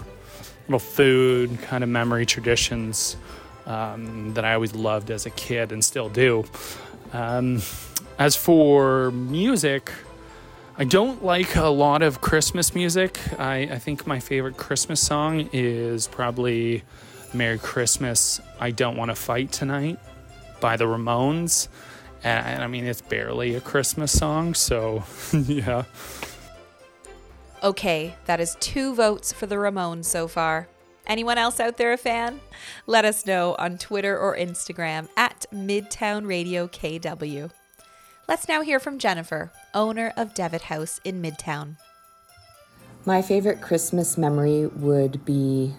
little 0.69 0.79
food 0.79 1.59
kind 1.63 1.83
of 1.83 1.89
memory 1.91 2.27
traditions 2.27 3.17
um, 3.67 4.35
that 4.35 4.45
I 4.45 4.55
always 4.55 4.75
loved 4.75 5.11
as 5.11 5.27
a 5.27 5.31
kid 5.31 5.73
and 5.73 5.85
still 5.85 6.09
do. 6.09 6.45
Um, 7.13 7.63
as 8.19 8.37
for 8.37 9.11
music, 9.13 9.93
I 10.77 10.85
don't 10.85 11.25
like 11.25 11.55
a 11.57 11.67
lot 11.67 12.03
of 12.03 12.21
Christmas 12.21 12.75
music. 12.75 13.19
I, 13.39 13.59
I 13.59 13.79
think 13.79 14.07
my 14.07 14.19
favorite 14.19 14.57
Christmas 14.57 15.01
song 15.01 15.49
is 15.53 16.09
probably 16.09 16.83
Merry 17.33 17.59
Christmas, 17.59 18.41
I 18.61 18.71
Don't 18.71 18.97
Want 18.97 19.11
to 19.11 19.15
Fight 19.15 19.53
Tonight 19.53 19.99
by 20.61 20.77
the 20.77 20.85
Ramones. 20.85 21.69
And, 22.25 22.47
and 22.47 22.65
I 22.65 22.67
mean, 22.67 22.87
it's 22.87 23.01
barely 23.01 23.55
a 23.55 23.61
Christmas 23.61 24.11
song, 24.13 24.55
so 24.55 25.05
yeah. 25.33 25.85
Okay, 27.63 28.15
that 28.27 28.41
is 28.41 28.57
two 28.61 28.95
votes 28.95 29.33
for 29.33 29.47
the 29.47 29.57
Ramones 29.57 30.07
so 30.07 30.29
far. 30.29 30.69
Anyone 31.07 31.37
else 31.37 31.61
out 31.61 31.77
there 31.77 31.93
a 31.93 31.99
fan? 31.99 32.41
Let 32.87 33.05
us 33.05 33.27
know 33.27 33.55
on 33.59 33.77
Twitter 33.77 34.19
or 34.19 34.37
Instagram 34.37 35.09
at 35.17 35.45
Midtown 35.53 36.27
Radio 36.27 36.67
KW. 36.67 37.51
Let's 38.27 38.49
now 38.49 38.63
hear 38.63 38.81
from 38.81 38.99
Jennifer, 38.99 39.53
owner 39.75 40.15
of 40.17 40.33
Devitt 40.33 40.63
House 40.63 41.01
in 41.05 41.21
Midtown. 41.21 41.77
My 43.05 43.21
favorite 43.21 43.61
Christmas 43.61 44.17
memory 44.17 44.67
would 44.67 45.27
be 45.27 45.75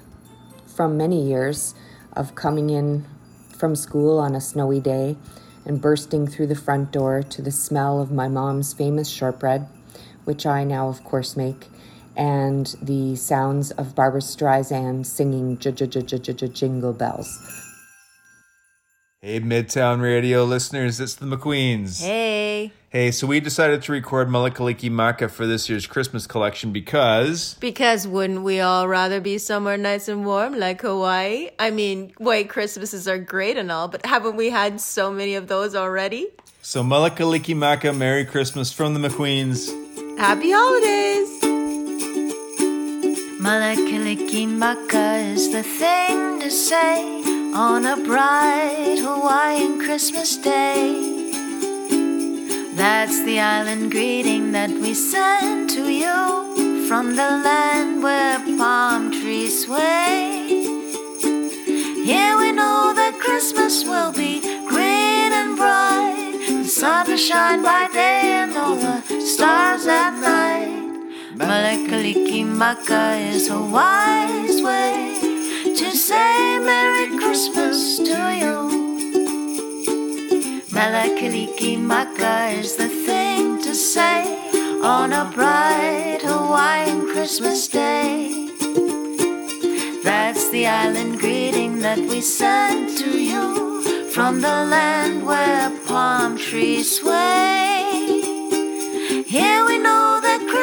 from 0.68 0.96
many 0.96 1.28
years 1.28 1.74
of 2.14 2.36
coming 2.36 2.70
in 2.70 3.08
from 3.58 3.76
school 3.76 4.20
on 4.20 4.36
a 4.36 4.42
snowy 4.42 4.80
day 4.80 5.18
and 5.66 5.82
bursting 5.82 6.28
through 6.28 6.48
the 6.48 6.56
front 6.56 6.92
door 6.92 7.24
to 7.24 7.42
the 7.42 7.52
smell 7.52 8.00
of 8.00 8.12
my 8.12 8.28
mom's 8.28 8.74
famous 8.74 9.10
shortbread, 9.10 9.68
which 10.26 10.46
I 10.46 10.64
now, 10.64 10.88
of 10.88 11.04
course, 11.04 11.36
make, 11.36 11.68
and 12.18 12.76
the 12.82 13.16
sounds 13.16 13.72
of 13.72 13.96
Barbra 13.96 14.22
Streisand 14.22 15.06
singing 15.06 15.58
jingle 15.58 16.94
bells. 16.94 17.62
Hey, 19.26 19.40
Midtown 19.40 20.04
Radio 20.04 20.44
listeners, 20.44 21.00
it's 21.00 21.16
the 21.16 21.26
MacQueens. 21.26 22.00
Hey. 22.00 22.72
Hey, 22.90 23.10
so 23.10 23.26
we 23.26 23.40
decided 23.40 23.82
to 23.82 23.92
record 23.92 24.30
Mele 24.30 24.52
Kalikimaka 24.52 25.32
for 25.32 25.48
this 25.48 25.68
year's 25.68 25.88
Christmas 25.88 26.28
collection 26.28 26.72
because. 26.72 27.56
Because 27.56 28.08
wouldn't 28.08 28.44
we 28.44 28.60
all 28.60 28.88
rather 28.88 29.20
be 29.20 29.40
somewhere 29.40 29.78
nice 29.78 30.08
and 30.08 30.28
warm 30.28 30.60
like 30.60 30.82
Hawaii? 30.82 31.50
I 31.58 31.72
mean, 31.72 32.14
white 32.20 32.50
Christmases 32.50 33.08
are 33.08 33.18
great 33.18 33.58
and 33.58 33.72
all, 33.72 33.88
but 33.88 34.06
haven't 34.06 34.36
we 34.36 34.52
had 34.52 34.80
so 34.80 35.12
many 35.12 35.34
of 35.34 35.48
those 35.48 35.74
already? 35.74 36.28
So, 36.62 36.84
Mele 36.84 37.10
Kalikimaka, 37.10 37.98
Merry 37.98 38.26
Christmas 38.26 38.72
from 38.72 38.94
the 38.94 39.10
MacQueens. 39.10 40.20
Happy 40.20 40.52
holidays! 40.52 41.55
Mele 43.46 43.76
Kalikimaka 43.76 45.22
is 45.34 45.52
the 45.52 45.62
thing 45.62 46.40
to 46.40 46.50
say 46.50 47.22
on 47.54 47.86
a 47.86 47.96
bright 47.96 48.98
Hawaiian 48.98 49.78
Christmas 49.78 50.36
day. 50.36 51.30
That's 52.74 53.24
the 53.24 53.40
island 53.40 53.92
greeting 53.92 54.52
that 54.54 54.72
we 54.72 54.96
send 54.96 55.70
to 55.78 55.84
you 55.92 56.88
from 56.88 57.16
the 57.16 57.30
land 57.46 58.02
where 58.02 58.40
palm 58.58 59.12
trees 59.12 59.66
sway. 59.66 60.48
Here 62.04 62.36
we 62.40 62.52
know 62.52 62.94
that 62.96 63.20
Christmas 63.22 63.86
will 63.86 64.12
be 64.12 64.42
green 64.66 65.32
and 65.40 65.56
bright, 65.56 66.34
the 66.48 66.66
sun 66.66 67.08
will 67.08 67.18
shine 67.18 67.62
by 67.62 67.90
day 67.94 68.22
and 68.42 68.58
all 68.58 68.76
the 68.76 69.22
stars 69.22 69.86
at 69.86 70.20
night. 70.20 70.85
Mele 71.38 71.86
Kalikimaka 71.90 73.20
is 73.34 73.50
a 73.50 73.60
wise 73.60 74.62
way 74.62 75.20
to 75.76 75.92
say 75.92 76.60
Merry 76.60 77.18
Christmas 77.18 77.98
to 77.98 78.20
you. 78.42 78.56
Mele 80.72 81.04
Kalikimaka 81.20 82.58
is 82.58 82.78
the 82.78 82.88
thing 82.88 83.62
to 83.64 83.76
say 83.76 84.24
on 84.82 85.12
a 85.12 85.26
bright 85.34 86.20
Hawaiian 86.24 87.02
Christmas 87.12 87.68
day. 87.68 88.48
That's 90.06 90.50
the 90.52 90.68
island 90.68 91.20
greeting 91.20 91.80
that 91.80 92.00
we 92.00 92.22
send 92.22 92.98
to 93.00 93.12
you 93.12 93.82
from 94.12 94.40
the 94.40 94.56
land 94.72 95.26
where 95.26 95.70
palm 95.86 96.38
trees 96.38 96.98
sway. 96.98 98.22
Here 99.28 99.66
we 99.66 99.78
know 99.80 100.15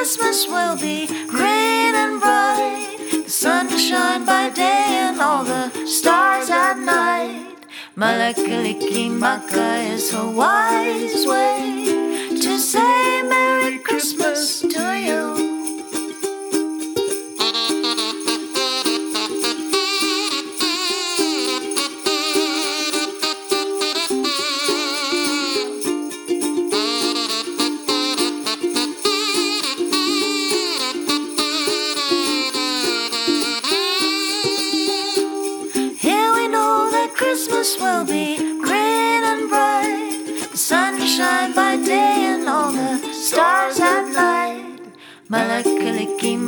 Christmas 0.03 0.48
will 0.48 0.76
be 0.78 1.07
green 1.28 1.94
and 1.94 2.20
bright, 2.20 3.22
the 3.24 3.30
sun 3.30 3.68
will 3.68 3.78
shine 3.78 4.24
by 4.26 4.50
day 4.50 4.98
and 5.07 5.20
all 5.20 5.44
the 5.44 5.70
stars 5.86 6.50
at 6.50 6.76
night. 6.76 7.55
Mele 7.94 8.34
Kalikimaka 8.34 9.92
is 9.92 10.12
a 10.12 10.28
wise 10.28 11.24
way 11.24 12.34
to 12.34 12.59
say 12.59 13.22
Merry 13.22 13.78
Christmas 13.78 14.62
to 14.62 14.98
you. 14.98 15.51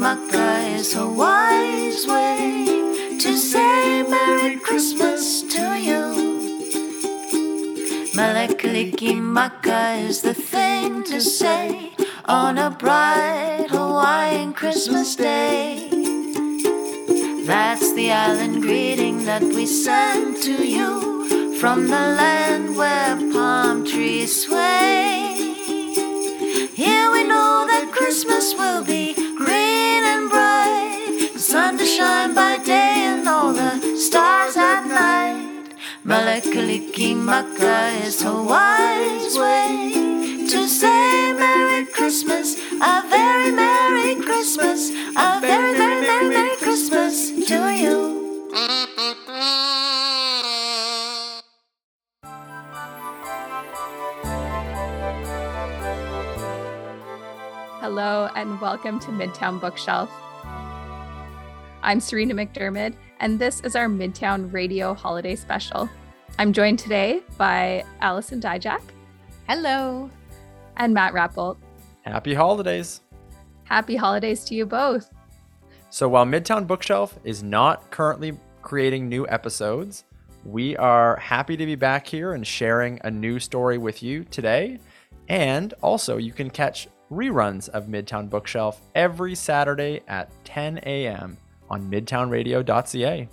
Mele 0.05 0.17
Kalikimaka 0.29 0.77
is 0.77 0.95
a 0.97 1.09
wise 1.09 2.07
way 2.07 3.17
to 3.19 3.39
say 3.39 4.03
Merry 4.03 4.59
Christmas 4.59 5.41
to 5.45 5.63
you. 5.81 6.03
Mele 8.15 8.49
Kalikimaka 8.55 10.07
is 10.07 10.21
the 10.21 10.35
thing 10.35 11.05
to 11.05 11.23
say 11.23 11.93
on 12.27 12.59
a 12.59 12.69
bright 12.71 13.69
Hawaiian 13.71 14.53
Christmas 14.53 15.17
day. 15.17 15.89
That's 17.47 17.95
the 17.95 18.13
island 18.13 18.61
greeting 18.61 19.25
that 19.25 19.43
we 19.43 19.65
send 19.65 20.37
to 20.43 20.69
you 20.69 21.57
from 21.57 21.85
the 21.87 22.05
land 22.21 22.77
where 22.77 23.17
palm 23.33 23.87
trees 23.87 24.45
sway. 24.45 25.33
Here 26.75 27.11
we 27.11 27.25
know 27.25 27.65
that 27.71 27.89
Christmas 27.91 28.55
will 28.55 28.85
be 28.85 29.24
sunshine 31.95 32.35
by 32.35 32.59
day 32.65 32.95
and 33.07 33.29
all 33.29 33.53
the 33.53 33.97
stars 33.97 34.57
at 34.57 34.87
night. 34.87 35.75
Mele 36.03 36.41
Kalikimaka 36.41 38.05
is 38.05 38.23
her 38.23 38.43
wise 38.43 39.39
way 39.39 39.93
to 40.51 40.67
say 40.67 41.33
Merry 41.33 41.87
Christmas, 41.87 42.57
a 42.83 43.03
very 43.09 43.53
Merry 43.53 44.17
Christmas, 44.17 44.91
a 45.17 45.41
very, 45.41 45.77
very, 45.77 46.05
very 46.05 46.29
Merry 46.29 46.57
Christmas 46.57 47.31
to 47.49 47.71
you. 47.83 48.11
Hello, 57.81 58.29
and 58.35 58.61
welcome 58.61 58.99
to 58.99 59.11
Midtown 59.11 59.61
Bookshelf. 59.61 60.24
I'm 61.85 62.01
Serena 62.01 62.33
McDermott, 62.33 62.95
and 63.21 63.39
this 63.39 63.61
is 63.61 63.77
our 63.77 63.89
Midtown 63.89 64.51
Radio 64.55 64.95
Holiday 64.95 65.37
Special. 65.37 65.87
I'm 66.39 66.51
joined 66.51 66.79
today 66.79 67.21
by 67.37 67.85
Allison 68.01 68.41
Dyjach. 68.41 68.81
Hello. 69.47 70.09
And 70.79 70.95
Matt 70.95 71.13
Rappolt. 71.13 71.59
Happy 72.01 72.33
holidays. 72.33 73.03
Happy 73.65 73.97
holidays 73.97 74.45
to 74.45 74.55
you 74.55 74.65
both. 74.65 75.11
So 75.91 76.09
while 76.09 76.25
Midtown 76.25 76.67
Bookshelf 76.67 77.19
is 77.23 77.43
not 77.43 77.91
currently 77.91 78.33
creating 78.63 79.07
new 79.07 79.29
episodes, 79.29 80.05
we 80.43 80.79
are 80.79 81.17
happy 81.17 81.55
to 81.55 81.67
be 81.67 81.75
back 81.75 82.07
here 82.07 82.33
and 82.33 82.47
sharing 82.47 82.99
a 83.05 83.11
new 83.11 83.39
story 83.39 83.77
with 83.77 84.03
you 84.03 84.25
today. 84.25 84.79
And 85.29 85.75
also, 85.83 86.17
you 86.17 86.33
can 86.33 86.49
catch 86.49 86.89
reruns 87.13 87.69
of 87.69 87.89
Midtown 87.89 88.31
Bookshelf 88.31 88.81
every 88.95 89.35
Saturday 89.35 90.01
at 90.09 90.31
10 90.47 90.79
a.m. 90.87 91.37
on 91.71 91.91
midtownradio.ca. 91.91 93.29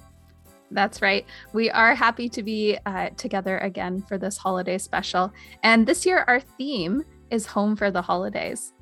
That's 0.72 1.02
right. 1.02 1.26
We 1.54 1.70
are 1.70 1.94
happy 1.94 2.30
to 2.30 2.44
be 2.44 2.78
uh, 2.86 3.10
together 3.18 3.58
again 3.60 4.02
for 4.02 4.18
this 4.18 4.38
holiday 4.38 4.78
special. 4.78 5.34
And 5.64 5.86
this 5.86 6.06
year, 6.06 6.24
our 6.28 6.40
theme 6.40 7.04
is 7.30 7.46
Home 7.48 7.76
for 7.76 7.92
the 7.92 8.02
Holidays. 8.02 8.74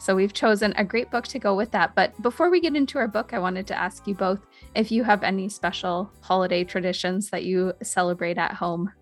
So 0.00 0.14
we've 0.14 0.32
chosen 0.32 0.72
a 0.76 0.84
great 0.84 1.10
book 1.10 1.26
to 1.28 1.38
go 1.38 1.56
with 1.56 1.72
that. 1.72 1.94
But 1.94 2.20
before 2.22 2.50
we 2.50 2.60
get 2.60 2.76
into 2.76 2.98
our 2.98 3.08
book, 3.08 3.32
I 3.32 3.38
wanted 3.40 3.66
to 3.68 3.78
ask 3.78 4.06
you 4.06 4.14
both 4.14 4.46
if 4.74 4.92
you 4.92 5.02
have 5.02 5.24
any 5.24 5.48
special 5.48 6.10
holiday 6.20 6.62
traditions 6.62 7.30
that 7.30 7.44
you 7.44 7.72
celebrate 7.82 8.38
at 8.38 8.54
home. 8.54 8.92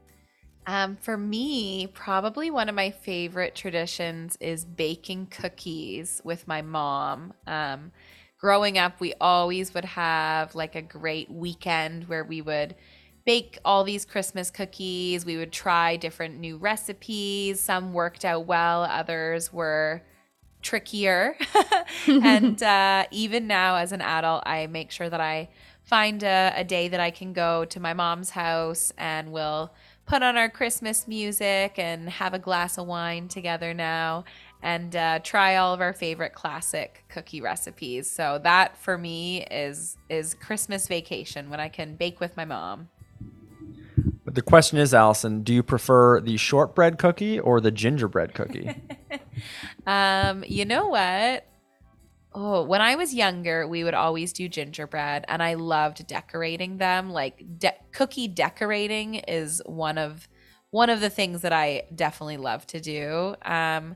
Um, 0.66 0.96
for 0.96 1.16
me, 1.16 1.86
probably 1.88 2.50
one 2.50 2.68
of 2.68 2.74
my 2.74 2.90
favorite 2.90 3.54
traditions 3.54 4.36
is 4.40 4.64
baking 4.64 5.26
cookies 5.26 6.20
with 6.24 6.48
my 6.48 6.60
mom. 6.62 7.34
Um, 7.46 7.92
growing 8.46 8.78
up, 8.78 9.00
we 9.00 9.12
always 9.20 9.74
would 9.74 9.84
have 9.84 10.54
like 10.54 10.76
a 10.76 10.80
great 10.80 11.28
weekend 11.28 12.04
where 12.04 12.22
we 12.22 12.40
would 12.40 12.76
bake 13.24 13.58
all 13.64 13.82
these 13.82 14.04
Christmas 14.04 14.52
cookies. 14.52 15.26
We 15.26 15.36
would 15.36 15.50
try 15.50 15.96
different 15.96 16.38
new 16.38 16.56
recipes. 16.56 17.58
Some 17.58 17.92
worked 17.92 18.24
out 18.24 18.46
well, 18.46 18.84
others 18.84 19.52
were 19.52 20.00
trickier. 20.62 21.36
and 22.06 22.62
uh, 22.62 23.06
even 23.10 23.48
now, 23.48 23.78
as 23.78 23.90
an 23.90 24.00
adult, 24.00 24.44
I 24.46 24.68
make 24.68 24.92
sure 24.92 25.10
that 25.10 25.20
I 25.20 25.48
find 25.82 26.22
a, 26.22 26.52
a 26.54 26.62
day 26.62 26.86
that 26.86 27.00
I 27.00 27.10
can 27.10 27.32
go 27.32 27.64
to 27.64 27.80
my 27.80 27.94
mom's 27.94 28.30
house 28.30 28.92
and 28.96 29.32
we'll 29.32 29.72
put 30.06 30.22
on 30.22 30.36
our 30.36 30.48
Christmas 30.48 31.08
music 31.08 31.80
and 31.80 32.08
have 32.08 32.32
a 32.32 32.38
glass 32.38 32.78
of 32.78 32.86
wine 32.86 33.26
together 33.26 33.74
now 33.74 34.24
and 34.66 34.96
uh, 34.96 35.20
try 35.20 35.54
all 35.54 35.72
of 35.72 35.80
our 35.80 35.92
favorite 35.92 36.34
classic 36.34 37.04
cookie 37.08 37.40
recipes. 37.40 38.10
So 38.10 38.40
that 38.42 38.76
for 38.76 38.98
me 38.98 39.44
is 39.44 39.96
is 40.08 40.34
Christmas 40.34 40.88
vacation 40.88 41.48
when 41.50 41.60
I 41.60 41.68
can 41.68 41.94
bake 41.94 42.18
with 42.18 42.36
my 42.36 42.44
mom. 42.44 42.88
But 44.24 44.34
the 44.34 44.42
question 44.42 44.78
is, 44.78 44.92
Allison, 44.92 45.44
do 45.44 45.54
you 45.54 45.62
prefer 45.62 46.20
the 46.20 46.36
shortbread 46.36 46.98
cookie 46.98 47.38
or 47.38 47.60
the 47.60 47.70
gingerbread 47.70 48.34
cookie? 48.34 48.74
um, 49.86 50.42
you 50.48 50.64
know 50.64 50.88
what? 50.88 51.46
Oh, 52.34 52.64
when 52.64 52.80
I 52.80 52.96
was 52.96 53.14
younger, 53.14 53.68
we 53.68 53.84
would 53.84 53.94
always 53.94 54.32
do 54.32 54.48
gingerbread, 54.48 55.26
and 55.28 55.44
I 55.44 55.54
loved 55.54 56.08
decorating 56.08 56.78
them. 56.78 57.10
Like 57.10 57.60
de- 57.60 57.76
cookie 57.92 58.26
decorating 58.26 59.14
is 59.14 59.62
one 59.64 59.96
of 59.96 60.26
one 60.72 60.90
of 60.90 61.00
the 61.00 61.08
things 61.08 61.42
that 61.42 61.52
I 61.52 61.84
definitely 61.94 62.38
love 62.38 62.66
to 62.66 62.80
do. 62.80 63.36
Um, 63.44 63.94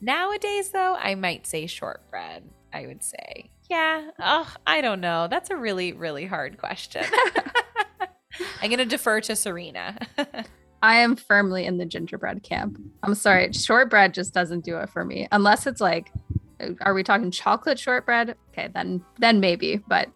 nowadays, 0.00 0.70
though, 0.70 0.94
I 0.94 1.14
might 1.14 1.46
say 1.46 1.66
shortbread. 1.66 2.44
I 2.72 2.86
would 2.86 3.02
say, 3.02 3.50
yeah. 3.70 4.10
Oh, 4.20 4.52
I 4.66 4.80
don't 4.80 5.00
know. 5.00 5.28
That's 5.28 5.50
a 5.50 5.56
really, 5.56 5.92
really 5.92 6.26
hard 6.26 6.58
question. 6.58 7.04
I'm 8.62 8.70
gonna 8.70 8.84
defer 8.84 9.20
to 9.22 9.36
Serena. 9.36 9.98
I 10.82 10.96
am 10.96 11.16
firmly 11.16 11.64
in 11.64 11.78
the 11.78 11.86
gingerbread 11.86 12.42
camp. 12.42 12.78
I'm 13.02 13.14
sorry, 13.14 13.52
shortbread 13.52 14.12
just 14.12 14.34
doesn't 14.34 14.64
do 14.64 14.76
it 14.78 14.90
for 14.90 15.04
me 15.04 15.26
unless 15.32 15.66
it's 15.66 15.80
like 15.80 16.12
are 16.80 16.94
we 16.94 17.02
talking 17.02 17.30
chocolate 17.30 17.78
shortbread? 17.78 18.36
Okay, 18.52 18.68
then 18.72 19.02
then 19.18 19.40
maybe, 19.40 19.82
but 19.88 20.08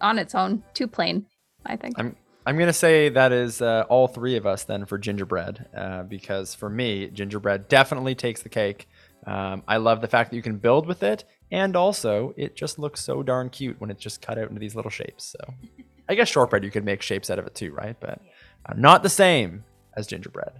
on 0.00 0.18
its 0.18 0.34
own, 0.34 0.62
too 0.74 0.86
plain, 0.86 1.26
I 1.66 1.76
think. 1.76 1.98
I'm 1.98 2.16
I'm 2.46 2.58
gonna 2.58 2.72
say 2.72 3.08
that 3.10 3.32
is 3.32 3.60
uh, 3.60 3.84
all 3.88 4.08
three 4.08 4.36
of 4.36 4.46
us 4.46 4.64
then 4.64 4.86
for 4.86 4.98
gingerbread, 4.98 5.66
uh, 5.76 6.02
because 6.04 6.54
for 6.54 6.70
me, 6.70 7.08
gingerbread 7.08 7.68
definitely 7.68 8.14
takes 8.14 8.42
the 8.42 8.48
cake. 8.48 8.88
Um, 9.28 9.62
I 9.68 9.76
love 9.76 10.00
the 10.00 10.08
fact 10.08 10.30
that 10.30 10.36
you 10.36 10.42
can 10.42 10.56
build 10.56 10.86
with 10.86 11.02
it, 11.02 11.24
and 11.50 11.76
also 11.76 12.32
it 12.38 12.56
just 12.56 12.78
looks 12.78 13.02
so 13.02 13.22
darn 13.22 13.50
cute 13.50 13.78
when 13.78 13.90
it's 13.90 14.02
just 14.02 14.22
cut 14.22 14.38
out 14.38 14.48
into 14.48 14.58
these 14.58 14.74
little 14.74 14.90
shapes. 14.90 15.36
So, 15.36 15.54
I 16.08 16.14
guess 16.14 16.28
shortbread 16.28 16.64
you 16.64 16.70
could 16.70 16.84
make 16.84 17.02
shapes 17.02 17.28
out 17.28 17.38
of 17.38 17.46
it 17.46 17.54
too, 17.54 17.72
right? 17.72 17.96
But 18.00 18.22
uh, 18.64 18.72
not 18.76 19.02
the 19.02 19.10
same 19.10 19.64
as 19.94 20.06
gingerbread. 20.06 20.52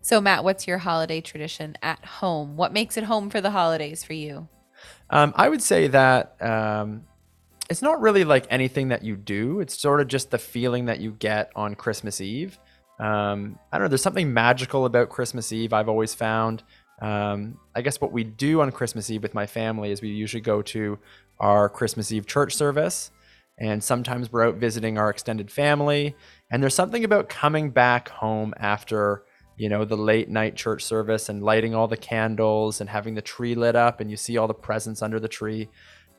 So, 0.00 0.20
Matt, 0.20 0.42
what's 0.42 0.66
your 0.66 0.78
holiday 0.78 1.20
tradition 1.20 1.76
at 1.80 2.04
home? 2.04 2.56
What 2.56 2.72
makes 2.72 2.96
it 2.96 3.04
home 3.04 3.30
for 3.30 3.40
the 3.40 3.50
holidays 3.50 4.02
for 4.02 4.14
you? 4.14 4.48
Um, 5.10 5.32
I 5.36 5.48
would 5.48 5.62
say 5.62 5.86
that 5.88 6.42
um, 6.42 7.04
it's 7.68 7.82
not 7.82 8.00
really 8.00 8.24
like 8.24 8.46
anything 8.50 8.88
that 8.88 9.04
you 9.04 9.14
do. 9.14 9.60
It's 9.60 9.78
sort 9.78 10.00
of 10.00 10.08
just 10.08 10.32
the 10.32 10.38
feeling 10.38 10.86
that 10.86 10.98
you 10.98 11.12
get 11.12 11.52
on 11.54 11.76
Christmas 11.76 12.20
Eve. 12.20 12.58
Um, 12.98 13.58
I 13.72 13.78
don't 13.78 13.84
know. 13.84 13.88
There's 13.88 14.02
something 14.02 14.32
magical 14.32 14.84
about 14.84 15.08
Christmas 15.08 15.52
Eve. 15.52 15.72
I've 15.72 15.88
always 15.88 16.14
found. 16.14 16.62
Um, 17.00 17.58
I 17.74 17.82
guess 17.82 18.00
what 18.00 18.12
we 18.12 18.24
do 18.24 18.60
on 18.60 18.70
Christmas 18.72 19.10
Eve 19.10 19.22
with 19.22 19.34
my 19.34 19.46
family 19.46 19.90
is 19.90 20.02
we 20.02 20.08
usually 20.08 20.40
go 20.40 20.62
to 20.62 20.98
our 21.38 21.68
Christmas 21.68 22.12
Eve 22.12 22.26
church 22.26 22.54
service, 22.54 23.10
and 23.58 23.82
sometimes 23.82 24.32
we're 24.32 24.46
out 24.46 24.56
visiting 24.56 24.98
our 24.98 25.10
extended 25.10 25.50
family. 25.50 26.14
And 26.50 26.62
there's 26.62 26.74
something 26.74 27.04
about 27.04 27.28
coming 27.28 27.70
back 27.70 28.08
home 28.08 28.54
after 28.58 29.24
you 29.60 29.68
know, 29.68 29.84
the 29.84 29.96
late 29.96 30.30
night 30.30 30.56
church 30.56 30.82
service 30.82 31.28
and 31.28 31.42
lighting 31.42 31.74
all 31.74 31.86
the 31.86 31.94
candles 31.94 32.80
and 32.80 32.88
having 32.88 33.14
the 33.14 33.20
tree 33.20 33.54
lit 33.54 33.76
up 33.76 34.00
and 34.00 34.10
you 34.10 34.16
see 34.16 34.38
all 34.38 34.48
the 34.48 34.54
presents 34.54 35.02
under 35.02 35.20
the 35.20 35.28
tree. 35.28 35.68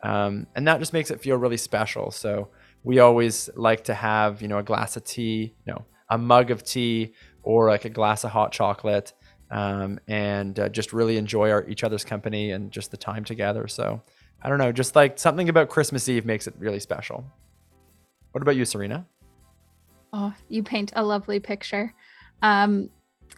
Um, 0.03 0.45
and 0.55 0.67
that 0.67 0.77
just 0.77 0.93
makes 0.93 1.09
it 1.09 1.21
feel 1.21 1.37
really 1.37 1.57
special. 1.57 2.11
So 2.11 2.49
we 2.83 2.99
always 2.99 3.49
like 3.55 3.85
to 3.85 3.95
have, 3.95 4.43
you 4.43 4.47
know, 4.47 4.59
a 4.59 4.63
glass 4.63 4.95
of 4.95 5.05
tea, 5.05 5.55
no, 5.65 5.85
a 6.07 6.19
mug 6.19 6.51
of 6.51 6.63
tea 6.63 7.13
or 7.41 7.67
like 7.67 7.83
a 7.83 7.89
glass 7.89 8.23
of 8.23 8.29
hot 8.29 8.51
chocolate 8.51 9.11
um, 9.51 9.99
and 10.07 10.59
uh, 10.59 10.69
just 10.69 10.93
really 10.93 11.17
enjoy 11.17 11.51
our, 11.51 11.67
each 11.67 11.83
other's 11.83 12.03
company 12.03 12.51
and 12.51 12.71
just 12.71 12.89
the 12.89 12.97
time 12.97 13.23
together. 13.23 13.67
So 13.67 14.01
I 14.41 14.49
don't 14.49 14.57
know, 14.57 14.71
just 14.71 14.95
like 14.95 15.19
something 15.19 15.49
about 15.49 15.69
Christmas 15.69 16.07
Eve 16.09 16.25
makes 16.25 16.47
it 16.47 16.55
really 16.57 16.79
special. 16.79 17.25
What 18.31 18.41
about 18.41 18.55
you, 18.55 18.65
Serena? 18.65 19.05
Oh, 20.13 20.33
you 20.47 20.63
paint 20.63 20.93
a 20.95 21.03
lovely 21.03 21.39
picture. 21.39 21.93
Um, 22.41 22.89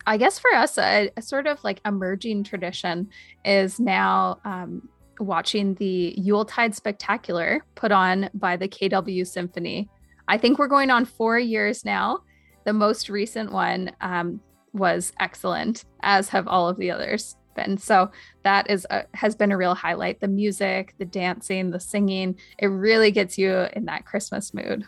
I 0.06 0.18
guess 0.18 0.40
for 0.40 0.54
us, 0.54 0.78
a, 0.78 1.10
a, 1.18 1.22
sort 1.22 1.48
of 1.48 1.64
like 1.64 1.82
emerging 1.86 2.44
tradition 2.44 3.10
is 3.46 3.80
now 3.80 4.40
um, 4.46 4.88
watching 5.20 5.76
the 5.76 6.14
Yuletide 6.18 6.76
Spectacular 6.76 7.64
put 7.76 7.92
on 7.92 8.30
by 8.34 8.56
the 8.56 8.68
KW 8.68 9.26
Symphony. 9.26 9.90
I 10.28 10.38
think 10.38 10.58
we're 10.58 10.68
going 10.68 10.90
on 10.90 11.06
four 11.06 11.38
years 11.38 11.86
now. 11.86 12.20
The 12.66 12.74
most 12.74 13.10
recent 13.10 13.52
one 13.52 13.92
um, 14.02 14.40
was 14.74 15.14
excellent, 15.20 15.86
as 16.02 16.30
have 16.30 16.48
all 16.48 16.68
of 16.68 16.78
the 16.78 16.92
others 16.92 17.36
been. 17.56 17.78
So 17.78 18.12
that 18.44 18.70
is 18.70 18.86
a, 18.90 19.06
has 19.14 19.36
been 19.36 19.52
a 19.52 19.58
real 19.58 19.76
highlight. 19.76 20.20
The 20.20 20.28
music, 20.28 20.96
the 20.98 21.06
dancing, 21.06 21.72
the 21.72 21.80
singing, 21.80 22.36
it 22.58 22.68
really 22.68 23.12
gets 23.12 23.38
you 23.38 23.68
in 23.74 23.86
that 23.86 24.06
Christmas 24.06 24.54
mood. 24.54 24.86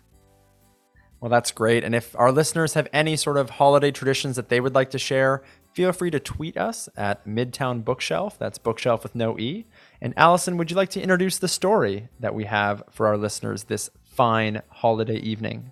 Well, 1.21 1.29
that's 1.29 1.51
great. 1.51 1.83
And 1.83 1.95
if 1.95 2.15
our 2.17 2.31
listeners 2.31 2.73
have 2.73 2.87
any 2.91 3.15
sort 3.15 3.37
of 3.37 3.51
holiday 3.51 3.91
traditions 3.91 4.35
that 4.35 4.49
they 4.49 4.59
would 4.59 4.75
like 4.75 4.91
to 4.91 4.99
share, 4.99 5.43
feel 5.73 5.91
free 5.91 6.11
to 6.11 6.19
tweet 6.19 6.57
us 6.57 6.87
at 6.95 7.25
Midtown 7.25 7.83
Bookshelf. 7.83 8.37
That's 8.37 8.57
bookshelf 8.57 9.03
with 9.03 9.15
no 9.15 9.39
E. 9.39 9.65
And 10.01 10.13
Allison, 10.17 10.57
would 10.57 10.69
you 10.69 10.77
like 10.77 10.89
to 10.89 11.01
introduce 11.01 11.37
the 11.37 11.47
story 11.47 12.09
that 12.19 12.35
we 12.35 12.45
have 12.45 12.83
for 12.91 13.07
our 13.07 13.17
listeners 13.17 13.63
this 13.63 13.89
fine 14.03 14.61
holiday 14.69 15.17
evening 15.17 15.71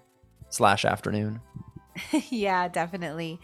slash 0.49 0.85
afternoon? 0.85 1.41
yeah, 2.29 2.67
definitely. 2.67 3.39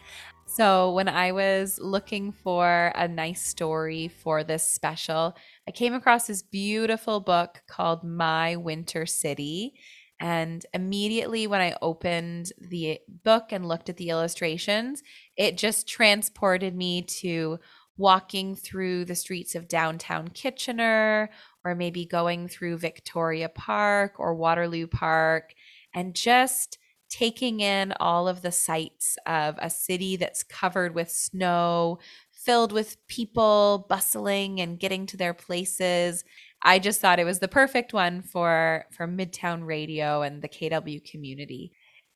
So, 0.52 0.94
when 0.94 1.08
I 1.08 1.32
was 1.32 1.78
looking 1.80 2.32
for 2.32 2.92
a 2.96 3.08
nice 3.08 3.46
story 3.46 4.08
for 4.08 4.44
this 4.44 4.68
special, 4.68 5.38
I 5.68 5.72
came 5.72 5.94
across 5.94 6.26
this 6.26 6.42
beautiful 6.42 7.20
book 7.20 7.62
called 7.68 8.04
My 8.04 8.56
Winter 8.56 9.06
City. 9.06 9.76
And 10.20 10.66
immediately 10.74 11.46
when 11.46 11.62
I 11.62 11.76
opened 11.84 12.52
the 12.58 12.98
book 13.24 13.52
and 13.52 13.68
looked 13.68 13.90
at 13.90 13.98
the 13.98 14.10
illustrations, 14.10 15.04
it 15.38 15.56
just 15.56 15.88
transported 15.88 16.76
me 16.76 17.04
to 17.04 17.60
walking 17.96 18.56
through 18.56 19.06
the 19.06 19.16
streets 19.16 19.54
of 19.54 19.68
downtown 19.68 20.30
Kitchener 20.30 21.30
or 21.64 21.76
maybe 21.76 22.06
going 22.08 22.48
through 22.48 22.80
Victoria 22.80 23.50
Park 23.50 24.16
or 24.18 24.34
Waterloo 24.34 24.88
Park 24.88 25.54
and 25.94 26.16
just 26.16 26.79
taking 27.10 27.60
in 27.60 27.94
all 28.00 28.28
of 28.28 28.42
the 28.42 28.52
sights 28.52 29.18
of 29.26 29.56
a 29.60 29.70
city 29.70 30.16
that's 30.16 30.44
covered 30.44 30.96
with 30.96 31.10
snow, 31.10 32.00
filled 32.32 32.72
with 32.72 32.98
people 33.08 33.86
bustling 33.90 34.62
and 34.62 34.80
getting 34.80 35.06
to 35.08 35.18
their 35.18 35.34
places. 35.34 36.24
I 36.64 36.80
just 36.80 37.02
thought 37.02 37.20
it 37.20 37.26
was 37.26 37.40
the 37.40 37.48
perfect 37.48 37.94
one 37.94 38.22
for 38.22 38.86
for 38.92 39.08
Midtown 39.08 39.66
Radio 39.66 40.22
and 40.22 40.42
the 40.42 40.50
KW 40.50 41.04
community. 41.10 41.72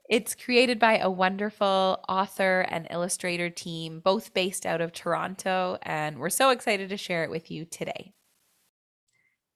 It's 0.09 0.35
created 0.35 0.79
by 0.79 0.97
a 0.97 1.09
wonderful 1.09 2.03
author 2.09 2.65
and 2.69 2.87
illustrator 2.91 3.49
team, 3.49 4.01
both 4.03 4.33
based 4.33 4.65
out 4.65 4.81
of 4.81 4.91
Toronto, 4.91 5.77
and 5.81 6.19
we're 6.19 6.29
so 6.29 6.49
excited 6.49 6.89
to 6.89 6.97
share 6.97 7.23
it 7.23 7.29
with 7.29 7.49
you 7.49 7.65
today. 7.65 8.13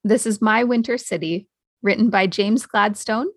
This 0.03 0.25
is 0.25 0.41
My 0.41 0.63
Winter 0.63 0.97
City, 0.97 1.49
written 1.83 2.09
by 2.09 2.27
James 2.27 2.65
Gladstone 2.65 3.27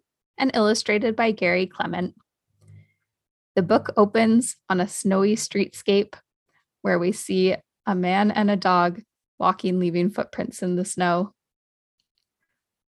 and 0.40 0.50
illustrated 0.54 1.14
by 1.14 1.30
Gary 1.30 1.66
Clement. 1.66 2.14
The 3.54 3.62
book 3.62 3.92
opens 3.96 4.56
on 4.70 4.80
a 4.80 4.88
snowy 4.88 5.36
streetscape 5.36 6.14
where 6.82 6.98
we 6.98 7.12
see 7.12 7.54
a 7.86 7.94
man 7.94 8.30
and 8.30 8.50
a 8.50 8.56
dog 8.56 9.02
walking, 9.38 9.78
leaving 9.78 10.08
footprints 10.10 10.62
in 10.62 10.76
the 10.76 10.84
snow. 10.84 11.34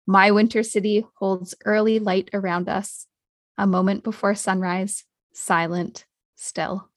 My 0.06 0.32
Winter 0.32 0.62
City 0.62 1.06
holds 1.16 1.56
early 1.66 2.00
light 2.00 2.30
around 2.34 2.70
us, 2.70 3.08
a 3.58 3.66
moment 3.66 4.04
before 4.04 4.36
sunrise, 4.36 5.04
silent, 5.34 6.06
still. 6.36 6.89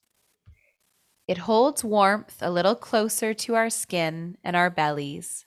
It 1.27 1.39
holds 1.39 1.83
warmth 1.83 2.37
a 2.41 2.51
little 2.51 2.75
closer 2.75 3.33
to 3.33 3.55
our 3.55 3.71
skin 3.71 4.37
and 4.43 4.55
our 4.55 4.69
bellies, 4.69 5.45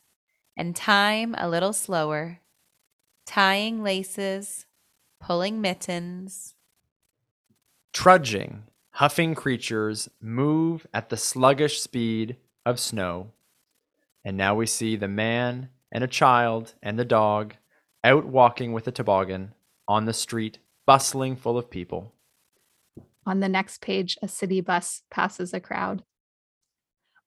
and 0.57 0.75
time 0.75 1.35
a 1.37 1.49
little 1.49 1.73
slower, 1.73 2.39
tying 3.25 3.81
laces, 3.81 4.65
pulling 5.19 5.61
mittens, 5.61 6.55
Trudging, 7.91 8.63
huffing 8.91 9.33
creatures 9.35 10.09
move 10.21 10.85
at 10.93 11.09
the 11.09 11.17
sluggish 11.17 11.81
speed 11.81 12.37
of 12.65 12.79
snow. 12.79 13.31
And 14.23 14.37
now 14.37 14.55
we 14.55 14.67
see 14.67 14.95
the 14.95 15.07
man 15.07 15.69
and 15.91 16.03
a 16.03 16.07
child 16.07 16.75
and 16.83 16.99
the 16.99 17.05
dog 17.05 17.55
out 18.03 18.25
walking 18.25 18.73
with 18.73 18.87
a 18.87 18.91
toboggan 18.91 19.53
on 19.87 20.05
the 20.05 20.13
street, 20.13 20.59
bustling 20.85 21.35
full 21.35 21.57
of 21.57 21.69
people. 21.69 22.13
On 23.25 23.39
the 23.39 23.49
next 23.49 23.81
page, 23.81 24.17
a 24.21 24.27
city 24.27 24.61
bus 24.61 25.01
passes 25.09 25.53
a 25.53 25.59
crowd. 25.59 26.03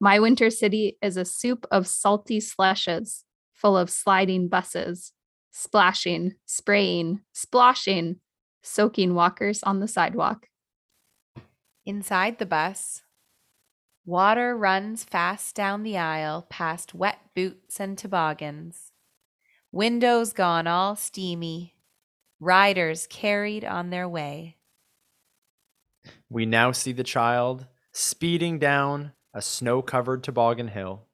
My 0.01 0.19
Winter 0.19 0.49
City 0.49 0.97
is 1.03 1.17
a 1.17 1.25
soup 1.25 1.67
of 1.71 1.87
salty 1.87 2.41
slushes 2.41 3.25
full 3.53 3.77
of 3.77 3.91
sliding 3.91 4.49
buses, 4.49 5.13
splashing, 5.53 6.35
spraying, 6.47 7.21
splashing, 7.33 8.17
soaking 8.63 9.15
walkers 9.15 9.63
on 9.63 9.81
the 9.81 9.89
sidewalk. 9.89 10.49
Inside 11.85 12.39
the 12.39 12.47
bus, 12.47 13.03
water 14.05 14.57
runs 14.57 15.05
fast 15.05 15.55
down 15.55 15.83
the 15.83 15.99
aisle 15.99 16.47
past 16.49 16.95
wet 16.95 17.19
boots 17.35 17.79
and 17.79 17.97
toboggans. 17.97 18.93
Windows 19.71 20.33
gone 20.33 20.67
all 20.67 20.97
steamy, 20.97 21.77
riders 22.41 23.07
carried 23.07 23.65
on 23.65 23.91
their 23.91 24.09
way. 24.09 24.57
We 26.29 26.47
now 26.47 26.73
see 26.73 26.93
the 26.93 27.05
child 27.05 27.67
speeding 27.93 28.59
down 28.59 29.13
a 29.35 29.43
snow 29.43 29.83
covered 29.83 30.23
toboggan 30.25 30.69
hill. 30.69 31.07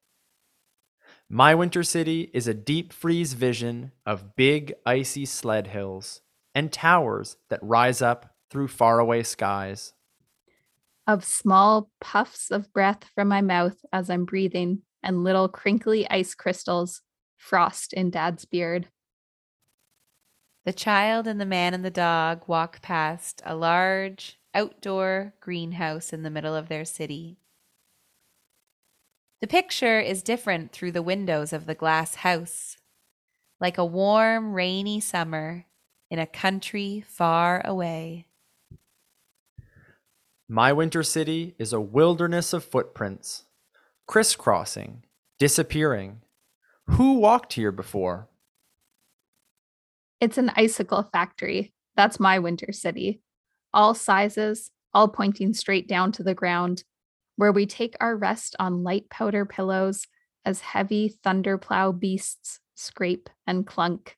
My 1.30 1.54
Winter 1.54 1.82
City 1.82 2.30
is 2.32 2.48
a 2.48 2.54
deep 2.54 2.90
freeze 2.90 3.34
vision 3.34 3.92
of 4.06 4.34
big 4.34 4.72
icy 4.86 5.26
sled 5.26 5.66
hills 5.66 6.22
and 6.54 6.72
towers 6.72 7.36
that 7.50 7.62
rise 7.62 8.00
up 8.00 8.34
through 8.48 8.68
faraway 8.68 9.22
skies. 9.22 9.92
Of 11.06 11.26
small 11.26 11.90
puffs 12.00 12.50
of 12.50 12.72
breath 12.72 13.04
from 13.14 13.28
my 13.28 13.42
mouth 13.42 13.76
as 13.92 14.08
I'm 14.08 14.24
breathing, 14.24 14.82
and 15.02 15.22
little 15.22 15.50
crinkly 15.50 16.08
ice 16.08 16.34
crystals 16.34 17.02
frost 17.36 17.92
in 17.92 18.08
Dad's 18.10 18.46
beard. 18.46 18.88
The 20.64 20.72
child 20.72 21.26
and 21.26 21.38
the 21.38 21.46
man 21.46 21.74
and 21.74 21.84
the 21.84 21.90
dog 21.90 22.44
walk 22.46 22.80
past 22.80 23.42
a 23.44 23.54
large 23.54 24.40
outdoor 24.54 25.34
greenhouse 25.40 26.14
in 26.14 26.22
the 26.22 26.30
middle 26.30 26.54
of 26.54 26.68
their 26.68 26.86
city. 26.86 27.36
The 29.40 29.46
picture 29.46 30.00
is 30.00 30.24
different 30.24 30.72
through 30.72 30.92
the 30.92 31.02
windows 31.02 31.52
of 31.52 31.66
the 31.66 31.74
glass 31.76 32.16
house, 32.16 32.76
like 33.60 33.78
a 33.78 33.84
warm, 33.84 34.52
rainy 34.52 34.98
summer 34.98 35.64
in 36.10 36.18
a 36.18 36.26
country 36.26 37.04
far 37.06 37.64
away. 37.64 38.26
My 40.48 40.72
Winter 40.72 41.04
City 41.04 41.54
is 41.56 41.72
a 41.72 41.80
wilderness 41.80 42.52
of 42.52 42.64
footprints, 42.64 43.44
crisscrossing, 44.08 45.04
disappearing. 45.38 46.22
Who 46.86 47.20
walked 47.20 47.52
here 47.52 47.70
before? 47.70 48.28
It's 50.20 50.38
an 50.38 50.50
icicle 50.56 51.08
factory. 51.12 51.72
That's 51.94 52.18
my 52.18 52.40
winter 52.40 52.72
city. 52.72 53.20
All 53.72 53.94
sizes, 53.94 54.72
all 54.92 55.06
pointing 55.06 55.54
straight 55.54 55.86
down 55.86 56.10
to 56.12 56.24
the 56.24 56.34
ground, 56.34 56.82
where 57.38 57.52
we 57.52 57.66
take 57.66 57.94
our 58.00 58.16
rest 58.16 58.56
on 58.58 58.82
light 58.82 59.08
powder 59.10 59.46
pillows 59.46 60.08
as 60.44 60.60
heavy 60.60 61.14
thunderplow 61.24 61.96
beasts 61.96 62.58
scrape 62.74 63.30
and 63.46 63.64
clunk. 63.64 64.16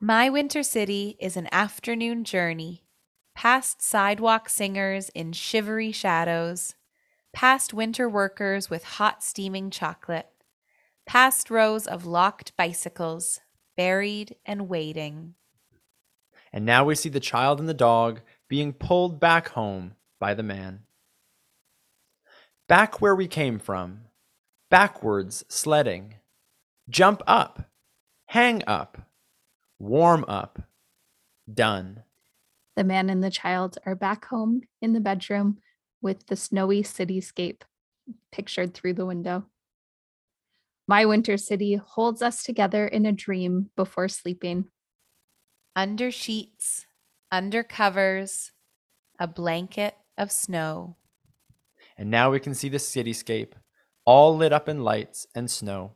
My 0.00 0.30
Winter 0.30 0.62
City 0.62 1.18
is 1.20 1.36
an 1.36 1.46
afternoon 1.52 2.24
journey 2.24 2.84
past 3.34 3.82
sidewalk 3.82 4.48
singers 4.48 5.10
in 5.10 5.32
shivery 5.32 5.92
shadows, 5.92 6.74
past 7.34 7.74
winter 7.74 8.08
workers 8.08 8.70
with 8.70 8.82
hot 8.82 9.22
steaming 9.22 9.68
chocolate, 9.70 10.30
past 11.06 11.50
rows 11.50 11.86
of 11.86 12.06
locked 12.06 12.56
bicycles, 12.56 13.40
buried 13.76 14.36
and 14.46 14.70
waiting. 14.70 15.34
And 16.50 16.64
now 16.64 16.86
we 16.86 16.94
see 16.94 17.10
the 17.10 17.20
child 17.20 17.60
and 17.60 17.68
the 17.68 17.74
dog 17.74 18.22
being 18.48 18.72
pulled 18.72 19.20
back 19.20 19.50
home 19.50 19.96
by 20.18 20.32
the 20.32 20.42
man. 20.42 20.84
Back 22.70 23.00
where 23.00 23.16
we 23.16 23.26
came 23.26 23.58
from, 23.58 24.02
backwards 24.70 25.44
sledding. 25.48 26.14
Jump 26.88 27.20
up, 27.26 27.64
hang 28.26 28.62
up, 28.64 29.08
warm 29.80 30.24
up, 30.28 30.62
done. 31.52 32.04
The 32.76 32.84
man 32.84 33.10
and 33.10 33.24
the 33.24 33.30
child 33.32 33.78
are 33.84 33.96
back 33.96 34.26
home 34.26 34.60
in 34.80 34.92
the 34.92 35.00
bedroom 35.00 35.58
with 36.00 36.24
the 36.28 36.36
snowy 36.36 36.84
cityscape 36.84 37.62
pictured 38.30 38.72
through 38.72 38.94
the 38.94 39.04
window. 39.04 39.46
My 40.86 41.04
winter 41.04 41.38
city 41.38 41.74
holds 41.74 42.22
us 42.22 42.44
together 42.44 42.86
in 42.86 43.04
a 43.04 43.10
dream 43.10 43.70
before 43.74 44.06
sleeping. 44.06 44.66
Under 45.74 46.12
sheets, 46.12 46.86
under 47.32 47.64
covers, 47.64 48.52
a 49.18 49.26
blanket 49.26 49.96
of 50.16 50.30
snow. 50.30 50.94
And 52.00 52.10
now 52.10 52.30
we 52.30 52.40
can 52.40 52.54
see 52.54 52.70
the 52.70 52.78
cityscape, 52.78 53.52
all 54.06 54.34
lit 54.34 54.54
up 54.54 54.70
in 54.70 54.82
lights 54.82 55.26
and 55.34 55.50
snow. 55.50 55.92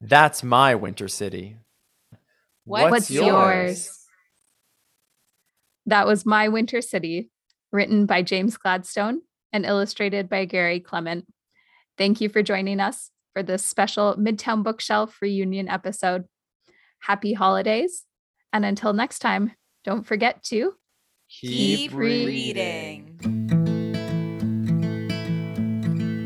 That's 0.00 0.44
my 0.44 0.76
winter 0.76 1.08
city. 1.08 1.56
What's, 2.64 2.90
What's 2.92 3.10
yours? 3.10 3.24
yours? 3.26 3.98
That 5.86 6.06
was 6.06 6.24
My 6.24 6.46
Winter 6.46 6.80
City, 6.80 7.32
written 7.72 8.06
by 8.06 8.22
James 8.22 8.56
Gladstone 8.56 9.22
and 9.52 9.66
illustrated 9.66 10.28
by 10.28 10.44
Gary 10.44 10.78
Clement. 10.78 11.26
Thank 11.98 12.20
you 12.20 12.28
for 12.28 12.44
joining 12.44 12.78
us 12.78 13.10
for 13.32 13.42
this 13.42 13.64
special 13.64 14.14
Midtown 14.14 14.62
Bookshelf 14.62 15.18
reunion 15.20 15.68
episode. 15.68 16.26
Happy 17.00 17.32
holidays. 17.32 18.04
And 18.52 18.64
until 18.64 18.92
next 18.92 19.18
time, 19.18 19.50
don't 19.82 20.06
forget 20.06 20.44
to 20.44 20.74
keep, 21.28 21.92
reading. 21.92 23.11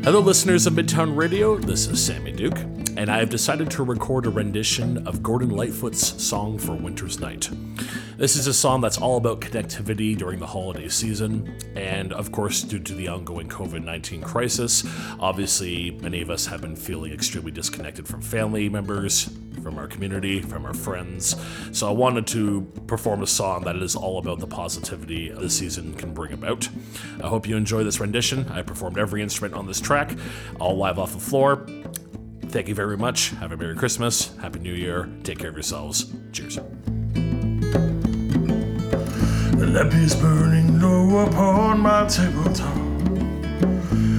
Hello, 0.07 0.21
listeners 0.21 0.65
of 0.65 0.71
Midtown 0.71 1.17
Radio. 1.17 1.57
This 1.57 1.85
is 1.87 2.01
Sammy 2.01 2.31
Duke, 2.31 2.55
and 2.97 3.11
I 3.11 3.19
have 3.19 3.29
decided 3.29 3.69
to 3.71 3.83
record 3.83 4.25
a 4.25 4.31
rendition 4.31 5.07
of 5.07 5.21
Gordon 5.21 5.51
Lightfoot's 5.51 6.21
Song 6.21 6.57
for 6.57 6.73
Winter's 6.73 7.19
Night. 7.19 7.47
This 8.17 8.35
is 8.35 8.47
a 8.47 8.53
song 8.53 8.81
that's 8.81 8.97
all 8.97 9.17
about 9.17 9.39
connectivity 9.39 10.17
during 10.17 10.39
the 10.39 10.47
holiday 10.47 10.89
season, 10.89 11.55
and 11.75 12.11
of 12.11 12.31
course, 12.31 12.63
due 12.63 12.79
to 12.79 12.95
the 12.95 13.07
ongoing 13.07 13.47
COVID 13.47 13.83
19 13.83 14.21
crisis, 14.21 14.83
obviously, 15.19 15.91
many 16.01 16.23
of 16.23 16.31
us 16.31 16.47
have 16.47 16.61
been 16.61 16.75
feeling 16.75 17.13
extremely 17.13 17.51
disconnected 17.51 18.07
from 18.07 18.19
family 18.19 18.67
members, 18.67 19.29
from 19.61 19.77
our 19.77 19.87
community, 19.87 20.41
from 20.41 20.65
our 20.65 20.73
friends. 20.73 21.35
So 21.71 21.87
I 21.87 21.91
wanted 21.91 22.25
to 22.27 22.61
perform 22.87 23.21
a 23.21 23.27
song 23.27 23.63
that 23.65 23.75
is 23.75 23.95
all 23.95 24.17
about 24.17 24.39
the 24.39 24.47
positivity 24.47 25.29
the 25.29 25.51
season 25.51 25.93
can 25.93 26.15
bring 26.15 26.33
about. 26.33 26.67
I 27.23 27.27
hope 27.27 27.47
you 27.47 27.55
enjoy 27.55 27.83
this 27.83 27.99
rendition. 27.99 28.47
I 28.49 28.63
performed 28.63 28.97
every 28.97 29.21
instrument 29.21 29.53
on 29.53 29.67
this 29.67 29.79
track, 29.79 30.17
all 30.59 30.75
live 30.75 30.97
off 30.97 31.13
the 31.13 31.19
floor. 31.19 31.67
Thank 32.49 32.69
you 32.69 32.75
very 32.75 32.97
much. 32.97 33.31
Have 33.41 33.51
a 33.51 33.57
Merry 33.57 33.75
Christmas. 33.75 34.35
Happy 34.37 34.59
New 34.59 34.73
Year. 34.73 35.09
Take 35.23 35.39
care 35.39 35.49
of 35.49 35.55
yourselves. 35.55 36.13
Cheers. 36.31 36.55
The 39.57 39.67
lamp 39.67 39.93
is 39.93 40.15
burning 40.15 40.79
low 40.79 41.25
upon 41.27 41.81
my 41.81 42.07
tabletop. 42.07 42.73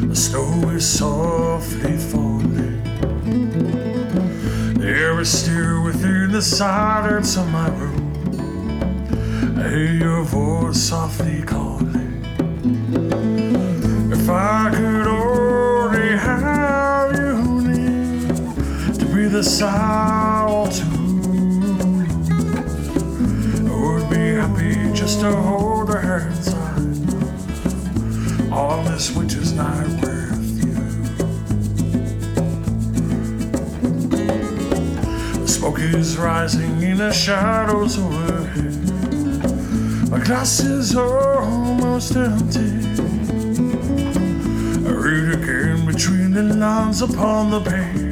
The 0.08 0.14
snow 0.14 0.68
is 0.70 0.86
softly 0.86 1.96
falling. 1.96 2.82
The 4.74 4.86
air 4.86 5.18
is 5.20 5.30
still 5.30 5.84
within 5.84 6.30
the 6.32 6.42
silence 6.42 7.36
of 7.38 7.48
my 7.50 7.68
room. 7.70 8.12
I 9.58 9.68
hear 9.68 9.94
your 9.94 10.22
voice 10.24 10.78
softly 10.78 11.42
calling. 11.42 12.22
If 14.12 14.28
I 14.28 14.70
could 14.70 15.06
only 15.06 15.67
sigh 19.42 20.68
to 20.72 20.82
I 23.66 23.80
would 23.80 24.10
be 24.10 24.34
happy 24.34 24.92
just 24.92 25.20
to 25.20 25.30
hold 25.30 25.88
her 25.90 26.00
hands 26.00 26.48
on 28.50 28.84
this 28.86 29.14
winter's 29.14 29.52
night 29.52 29.86
with 30.00 30.64
you. 30.64 30.74
The 35.40 35.46
smoke 35.46 35.78
is 35.78 36.18
rising 36.18 36.82
in 36.82 36.98
the 36.98 37.12
shadows 37.12 37.96
overhead. 37.96 38.74
My 40.10 40.18
glass 40.18 40.58
is 40.60 40.96
almost 40.96 42.16
empty. 42.16 42.70
I 44.84 44.90
read 44.90 45.34
again 45.34 45.86
between 45.86 46.32
the 46.32 46.42
lines 46.42 47.02
upon 47.02 47.50
the 47.50 47.60
page. 47.60 48.07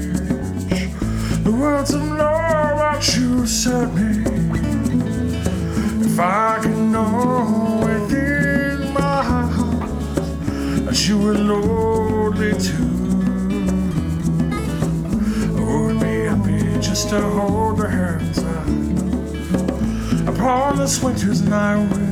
The 1.46 1.52
words 1.52 1.94
of 1.94 2.02
love 2.02 2.76
that 2.76 3.16
you 3.16 3.46
sent 3.46 3.94
me. 3.94 4.24
If 6.04 6.18
I 6.18 6.58
can 6.60 6.90
know 6.90 7.82
within 7.84 8.92
my 8.92 9.22
heart 9.22 9.86
that 10.86 11.08
you 11.08 11.18
were 11.18 11.34
lonely 11.34 12.50
too, 12.58 12.82
I 15.54 15.60
would 15.70 16.00
be 16.00 16.24
happy 16.26 16.80
just 16.80 17.10
to 17.10 17.20
hold 17.20 17.78
your 17.78 17.90
hands 17.90 18.40
out 18.40 20.28
upon 20.28 20.78
this 20.78 21.00
winter's 21.00 21.42
night 21.42 22.05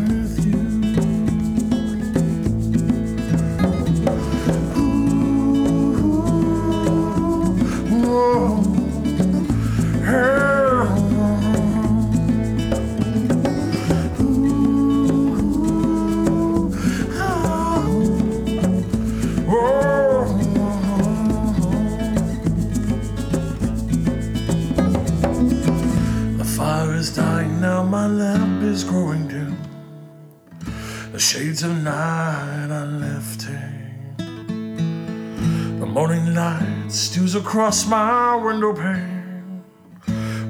across 37.54 37.86
my 37.86 38.34
window 38.34 38.72
pane. 38.74 39.62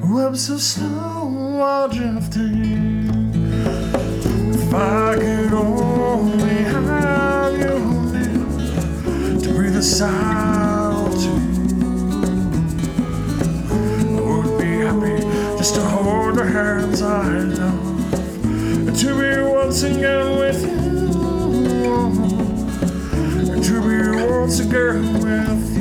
Webs 0.05 0.49
of 0.49 0.59
snow 0.59 1.61
are 1.61 1.87
drifting. 1.87 3.31
If 4.55 4.73
I 4.73 5.15
could 5.17 5.53
only 5.53 6.63
have 6.73 7.59
you 7.61 7.79
near 8.11 9.39
to 9.39 9.49
breathe 9.55 9.77
a 9.77 9.83
sigh 9.83 11.11
to 11.21 11.33
I 14.09 14.21
would 14.25 14.59
be 14.59 14.71
happy 14.87 15.21
just 15.59 15.75
to 15.75 15.83
hold 15.83 16.37
the 16.37 16.47
hands 16.47 17.03
I 17.03 17.29
love 17.39 18.15
and 18.89 18.97
to 18.99 19.09
be 19.21 19.43
once 19.43 19.83
again 19.83 20.39
with 20.39 20.63
you 20.63 20.81
to 23.63 23.75
be 23.87 23.99
once 24.27 24.59
again 24.61 25.21
with 25.21 25.74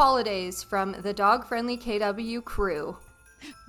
Holidays 0.00 0.62
from 0.62 0.96
the 1.02 1.12
dog 1.12 1.44
friendly 1.44 1.76
KW 1.76 2.42
crew. 2.42 2.96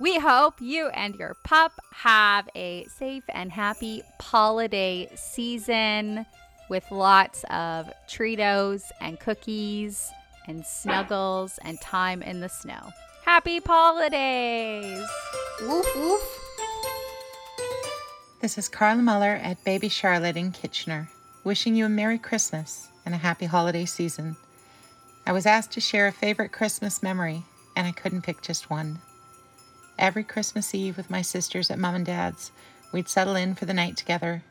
We 0.00 0.18
hope 0.18 0.62
you 0.62 0.88
and 0.88 1.14
your 1.14 1.36
pup 1.44 1.72
have 1.90 2.48
a 2.54 2.86
safe 2.86 3.24
and 3.28 3.52
happy 3.52 4.00
holiday 4.18 5.10
season 5.14 6.24
with 6.70 6.90
lots 6.90 7.44
of 7.50 7.92
Treatos 8.08 8.84
and 9.02 9.20
cookies 9.20 10.10
and 10.48 10.64
snuggles 10.64 11.58
and 11.64 11.78
time 11.82 12.22
in 12.22 12.40
the 12.40 12.48
snow. 12.48 12.80
Happy 13.26 13.60
holidays! 13.60 15.06
Woof 15.60 15.96
woof. 15.96 16.40
This 18.40 18.56
is 18.56 18.70
Carla 18.70 19.02
Muller 19.02 19.38
at 19.42 19.62
Baby 19.64 19.90
Charlotte 19.90 20.38
in 20.38 20.50
Kitchener, 20.50 21.10
wishing 21.44 21.76
you 21.76 21.84
a 21.84 21.90
Merry 21.90 22.16
Christmas 22.16 22.88
and 23.04 23.14
a 23.14 23.18
happy 23.18 23.44
holiday 23.44 23.84
season. 23.84 24.34
I 25.24 25.32
was 25.32 25.46
asked 25.46 25.70
to 25.72 25.80
share 25.80 26.08
a 26.08 26.12
favorite 26.12 26.50
Christmas 26.50 27.02
memory, 27.02 27.44
and 27.76 27.86
I 27.86 27.92
couldn't 27.92 28.22
pick 28.22 28.42
just 28.42 28.70
one. 28.70 28.98
Every 29.98 30.24
Christmas 30.24 30.74
Eve 30.74 30.96
with 30.96 31.10
my 31.10 31.22
sisters 31.22 31.70
at 31.70 31.78
Mom 31.78 31.94
and 31.94 32.04
Dad's, 32.04 32.50
we'd 32.92 33.08
settle 33.08 33.36
in 33.36 33.54
for 33.54 33.64
the 33.64 33.74
night 33.74 33.96
together, 33.96 34.42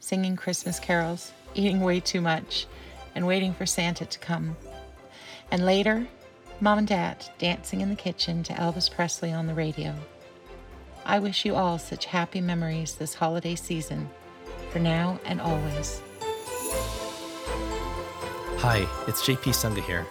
singing 0.00 0.34
Christmas 0.34 0.80
carols, 0.80 1.32
eating 1.54 1.80
way 1.80 2.00
too 2.00 2.20
much, 2.20 2.66
and 3.14 3.26
waiting 3.26 3.54
for 3.54 3.66
Santa 3.66 4.04
to 4.04 4.18
come. 4.18 4.56
And 5.52 5.64
later, 5.64 6.08
Mom 6.60 6.78
and 6.78 6.88
Dad 6.88 7.26
dancing 7.38 7.80
in 7.80 7.88
the 7.88 7.94
kitchen 7.94 8.42
to 8.44 8.52
Elvis 8.54 8.90
Presley 8.90 9.32
on 9.32 9.46
the 9.46 9.54
radio. 9.54 9.94
I 11.04 11.20
wish 11.20 11.44
you 11.44 11.54
all 11.54 11.78
such 11.78 12.06
happy 12.06 12.40
memories 12.40 12.96
this 12.96 13.14
holiday 13.14 13.54
season, 13.54 14.10
for 14.70 14.80
now 14.80 15.20
and 15.24 15.40
always. 15.40 16.02
Hi, 18.62 18.86
it's 19.06 19.22
JP 19.22 19.54
Sunga 19.54 19.82
here. 19.82 20.02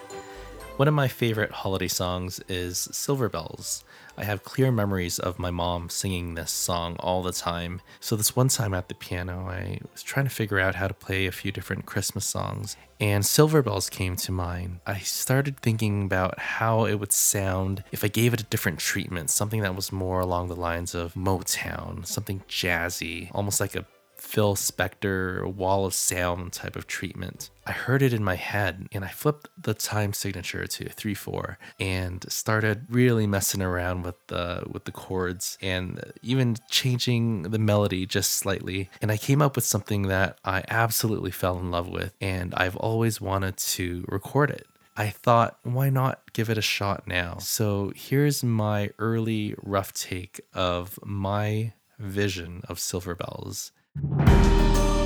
One 0.77 0.87
of 0.87 0.95
my 0.95 1.07
favorite 1.07 1.51
holiday 1.51 1.87
songs 1.87 2.39
is 2.49 2.89
Silver 2.91 3.29
Bells. 3.29 3.83
I 4.17 4.23
have 4.23 4.43
clear 4.43 4.71
memories 4.71 5.19
of 5.19 5.37
my 5.37 5.51
mom 5.51 5.89
singing 5.89 6.33
this 6.33 6.49
song 6.49 6.95
all 6.99 7.21
the 7.21 7.31
time. 7.31 7.79
So, 7.99 8.15
this 8.15 8.35
one 8.35 8.47
time 8.47 8.73
at 8.73 8.87
the 8.87 8.95
piano, 8.95 9.47
I 9.47 9.81
was 9.91 10.01
trying 10.01 10.25
to 10.25 10.31
figure 10.31 10.59
out 10.59 10.73
how 10.73 10.87
to 10.87 10.95
play 10.95 11.27
a 11.27 11.31
few 11.31 11.51
different 11.51 11.85
Christmas 11.85 12.25
songs, 12.25 12.75
and 12.99 13.23
Silver 13.23 13.61
Bells 13.61 13.87
came 13.87 14.15
to 14.15 14.31
mind. 14.31 14.79
I 14.87 14.97
started 14.97 15.59
thinking 15.59 16.01
about 16.01 16.39
how 16.39 16.85
it 16.85 16.95
would 16.95 17.13
sound 17.13 17.83
if 17.91 18.03
I 18.03 18.07
gave 18.07 18.33
it 18.33 18.41
a 18.41 18.45
different 18.45 18.79
treatment, 18.79 19.29
something 19.29 19.61
that 19.61 19.75
was 19.75 19.91
more 19.91 20.21
along 20.21 20.47
the 20.47 20.55
lines 20.55 20.95
of 20.95 21.13
Motown, 21.13 22.03
something 22.03 22.41
jazzy, 22.49 23.29
almost 23.31 23.59
like 23.59 23.75
a 23.75 23.85
Phil 24.21 24.55
Spector 24.55 25.45
wall 25.53 25.85
of 25.85 25.93
sound 25.93 26.53
type 26.53 26.75
of 26.75 26.87
treatment. 26.87 27.49
I 27.65 27.71
heard 27.71 28.01
it 28.01 28.13
in 28.13 28.23
my 28.23 28.35
head 28.35 28.87
and 28.91 29.05
I 29.05 29.09
flipped 29.09 29.49
the 29.61 29.73
time 29.73 30.13
signature 30.13 30.65
to 30.65 30.89
3 30.89 31.13
4 31.13 31.57
and 31.79 32.25
started 32.31 32.85
really 32.89 33.27
messing 33.27 33.61
around 33.61 34.03
with 34.03 34.15
the 34.27 34.63
with 34.69 34.85
the 34.85 34.91
chords 34.91 35.57
and 35.61 36.03
even 36.21 36.57
changing 36.69 37.43
the 37.43 37.59
melody 37.59 38.05
just 38.05 38.33
slightly 38.33 38.89
and 39.01 39.11
I 39.11 39.17
came 39.17 39.41
up 39.41 39.55
with 39.55 39.65
something 39.65 40.03
that 40.03 40.39
I 40.43 40.63
absolutely 40.67 41.31
fell 41.31 41.59
in 41.59 41.71
love 41.71 41.89
with 41.89 42.13
and 42.19 42.53
I've 42.55 42.75
always 42.75 43.21
wanted 43.21 43.57
to 43.57 44.05
record 44.07 44.49
it. 44.49 44.67
I 44.97 45.11
thought, 45.11 45.59
why 45.63 45.89
not 45.89 46.33
give 46.33 46.49
it 46.49 46.57
a 46.57 46.61
shot 46.61 47.07
now? 47.07 47.37
So 47.37 47.93
here's 47.95 48.43
my 48.43 48.89
early 48.99 49.55
rough 49.63 49.93
take 49.93 50.41
of 50.53 50.99
my 51.05 51.71
vision 51.99 52.63
of 52.67 52.79
Silver 52.79 53.15
Bells. 53.15 53.71
thank 53.97 54.93
you 54.93 54.98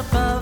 above 0.00 0.39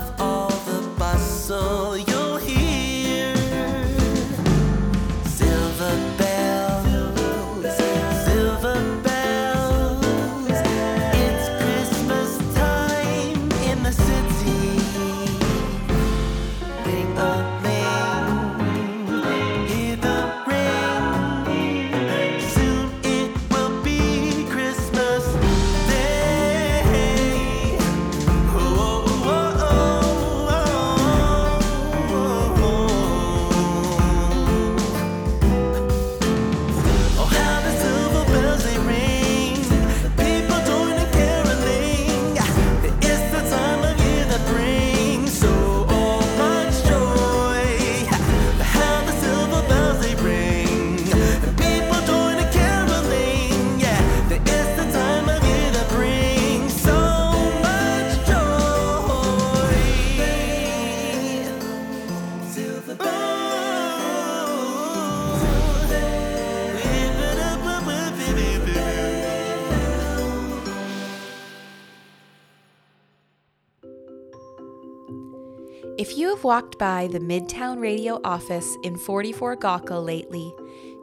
have 76.38 76.44
walked 76.44 76.78
by 76.78 77.08
the 77.08 77.18
Midtown 77.18 77.80
Radio 77.80 78.20
office 78.22 78.76
in 78.84 78.96
44 78.96 79.56
Gaukel 79.56 80.04
lately, 80.04 80.54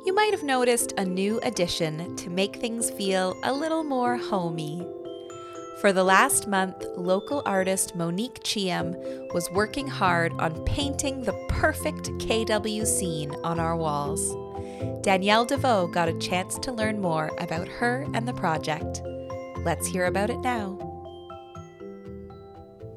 you 0.05 0.15
might 0.15 0.31
have 0.31 0.43
noticed 0.43 0.93
a 0.95 1.03
new 1.03 1.41
addition 1.43 2.15
to 2.15 2.29
make 2.29 2.55
things 2.55 2.89
feel 2.91 3.35
a 3.43 3.51
little 3.51 3.83
more 3.83 4.15
homey. 4.15 4.87
For 5.81 5.91
the 5.91 6.05
last 6.05 6.47
month, 6.47 6.85
local 6.95 7.41
artist 7.45 7.97
Monique 7.97 8.43
Chiam 8.45 8.95
was 9.33 9.51
working 9.51 9.89
hard 9.89 10.31
on 10.39 10.63
painting 10.63 11.23
the 11.23 11.33
perfect 11.49 12.11
KW 12.11 12.85
scene 12.85 13.35
on 13.43 13.59
our 13.59 13.75
walls. 13.75 14.37
Danielle 15.03 15.45
Deveau 15.45 15.91
got 15.91 16.07
a 16.07 16.17
chance 16.17 16.57
to 16.59 16.71
learn 16.71 17.01
more 17.01 17.29
about 17.39 17.67
her 17.67 18.07
and 18.13 18.25
the 18.25 18.33
project. 18.33 19.01
Let's 19.65 19.85
hear 19.85 20.05
about 20.05 20.29
it 20.29 20.39
now. 20.39 20.84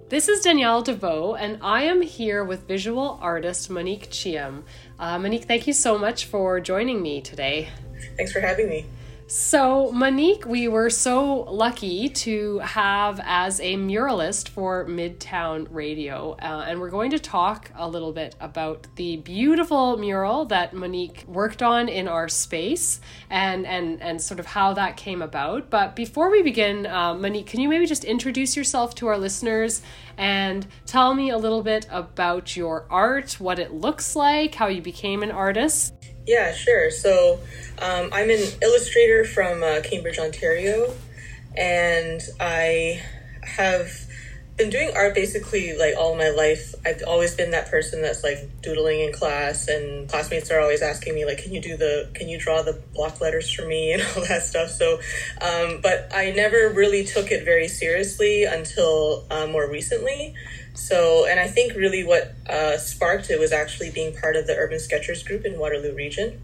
This 0.09 0.27
is 0.27 0.41
Danielle 0.41 0.83
Deveau, 0.83 1.39
and 1.39 1.59
I 1.61 1.83
am 1.83 2.01
here 2.01 2.43
with 2.43 2.67
visual 2.67 3.19
artist 3.21 3.69
Monique 3.69 4.09
Chiam. 4.09 4.63
Uh, 4.99 5.19
Monique, 5.19 5.45
thank 5.45 5.67
you 5.67 5.75
so 5.75 5.99
much 5.99 6.25
for 6.25 6.61
joining 6.61 7.03
me 7.03 7.21
today. 7.21 7.69
Thanks 8.17 8.33
for 8.33 8.41
having 8.41 8.71
me. 8.71 8.87
So, 9.31 9.93
Monique, 9.93 10.47
we 10.47 10.69
were 10.69 10.89
so 10.89 11.43
lucky 11.43 12.09
to 12.09 12.61
have 12.61 13.21
as 13.23 13.61
a 13.61 13.77
muralist 13.77 14.49
for 14.49 14.87
Midtown 14.87 15.67
Radio, 15.71 16.33
uh, 16.41 16.65
and 16.67 16.81
we're 16.81 16.89
going 16.89 17.11
to 17.11 17.19
talk 17.19 17.71
a 17.77 17.87
little 17.87 18.15
bit 18.15 18.37
about 18.41 18.87
the 18.97 19.19
beautiful 19.19 19.99
mural 19.99 20.47
that 20.47 20.73
Monique 20.73 21.27
worked 21.29 21.63
on 21.63 21.91
in 21.91 22.09
our 22.09 22.27
space 22.27 23.03
and 23.29 23.67
and 23.67 24.01
and 24.01 24.19
sort 24.19 24.41
of 24.41 24.47
how 24.47 24.73
that 24.73 24.97
came 24.97 25.21
about. 25.21 25.69
But 25.69 25.95
before 25.95 26.31
we 26.31 26.41
begin, 26.41 26.87
uh, 26.87 27.13
Monique, 27.13 27.49
can 27.49 27.61
you 27.61 27.69
maybe 27.69 27.85
just 27.85 28.05
introduce 28.05 28.57
yourself 28.57 28.95
to 28.95 29.09
our 29.09 29.19
listeners 29.19 29.83
and 30.17 30.67
tell 30.87 31.13
me 31.13 31.29
a 31.29 31.37
little 31.37 31.63
bit 31.63 31.87
about 31.91 32.57
your 32.57 32.87
art, 32.89 33.35
what 33.39 33.59
it 33.59 33.75
looks 33.75 34.17
like, 34.17 34.55
how 34.55 34.69
you 34.69 34.81
became 34.81 35.23
an 35.23 35.31
artist? 35.31 35.98
Yeah, 36.29 36.53
sure. 36.53 36.91
So 36.91 37.41
um, 37.79 38.11
I'm 38.13 38.29
an 38.29 38.43
illustrator 38.61 39.25
from 39.25 39.63
uh, 39.63 39.81
Cambridge, 39.83 40.19
Ontario, 40.19 40.95
and 41.57 42.21
I 42.39 43.03
have 43.43 43.91
been 44.59 44.69
doing 44.69 44.91
art 44.95 45.15
basically 45.15 45.75
like 45.75 45.95
all 45.97 46.15
my 46.17 46.29
life. 46.29 46.75
I've 46.85 47.03
always 47.07 47.35
been 47.35 47.53
that 47.53 47.71
person 47.71 48.03
that's 48.03 48.23
like 48.23 48.47
doodling 48.61 49.01
in 49.01 49.13
class, 49.15 49.69
and 49.69 50.07
classmates 50.07 50.51
are 50.51 50.61
always 50.61 50.83
asking 50.83 51.15
me 51.15 51.25
like, 51.25 51.39
"Can 51.39 51.55
you 51.55 51.63
do 51.63 51.79
the? 51.79 52.11
Can 52.13 52.29
you 52.29 52.39
draw 52.39 52.61
the 52.61 52.79
block 52.93 53.23
letters 53.23 53.51
for 53.51 53.65
me?" 53.67 53.93
and 53.95 54.03
all 54.03 54.23
that 54.27 54.43
stuff. 54.43 54.69
So, 54.69 55.01
um, 55.41 55.81
but 55.81 56.11
I 56.13 56.33
never 56.33 56.69
really 56.69 57.07
took 57.07 57.31
it 57.31 57.47
very 57.47 57.69
seriously 57.69 58.45
until 58.45 59.25
uh, 59.31 59.47
more 59.47 59.67
recently. 59.67 60.35
So, 60.79 61.27
and 61.27 61.41
I 61.41 61.49
think 61.49 61.75
really 61.75 62.05
what 62.05 62.35
uh, 62.49 62.79
sparked 62.79 63.31
it 63.31 63.39
was 63.39 63.53
actually 63.53 63.91
being 63.91 64.15
part 64.15 64.37
of 64.37 64.47
the 64.47 64.57
Urban 64.57 64.79
Sketchers 64.79 65.25
group 65.25 65.45
in 65.45 65.59
Waterloo 65.59 65.95
Region. 65.95 66.41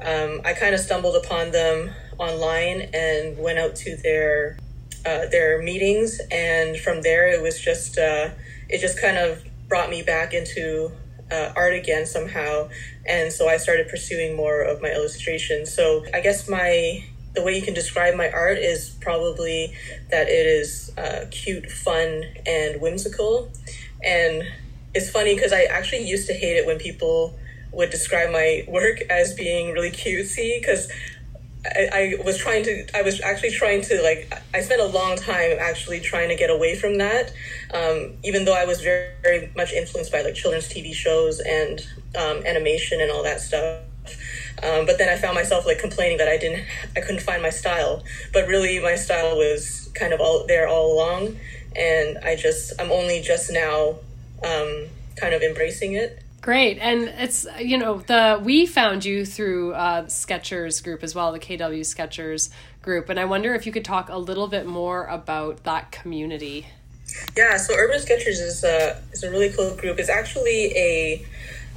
Um, 0.00 0.40
I 0.44 0.54
kind 0.54 0.74
of 0.74 0.80
stumbled 0.80 1.14
upon 1.14 1.52
them 1.52 1.92
online 2.18 2.88
and 2.94 3.38
went 3.38 3.58
out 3.58 3.76
to 3.76 3.96
their 3.96 4.58
uh, 5.04 5.26
their 5.26 5.62
meetings, 5.62 6.20
and 6.30 6.76
from 6.78 7.02
there 7.02 7.28
it 7.28 7.42
was 7.42 7.60
just 7.60 7.98
uh, 7.98 8.30
it 8.68 8.80
just 8.80 9.00
kind 9.00 9.18
of 9.18 9.44
brought 9.68 9.90
me 9.90 10.02
back 10.02 10.32
into 10.32 10.90
uh, 11.30 11.52
art 11.54 11.74
again 11.74 12.06
somehow, 12.06 12.68
and 13.06 13.30
so 13.30 13.46
I 13.46 13.58
started 13.58 13.88
pursuing 13.88 14.34
more 14.34 14.62
of 14.62 14.80
my 14.80 14.90
illustration. 14.90 15.66
So 15.66 16.04
I 16.12 16.20
guess 16.20 16.48
my 16.48 17.04
the 17.36 17.42
way 17.42 17.54
you 17.54 17.62
can 17.62 17.74
describe 17.74 18.16
my 18.16 18.30
art 18.30 18.58
is 18.58 18.96
probably 19.00 19.72
that 20.10 20.26
it 20.26 20.46
is 20.46 20.90
uh, 20.98 21.26
cute, 21.30 21.70
fun, 21.70 22.24
and 22.46 22.80
whimsical. 22.80 23.52
And 24.02 24.42
it's 24.94 25.10
funny 25.10 25.34
because 25.34 25.52
I 25.52 25.64
actually 25.64 26.08
used 26.08 26.26
to 26.28 26.32
hate 26.32 26.56
it 26.56 26.66
when 26.66 26.78
people 26.78 27.38
would 27.72 27.90
describe 27.90 28.32
my 28.32 28.64
work 28.66 29.02
as 29.10 29.34
being 29.34 29.72
really 29.72 29.90
cutesy 29.90 30.58
because 30.60 30.90
I, 31.66 32.16
I 32.18 32.22
was 32.24 32.38
trying 32.38 32.62
to 32.64 32.86
i 32.96 33.02
was 33.02 33.20
actually 33.20 33.50
trying 33.50 33.82
to 33.82 34.00
like 34.00 34.32
i 34.54 34.60
spent 34.60 34.80
a 34.80 34.86
long 34.86 35.16
time 35.16 35.56
actually 35.58 35.98
trying 35.98 36.28
to 36.28 36.36
get 36.36 36.48
away 36.48 36.76
from 36.76 36.98
that 36.98 37.32
um, 37.74 38.14
even 38.22 38.44
though 38.44 38.54
i 38.54 38.64
was 38.64 38.80
very, 38.80 39.10
very 39.20 39.50
much 39.56 39.72
influenced 39.72 40.12
by 40.12 40.22
like 40.22 40.36
children's 40.36 40.68
tv 40.68 40.94
shows 40.94 41.40
and 41.40 41.84
um, 42.16 42.46
animation 42.46 43.00
and 43.00 43.10
all 43.10 43.24
that 43.24 43.40
stuff 43.40 43.80
um, 44.62 44.86
but 44.86 44.98
then 44.98 45.08
i 45.08 45.16
found 45.16 45.34
myself 45.34 45.66
like 45.66 45.78
complaining 45.78 46.18
that 46.18 46.28
i 46.28 46.36
didn't 46.36 46.64
i 46.96 47.00
couldn't 47.00 47.20
find 47.20 47.42
my 47.42 47.50
style. 47.50 48.02
But 48.32 48.48
really 48.48 48.78
my 48.80 48.96
style 48.96 49.36
was 49.36 49.90
kind 49.94 50.12
of 50.12 50.20
all 50.20 50.46
there 50.46 50.66
all 50.68 50.92
along. 50.92 51.36
And 51.74 52.18
i 52.18 52.36
just 52.36 52.72
i'm 52.80 52.90
only 52.90 53.20
just 53.20 53.50
now 53.50 53.96
um, 54.44 54.86
kind 55.16 55.34
of 55.34 55.42
embracing 55.42 55.94
it. 55.94 56.22
Great, 56.42 56.78
and 56.78 57.08
it's 57.18 57.46
you 57.58 57.76
know 57.76 57.98
the 57.98 58.40
we 58.42 58.66
found 58.66 59.04
you 59.04 59.24
through 59.24 59.72
uh, 59.74 60.06
Sketchers 60.06 60.80
group 60.80 61.02
as 61.02 61.14
well, 61.14 61.32
the 61.32 61.40
KW 61.40 61.84
Sketchers 61.84 62.50
group, 62.82 63.08
and 63.08 63.18
I 63.18 63.24
wonder 63.24 63.54
if 63.54 63.66
you 63.66 63.72
could 63.72 63.84
talk 63.84 64.08
a 64.08 64.18
little 64.18 64.46
bit 64.46 64.64
more 64.64 65.06
about 65.06 65.64
that 65.64 65.90
community. 65.90 66.68
Yeah, 67.36 67.56
so 67.56 67.74
Urban 67.74 67.98
Sketchers 67.98 68.38
is 68.38 68.62
a 68.62 69.02
is 69.12 69.24
a 69.24 69.30
really 69.30 69.50
cool 69.50 69.74
group. 69.74 69.98
It's 69.98 70.08
actually 70.08 70.72
a 70.76 71.26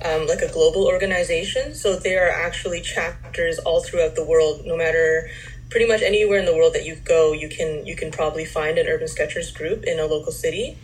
um, 0.03 0.27
like 0.27 0.41
a 0.41 0.51
global 0.51 0.85
organization. 0.85 1.75
So 1.75 1.95
there 1.95 2.27
are 2.27 2.45
actually 2.45 2.81
chapters 2.81 3.59
all 3.59 3.83
throughout 3.83 4.15
the 4.15 4.23
world. 4.23 4.65
No 4.65 4.77
matter 4.77 5.29
pretty 5.69 5.87
much 5.87 6.01
anywhere 6.01 6.39
in 6.39 6.45
the 6.45 6.55
world 6.55 6.73
that 6.73 6.85
you 6.85 6.95
go, 6.95 7.33
you 7.33 7.49
can 7.49 7.85
you 7.85 7.95
can 7.95 8.11
probably 8.11 8.45
find 8.45 8.77
an 8.77 8.87
Urban 8.87 9.07
Sketchers 9.07 9.51
group 9.51 9.83
in 9.83 9.99
a 9.99 10.05
local 10.05 10.31
city. 10.31 10.77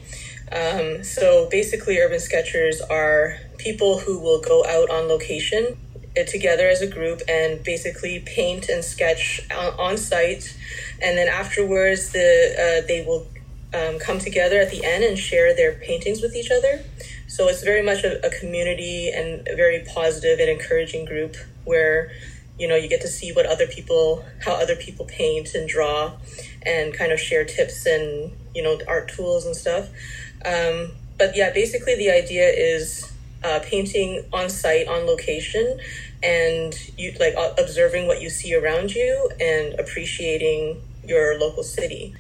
Um, 0.51 1.03
so 1.03 1.47
basically, 1.49 1.99
Urban 1.99 2.19
Sketchers 2.19 2.81
are 2.81 3.37
people 3.57 3.99
who 3.99 4.19
will 4.19 4.41
go 4.41 4.63
out 4.65 4.89
on 4.89 5.07
location 5.07 5.77
uh, 6.17 6.23
together 6.23 6.67
as 6.67 6.81
a 6.81 6.87
group 6.87 7.21
and 7.27 7.63
basically 7.63 8.19
paint 8.19 8.69
and 8.69 8.83
sketch 8.83 9.41
on, 9.51 9.73
on 9.79 9.97
site, 9.97 10.55
and 11.01 11.17
then 11.17 11.27
afterwards, 11.27 12.11
the 12.11 12.81
uh, 12.83 12.87
they 12.87 13.03
will 13.03 13.27
um, 13.73 13.99
come 13.99 14.19
together 14.19 14.59
at 14.59 14.71
the 14.71 14.83
end 14.85 15.03
and 15.03 15.17
share 15.17 15.55
their 15.55 15.73
paintings 15.73 16.21
with 16.21 16.35
each 16.35 16.51
other. 16.51 16.83
So 17.27 17.47
it's 17.47 17.63
very 17.63 17.81
much 17.81 18.03
a, 18.03 18.25
a 18.25 18.29
community 18.29 19.11
and 19.11 19.47
a 19.47 19.55
very 19.55 19.85
positive 19.93 20.39
and 20.39 20.49
encouraging 20.49 21.05
group 21.05 21.35
where 21.63 22.11
you 22.57 22.67
know 22.67 22.75
you 22.75 22.87
get 22.87 23.01
to 23.01 23.07
see 23.07 23.33
what 23.33 23.45
other 23.45 23.67
people 23.67 24.23
how 24.45 24.53
other 24.53 24.77
people 24.77 25.05
paint 25.05 25.53
and 25.55 25.67
draw 25.67 26.13
and 26.63 26.93
kind 26.93 27.11
of 27.11 27.19
share 27.19 27.43
tips 27.43 27.85
and 27.85 28.31
you 28.53 28.63
know 28.63 28.79
art 28.87 29.09
tools 29.09 29.45
and 29.45 29.55
stuff 29.55 29.89
um, 30.45 30.91
but 31.17 31.35
yeah 31.35 31.51
basically 31.51 31.95
the 31.95 32.09
idea 32.09 32.47
is 32.47 33.11
uh, 33.43 33.59
painting 33.61 34.23
on 34.31 34.49
site 34.49 34.87
on 34.87 35.05
location 35.05 35.77
and 36.23 36.73
you 36.97 37.13
like 37.19 37.35
observing 37.59 38.07
what 38.07 38.21
you 38.21 38.29
see 38.29 38.55
around 38.55 38.93
you 38.93 39.29
and 39.39 39.79
appreciating 39.79 40.81
your 41.07 41.39
local 41.39 41.63
city. 41.63 42.15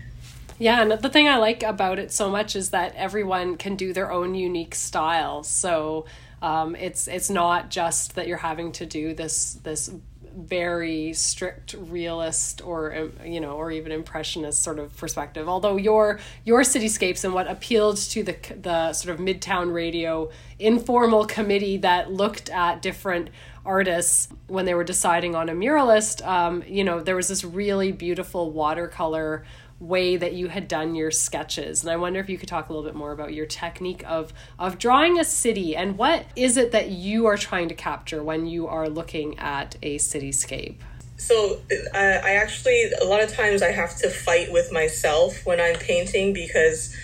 Yeah, 0.57 0.81
and 0.81 0.91
the 0.91 1.09
thing 1.09 1.27
I 1.27 1.37
like 1.37 1.63
about 1.63 1.99
it 1.99 2.11
so 2.11 2.29
much 2.29 2.55
is 2.55 2.69
that 2.69 2.95
everyone 2.95 3.57
can 3.57 3.75
do 3.75 3.91
their 3.91 4.11
own 4.11 4.35
unique 4.35 4.73
style. 4.73 5.43
So 5.43 6.05
um, 6.41 6.75
it's 6.75 7.07
it's 7.07 7.29
not 7.29 7.69
just 7.69 8.15
that 8.15 8.27
you're 8.27 8.37
having 8.37 8.71
to 8.73 8.85
do 8.85 9.13
this 9.13 9.55
this 9.63 9.91
very 10.35 11.13
strict 11.13 11.75
realist 11.77 12.61
or 12.61 12.93
um, 12.95 13.13
you 13.25 13.39
know 13.39 13.53
or 13.53 13.71
even 13.71 13.91
impressionist 13.91 14.61
sort 14.61 14.79
of 14.79 14.95
perspective 14.97 15.47
although 15.47 15.77
your 15.77 16.19
your 16.43 16.61
cityscapes 16.61 17.23
and 17.23 17.33
what 17.33 17.47
appealed 17.47 17.95
to 17.95 18.21
the 18.21 18.35
the 18.61 18.91
sort 18.91 19.17
of 19.17 19.25
midtown 19.25 19.73
radio 19.73 20.29
informal 20.59 21.25
committee 21.25 21.77
that 21.77 22.11
looked 22.11 22.49
at 22.49 22.81
different 22.81 23.29
artists 23.65 24.27
when 24.47 24.65
they 24.65 24.73
were 24.73 24.83
deciding 24.83 25.35
on 25.35 25.47
a 25.47 25.53
muralist 25.53 26.25
um, 26.27 26.61
you 26.67 26.83
know 26.83 26.99
there 26.99 27.15
was 27.15 27.29
this 27.29 27.45
really 27.45 27.93
beautiful 27.93 28.51
watercolor 28.51 29.45
way 29.79 30.15
that 30.15 30.33
you 30.33 30.47
had 30.47 30.67
done 30.67 30.95
your 30.95 31.11
sketches. 31.11 31.83
And 31.83 31.91
i 31.91 31.97
wonder 31.97 32.19
if 32.19 32.29
you 32.29 32.37
could 32.37 32.49
talk 32.49 32.69
a 32.69 32.73
little 32.73 32.87
bit 32.87 32.95
more 32.95 33.11
about 33.11 33.33
your 33.33 33.45
technique 33.45 34.03
of 34.07 34.33
of 34.57 34.77
drawing 34.77 35.19
a 35.19 35.25
city 35.25 35.75
and 35.75 35.97
what 35.97 36.25
is 36.35 36.57
it 36.57 36.71
that 36.71 36.89
you 36.89 37.25
are 37.25 37.37
trying 37.37 37.67
to 37.69 37.75
capture 37.75 38.23
when 38.23 38.45
you 38.45 38.67
are 38.67 38.87
looking 38.87 39.37
at 39.37 39.75
a 39.83 39.97
cityscape? 39.97 40.77
So 41.17 41.59
uh, 41.93 41.97
i 41.97 42.35
actually 42.35 42.91
a 43.01 43.05
lot 43.05 43.21
of 43.21 43.33
times 43.33 43.61
i 43.61 43.71
have 43.71 43.97
to 43.97 44.09
fight 44.09 44.51
with 44.51 44.71
myself 44.71 45.45
when 45.45 45.59
i'm 45.59 45.75
painting 45.75 46.33
because 46.33 46.95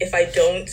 if 0.00 0.14
i 0.14 0.24
don't 0.24 0.70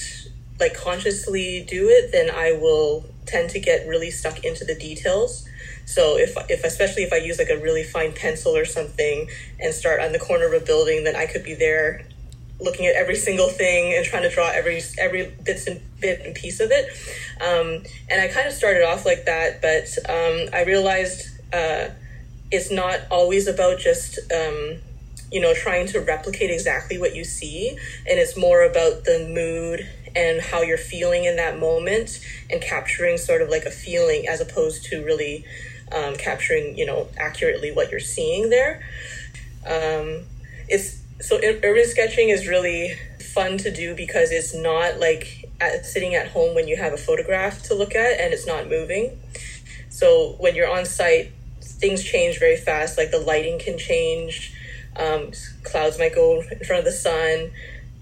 like 0.60 0.74
consciously 0.74 1.66
do 1.68 1.90
it 1.90 2.12
then 2.12 2.30
i 2.30 2.54
will 2.54 3.06
tend 3.26 3.50
to 3.50 3.60
get 3.60 3.88
really 3.88 4.12
stuck 4.12 4.44
into 4.46 4.64
the 4.64 4.76
details 4.76 5.48
so 5.86 6.18
if 6.18 6.36
if 6.50 6.64
especially 6.64 7.04
if 7.04 7.14
I 7.14 7.18
use 7.18 7.38
like 7.38 7.50
a 7.50 7.58
really 7.58 7.84
fine 7.84 8.14
pencil 8.14 8.56
or 8.56 8.66
something 8.66 9.30
and 9.60 9.74
start 9.74 10.02
on 10.02 10.12
the 10.12 10.20
corner 10.20 10.48
of 10.48 10.62
a 10.62 10.66
building, 10.66 11.04
then 11.04 11.16
I 11.16 11.28
could 11.28 11.44
be 11.44 11.54
there 11.54 12.06
looking 12.60 12.86
at 12.86 12.96
every 12.96 13.16
single 13.16 13.50
thing 13.50 13.94
and 13.94 14.06
trying 14.06 14.24
to 14.24 14.30
draw 14.30 14.50
every 14.50 14.82
every 14.98 15.32
bits 15.44 15.68
and 15.68 15.82
bit 16.00 16.22
and 16.26 16.36
piece 16.36 16.60
of 16.60 16.72
it. 16.72 16.90
Um, 17.42 17.84
and 18.10 18.22
I 18.22 18.28
kind 18.28 18.48
of 18.48 18.54
started 18.54 18.84
off 18.84 19.06
like 19.06 19.26
that, 19.26 19.62
but 19.62 19.88
um, 20.10 20.50
I 20.54 20.64
realized 20.64 21.28
uh, 21.54 21.90
it's 22.52 22.72
not 22.72 23.02
always 23.12 23.48
about 23.48 23.80
just 23.80 24.20
um, 24.32 24.78
you 25.32 25.42
know 25.42 25.54
trying 25.54 25.88
to 25.88 26.00
replicate 26.00 26.50
exactly 26.50 26.98
what 26.98 27.16
you 27.16 27.24
see, 27.24 27.70
and 27.70 28.20
it's 28.20 28.38
more 28.38 28.64
about 28.64 29.04
the 29.04 29.28
mood 29.32 29.88
and 30.16 30.42
how 30.42 30.62
you're 30.62 30.78
feeling 30.78 31.26
in 31.26 31.36
that 31.36 31.60
moment 31.60 32.22
and 32.50 32.62
capturing 32.62 33.18
sort 33.18 33.42
of 33.42 33.50
like 33.50 33.66
a 33.66 33.72
feeling 33.72 34.28
as 34.30 34.40
opposed 34.40 34.86
to 34.86 35.04
really 35.04 35.44
um, 35.92 36.16
capturing 36.16 36.78
you 36.78 36.86
know 36.86 37.08
accurately 37.18 37.72
what 37.72 37.92
you're 37.92 38.00
seeing 38.00 38.50
there. 38.50 38.84
Um, 39.66 40.24
it's 40.68 41.02
so 41.22 41.40
urban 41.44 41.86
sketching 41.86 42.30
is 42.30 42.48
really 42.48 42.96
fun 43.20 43.58
to 43.60 43.72
do 43.72 43.96
because 43.96 44.32
it's 44.32 44.54
not 44.54 45.00
like 45.00 45.50
at, 45.60 45.86
sitting 45.86 46.16
at 46.16 46.30
home 46.30 46.56
when 46.56 46.68
you 46.68 46.78
have 46.78 46.94
a 46.94 46.98
photograph 46.98 47.64
to 47.64 47.76
look 47.76 47.96
at 47.96 48.20
and 48.20 48.34
it's 48.34 48.46
not 48.46 48.70
moving. 48.70 49.20
So 49.90 50.36
when 50.40 50.56
you're 50.56 50.70
on 50.70 50.86
site, 50.86 51.32
things 51.62 52.04
change 52.04 52.40
very 52.40 52.58
fast. 52.58 52.98
Like 52.98 53.12
the 53.12 53.20
lighting 53.20 53.60
can 53.60 53.78
change. 53.78 54.54
Um, 54.98 55.32
clouds 55.64 55.98
might 56.00 56.16
go 56.16 56.42
in 56.42 56.66
front 56.66 56.80
of 56.80 56.86
the 56.86 56.92
sun. 56.92 57.52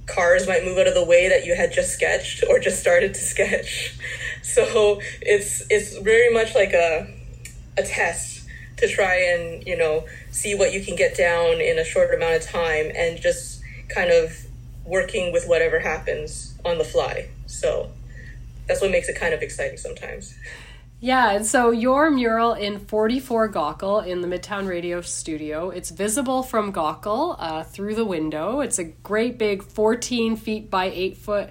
Cars 0.05 0.47
might 0.47 0.65
move 0.65 0.77
out 0.77 0.87
of 0.87 0.95
the 0.95 1.03
way 1.03 1.29
that 1.29 1.45
you 1.45 1.55
had 1.55 1.71
just 1.71 1.93
sketched 1.93 2.43
or 2.49 2.59
just 2.59 2.79
started 2.79 3.13
to 3.13 3.19
sketch. 3.33 3.97
So 4.41 4.99
it's 5.21 5.63
it's 5.69 5.97
very 5.97 6.33
much 6.33 6.55
like 6.55 6.73
a 6.73 7.07
a 7.77 7.83
test 7.83 8.47
to 8.77 8.87
try 8.87 9.15
and 9.15 9.65
you 9.65 9.77
know 9.77 10.05
see 10.31 10.55
what 10.55 10.73
you 10.73 10.83
can 10.83 10.95
get 10.95 11.15
down 11.15 11.61
in 11.61 11.77
a 11.77 11.83
short 11.83 12.13
amount 12.13 12.35
of 12.35 12.43
time 12.43 12.91
and 12.95 13.19
just 13.19 13.61
kind 13.89 14.11
of 14.11 14.45
working 14.85 15.31
with 15.31 15.45
whatever 15.47 15.79
happens 15.79 16.55
on 16.65 16.77
the 16.77 16.83
fly 16.83 17.27
so 17.45 17.89
that's 18.67 18.81
what 18.81 18.91
makes 18.91 19.07
it 19.07 19.17
kind 19.17 19.33
of 19.33 19.41
exciting 19.41 19.77
sometimes 19.77 20.35
yeah, 21.03 21.31
and 21.31 21.45
so 21.45 21.71
your 21.71 22.09
mural 22.09 22.53
in 22.53 22.79
44 22.79 23.51
Gaukel 23.51 24.07
in 24.07 24.21
the 24.21 24.27
Midtown 24.29 24.69
Radio 24.69 25.01
studio, 25.01 25.69
it's 25.69 25.89
visible 25.89 26.43
from 26.43 26.71
Gaukel 26.71 27.35
uh, 27.39 27.63
through 27.63 27.95
the 27.95 28.05
window. 28.05 28.61
It's 28.61 28.79
a 28.79 28.85
great 28.85 29.37
big 29.37 29.63
14 29.63 30.37
feet 30.37 30.69
by 30.69 30.85
8 30.85 31.17
foot 31.17 31.49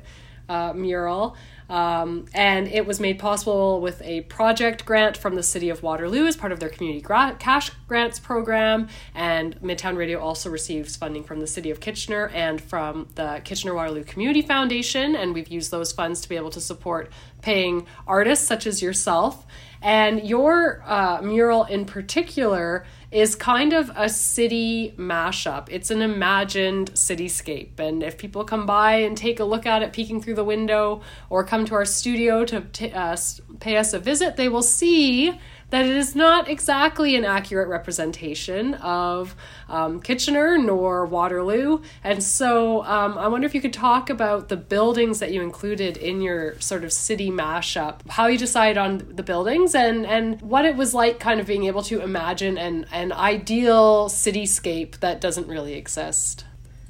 uh, 0.48 0.72
mural. 0.72 1.36
Um, 1.72 2.26
and 2.34 2.68
it 2.68 2.84
was 2.84 3.00
made 3.00 3.18
possible 3.18 3.80
with 3.80 4.02
a 4.02 4.20
project 4.22 4.84
grant 4.84 5.16
from 5.16 5.36
the 5.36 5.42
City 5.42 5.70
of 5.70 5.82
Waterloo 5.82 6.26
as 6.26 6.36
part 6.36 6.52
of 6.52 6.60
their 6.60 6.68
community 6.68 7.00
gra- 7.00 7.34
cash 7.38 7.70
grants 7.88 8.18
program. 8.18 8.88
And 9.14 9.58
Midtown 9.62 9.96
Radio 9.96 10.20
also 10.20 10.50
receives 10.50 10.96
funding 10.96 11.24
from 11.24 11.40
the 11.40 11.46
City 11.46 11.70
of 11.70 11.80
Kitchener 11.80 12.28
and 12.34 12.60
from 12.60 13.08
the 13.14 13.40
Kitchener 13.42 13.72
Waterloo 13.72 14.04
Community 14.04 14.42
Foundation. 14.42 15.16
And 15.16 15.32
we've 15.32 15.48
used 15.48 15.70
those 15.70 15.92
funds 15.92 16.20
to 16.20 16.28
be 16.28 16.36
able 16.36 16.50
to 16.50 16.60
support 16.60 17.10
paying 17.40 17.86
artists 18.06 18.46
such 18.46 18.66
as 18.66 18.82
yourself. 18.82 19.46
And 19.80 20.28
your 20.28 20.82
uh, 20.84 21.22
mural 21.22 21.64
in 21.64 21.86
particular 21.86 22.84
is 23.12 23.34
kind 23.34 23.74
of 23.74 23.90
a 23.94 24.08
city 24.08 24.94
mashup. 24.96 25.68
It's 25.70 25.90
an 25.90 26.00
imagined 26.00 26.92
cityscape. 26.94 27.78
And 27.78 28.02
if 28.02 28.16
people 28.16 28.42
come 28.44 28.64
by 28.64 28.94
and 28.94 29.16
take 29.16 29.38
a 29.38 29.44
look 29.44 29.66
at 29.66 29.82
it 29.82 29.92
peeking 29.92 30.22
through 30.22 30.36
the 30.36 30.44
window 30.44 31.02
or 31.28 31.44
come 31.44 31.66
to 31.66 31.74
our 31.74 31.84
studio 31.84 32.44
to 32.46 32.62
t- 32.72 32.90
uh, 32.90 33.16
pay 33.60 33.76
us 33.76 33.92
a 33.92 33.98
visit, 33.98 34.36
they 34.36 34.48
will 34.48 34.62
see 34.62 35.38
that 35.72 35.86
it 35.86 35.96
is 35.96 36.14
not 36.14 36.50
exactly 36.50 37.16
an 37.16 37.24
accurate 37.24 37.66
representation 37.66 38.74
of 38.74 39.34
um, 39.70 40.02
Kitchener 40.02 40.58
nor 40.58 41.06
Waterloo. 41.06 41.80
And 42.04 42.22
so 42.22 42.84
um, 42.84 43.16
I 43.16 43.26
wonder 43.28 43.46
if 43.46 43.54
you 43.54 43.62
could 43.62 43.72
talk 43.72 44.10
about 44.10 44.50
the 44.50 44.56
buildings 44.58 45.18
that 45.20 45.32
you 45.32 45.40
included 45.40 45.96
in 45.96 46.20
your 46.20 46.60
sort 46.60 46.84
of 46.84 46.92
city 46.92 47.30
mashup, 47.30 48.06
how 48.06 48.26
you 48.26 48.36
decided 48.36 48.76
on 48.76 48.98
the 49.16 49.22
buildings, 49.22 49.74
and, 49.74 50.04
and 50.04 50.42
what 50.42 50.66
it 50.66 50.76
was 50.76 50.92
like 50.92 51.18
kind 51.18 51.40
of 51.40 51.46
being 51.46 51.64
able 51.64 51.82
to 51.84 52.02
imagine 52.02 52.58
an, 52.58 52.84
an 52.92 53.10
ideal 53.10 54.10
cityscape 54.10 54.98
that 55.00 55.22
doesn't 55.22 55.48
really 55.48 55.72
exist. 55.72 56.44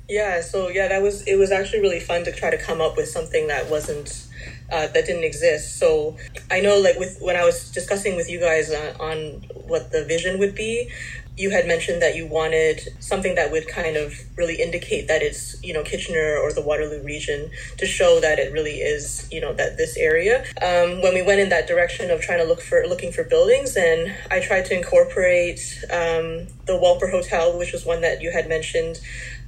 Yeah, 0.08 0.40
so 0.40 0.68
yeah, 0.68 0.88
that 0.88 1.00
was 1.00 1.22
it 1.28 1.36
was 1.36 1.52
actually 1.52 1.80
really 1.80 2.00
fun 2.00 2.24
to 2.24 2.32
try 2.32 2.50
to 2.50 2.58
come 2.58 2.80
up 2.80 2.96
with 2.96 3.08
something 3.08 3.46
that 3.46 3.70
wasn't 3.70 4.26
uh, 4.72 4.86
that 4.88 5.06
didn't 5.06 5.24
exist. 5.24 5.78
So 5.78 6.16
I 6.50 6.60
know, 6.60 6.78
like 6.80 6.98
with 6.98 7.18
when 7.20 7.36
I 7.36 7.44
was 7.44 7.70
discussing 7.70 8.16
with 8.16 8.28
you 8.30 8.40
guys 8.40 8.70
uh, 8.70 8.94
on 8.98 9.44
what 9.66 9.92
the 9.92 10.04
vision 10.04 10.38
would 10.38 10.54
be, 10.54 10.90
you 11.36 11.50
had 11.50 11.66
mentioned 11.66 12.02
that 12.02 12.14
you 12.14 12.26
wanted 12.26 12.80
something 13.00 13.34
that 13.36 13.50
would 13.50 13.66
kind 13.66 13.96
of 13.96 14.14
really 14.36 14.60
indicate 14.60 15.08
that 15.08 15.22
it's 15.22 15.62
you 15.62 15.72
know 15.72 15.82
Kitchener 15.82 16.36
or 16.36 16.52
the 16.52 16.60
Waterloo 16.60 17.02
region 17.02 17.50
to 17.78 17.86
show 17.86 18.20
that 18.20 18.38
it 18.38 18.52
really 18.52 18.80
is 18.80 19.28
you 19.30 19.40
know 19.40 19.52
that 19.54 19.76
this 19.76 19.96
area. 19.96 20.44
Um, 20.60 21.02
when 21.02 21.14
we 21.14 21.22
went 21.22 21.40
in 21.40 21.48
that 21.50 21.66
direction 21.66 22.10
of 22.10 22.20
trying 22.20 22.38
to 22.38 22.44
look 22.44 22.60
for 22.60 22.84
looking 22.86 23.12
for 23.12 23.24
buildings, 23.24 23.76
and 23.76 24.14
I 24.30 24.40
tried 24.40 24.66
to 24.66 24.76
incorporate 24.76 25.60
um, 25.90 26.48
the 26.66 26.78
Walper 26.80 27.10
Hotel, 27.10 27.58
which 27.58 27.72
was 27.72 27.84
one 27.84 28.02
that 28.02 28.20
you 28.20 28.30
had 28.30 28.48
mentioned, 28.48 29.00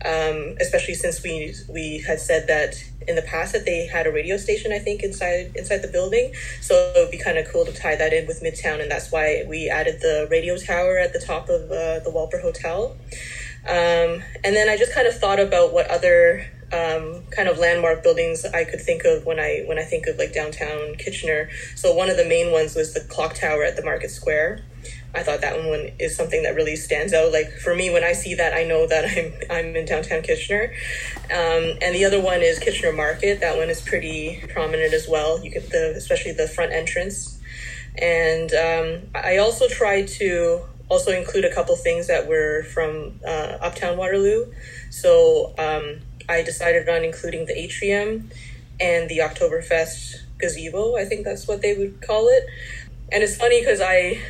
um, 0.04 0.56
especially 0.60 0.94
since 0.94 1.22
we 1.22 1.54
we 1.68 2.04
had 2.06 2.20
said 2.20 2.46
that 2.48 2.74
in 3.06 3.16
the 3.16 3.22
past 3.22 3.52
that 3.52 3.64
they 3.64 3.86
had 3.86 4.06
a 4.06 4.12
radio 4.12 4.36
station, 4.36 4.72
I 4.72 4.78
think, 4.78 5.02
inside 5.02 5.52
inside 5.56 5.78
the 5.78 5.88
building. 5.88 6.32
So 6.60 6.74
it 6.74 7.00
would 7.00 7.10
be 7.10 7.18
kind 7.18 7.38
of 7.38 7.46
cool 7.50 7.64
to 7.64 7.72
tie 7.72 7.96
that 7.96 8.12
in 8.12 8.26
with 8.26 8.42
Midtown, 8.42 8.80
and 8.80 8.90
that's 8.90 9.10
why 9.10 9.44
we 9.48 9.68
added 9.68 10.00
the 10.00 10.28
radio 10.30 10.56
tower 10.56 10.98
at 10.98 11.12
the 11.12 11.20
top 11.20 11.48
of 11.48 11.70
uh, 11.70 12.00
the 12.00 12.10
Walper 12.12 12.40
Hotel. 12.40 12.96
Um, 13.66 14.22
and 14.44 14.54
then 14.54 14.68
I 14.68 14.76
just 14.76 14.94
kind 14.94 15.06
of 15.06 15.18
thought 15.18 15.40
about 15.40 15.72
what 15.72 15.90
other 15.90 16.46
um, 16.70 17.22
kind 17.30 17.48
of 17.48 17.58
landmark 17.58 18.02
buildings 18.02 18.44
I 18.44 18.64
could 18.64 18.80
think 18.80 19.04
of 19.04 19.24
when 19.24 19.38
I 19.38 19.64
when 19.66 19.78
I 19.78 19.84
think 19.84 20.06
of 20.06 20.18
like 20.18 20.34
downtown 20.34 20.96
Kitchener. 20.96 21.48
So 21.76 21.94
one 21.94 22.10
of 22.10 22.16
the 22.16 22.26
main 22.26 22.52
ones 22.52 22.74
was 22.74 22.92
the 22.92 23.00
clock 23.00 23.34
tower 23.34 23.64
at 23.64 23.76
the 23.76 23.84
Market 23.84 24.10
Square. 24.10 24.64
I 25.14 25.22
thought 25.22 25.40
that 25.42 25.56
one 25.56 25.90
is 25.98 26.16
something 26.16 26.42
that 26.42 26.54
really 26.54 26.76
stands 26.76 27.12
out. 27.12 27.32
Like 27.32 27.50
for 27.52 27.74
me, 27.74 27.90
when 27.90 28.04
I 28.04 28.12
see 28.12 28.34
that, 28.34 28.52
I 28.52 28.64
know 28.64 28.86
that 28.86 29.04
I'm 29.50 29.56
I'm 29.56 29.76
in 29.76 29.86
downtown 29.86 30.22
Kitchener. 30.22 30.72
Um, 31.30 31.78
and 31.80 31.94
the 31.94 32.04
other 32.04 32.20
one 32.20 32.42
is 32.42 32.58
Kitchener 32.58 32.92
Market. 32.92 33.40
That 33.40 33.56
one 33.56 33.70
is 33.70 33.80
pretty 33.80 34.42
prominent 34.52 34.92
as 34.92 35.08
well. 35.08 35.42
You 35.42 35.50
get 35.50 35.70
the 35.70 35.94
especially 35.96 36.32
the 36.32 36.48
front 36.48 36.72
entrance. 36.72 37.40
And 37.96 38.52
um, 38.54 39.08
I 39.14 39.36
also 39.38 39.68
tried 39.68 40.08
to 40.08 40.62
also 40.88 41.12
include 41.12 41.44
a 41.44 41.54
couple 41.54 41.74
things 41.76 42.08
that 42.08 42.28
were 42.28 42.64
from 42.64 43.20
uh, 43.26 43.58
Uptown 43.60 43.96
Waterloo. 43.96 44.52
So 44.90 45.54
um, 45.58 46.00
I 46.28 46.42
decided 46.42 46.88
on 46.88 47.04
including 47.04 47.46
the 47.46 47.58
atrium 47.58 48.30
and 48.80 49.08
the 49.08 49.18
Oktoberfest 49.18 50.22
gazebo. 50.38 50.96
I 50.96 51.04
think 51.04 51.24
that's 51.24 51.46
what 51.46 51.62
they 51.62 51.76
would 51.76 52.00
call 52.02 52.28
it. 52.28 52.44
And 53.12 53.22
it's 53.22 53.36
funny 53.36 53.60
because 53.60 53.80
I 53.80 54.20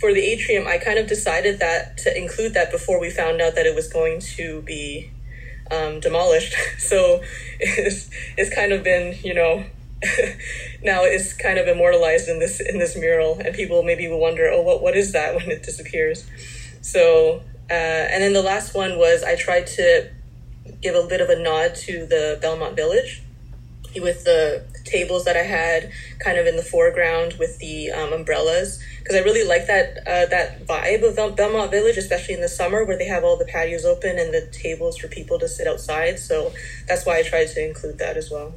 for 0.00 0.12
the 0.12 0.20
atrium, 0.20 0.66
I 0.66 0.78
kind 0.78 0.98
of 0.98 1.06
decided 1.06 1.60
that 1.60 1.98
to 1.98 2.16
include 2.16 2.54
that 2.54 2.70
before 2.70 3.00
we 3.00 3.10
found 3.10 3.40
out 3.40 3.54
that 3.54 3.66
it 3.66 3.74
was 3.74 3.88
going 3.88 4.20
to 4.36 4.62
be 4.62 5.10
um, 5.70 6.00
demolished. 6.00 6.54
So 6.78 7.22
it's, 7.60 8.10
it's 8.36 8.54
kind 8.54 8.72
of 8.72 8.82
been, 8.84 9.16
you 9.22 9.34
know, 9.34 9.64
now 10.82 11.04
it's 11.04 11.32
kind 11.32 11.58
of 11.58 11.66
immortalized 11.66 12.28
in 12.28 12.38
this 12.38 12.60
in 12.60 12.78
this 12.78 12.94
mural, 12.94 13.38
and 13.38 13.54
people 13.54 13.82
maybe 13.82 14.06
will 14.06 14.20
wonder, 14.20 14.50
oh, 14.52 14.60
what 14.60 14.82
what 14.82 14.94
is 14.96 15.12
that 15.12 15.34
when 15.34 15.50
it 15.50 15.62
disappears? 15.62 16.26
So 16.82 17.42
Uh, 17.70 17.72
and 18.12 18.22
then 18.22 18.34
the 18.34 18.42
last 18.42 18.74
one 18.74 18.98
was 18.98 19.22
I 19.22 19.36
tried 19.36 19.66
to 19.78 20.10
give 20.82 20.94
a 20.94 21.06
bit 21.06 21.20
of 21.20 21.30
a 21.30 21.42
nod 21.42 21.74
to 21.74 22.04
the 22.06 22.38
Belmont 22.42 22.76
Village 22.76 23.22
with 23.96 24.24
the 24.24 24.64
tables 24.84 25.24
that 25.24 25.36
I 25.36 25.44
had 25.44 25.90
kind 26.18 26.36
of 26.36 26.46
in 26.46 26.56
the 26.56 26.62
foreground 26.62 27.36
with 27.38 27.58
the 27.58 27.90
um, 27.90 28.12
umbrellas 28.12 28.82
because 29.04 29.20
I 29.20 29.22
really 29.22 29.46
like 29.46 29.66
that 29.66 29.98
uh, 30.06 30.26
that 30.30 30.66
vibe 30.66 31.06
of 31.06 31.36
Belmont 31.36 31.70
Village, 31.70 31.98
especially 31.98 32.34
in 32.34 32.40
the 32.40 32.48
summer 32.48 32.86
where 32.86 32.96
they 32.96 33.06
have 33.06 33.22
all 33.22 33.36
the 33.36 33.44
patios 33.44 33.84
open 33.84 34.18
and 34.18 34.32
the 34.32 34.48
tables 34.50 34.96
for 34.96 35.08
people 35.08 35.38
to 35.40 35.46
sit 35.46 35.66
outside. 35.66 36.18
So 36.18 36.52
that's 36.88 37.04
why 37.04 37.18
I 37.18 37.22
tried 37.22 37.48
to 37.48 37.66
include 37.66 37.98
that 37.98 38.16
as 38.16 38.30
well. 38.30 38.54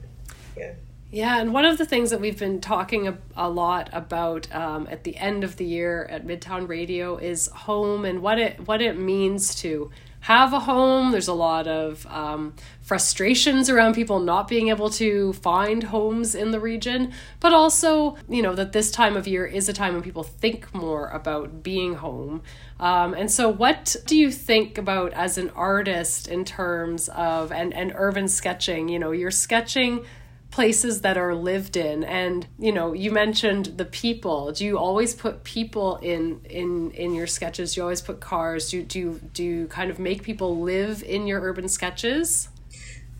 Yeah. 0.56 0.72
Yeah, 1.10 1.40
and 1.40 1.54
one 1.54 1.66
of 1.66 1.78
the 1.78 1.86
things 1.86 2.10
that 2.10 2.20
we've 2.20 2.38
been 2.38 2.60
talking 2.60 3.08
a, 3.08 3.18
a 3.36 3.50
lot 3.50 3.90
about 3.94 4.54
um, 4.54 4.88
at 4.92 5.04
the 5.04 5.16
end 5.18 5.44
of 5.44 5.56
the 5.56 5.66
year 5.66 6.06
at 6.10 6.26
Midtown 6.26 6.68
Radio 6.68 7.18
is 7.18 7.48
home 7.48 8.06
and 8.06 8.22
what 8.22 8.40
it 8.40 8.66
what 8.68 8.82
it 8.82 8.98
means 8.98 9.54
to 9.56 9.92
have 10.22 10.54
a 10.54 10.62
home. 10.62 11.12
There's 11.12 11.28
a 11.28 11.34
lot 11.34 11.68
of 11.68 12.06
um, 12.08 12.54
frustrations 12.82 13.70
around 13.70 13.96
people 13.96 14.20
not 14.20 14.48
being 14.48 14.70
able 14.70 14.90
to 14.92 15.34
find 15.34 15.84
homes 15.84 16.36
in 16.36 16.52
the 16.52 16.60
region, 16.60 17.14
but 17.40 17.54
also 17.54 18.18
you 18.28 18.42
know 18.42 18.56
that 18.56 18.72
this 18.72 18.92
time 18.92 19.16
of 19.16 19.28
year 19.28 19.46
is 19.46 19.70
a 19.70 19.74
time 19.74 19.94
when 19.94 20.04
people 20.04 20.24
think 20.24 20.74
more 20.74 21.08
about 21.10 21.64
being 21.64 21.96
home. 21.96 22.42
Um, 22.80 23.14
and 23.14 23.32
so, 23.32 23.50
what 23.50 23.96
do 24.06 24.18
you 24.18 24.32
think 24.32 24.78
about 24.78 25.14
as 25.14 25.38
an 25.38 25.50
artist 25.52 26.28
in 26.28 26.46
terms 26.46 27.10
of 27.10 27.52
and 27.52 27.74
and 27.74 27.92
urban 27.96 28.28
sketching? 28.28 28.90
You 28.90 29.00
know, 29.00 29.12
you're 29.12 29.32
sketching 29.32 30.06
places 30.58 31.02
that 31.02 31.20
are 31.20 31.36
lived 31.36 31.78
in. 31.78 32.04
And 32.04 32.48
you 32.58 32.72
know 32.72 32.92
you 32.92 33.12
mentioned 33.12 33.66
the 33.78 33.86
people. 33.86 34.52
Do 34.52 34.66
you 34.66 34.80
always 34.80 35.14
put 35.14 35.44
people 35.44 35.98
in 35.98 36.42
in 36.50 36.90
in 37.04 37.14
your 37.14 37.28
sketches? 37.28 37.76
Do 37.76 37.80
you 37.80 37.84
always 37.84 38.02
put 38.02 38.20
cars? 38.20 38.72
Do, 38.72 38.82
do 38.82 38.98
you 38.98 39.22
do 39.34 39.44
you 39.44 39.68
kind 39.68 39.92
of 39.92 40.00
make 40.00 40.24
people 40.24 40.60
live 40.60 41.04
in 41.04 41.28
your 41.28 41.42
urban 41.42 41.70
sketches? 41.70 42.50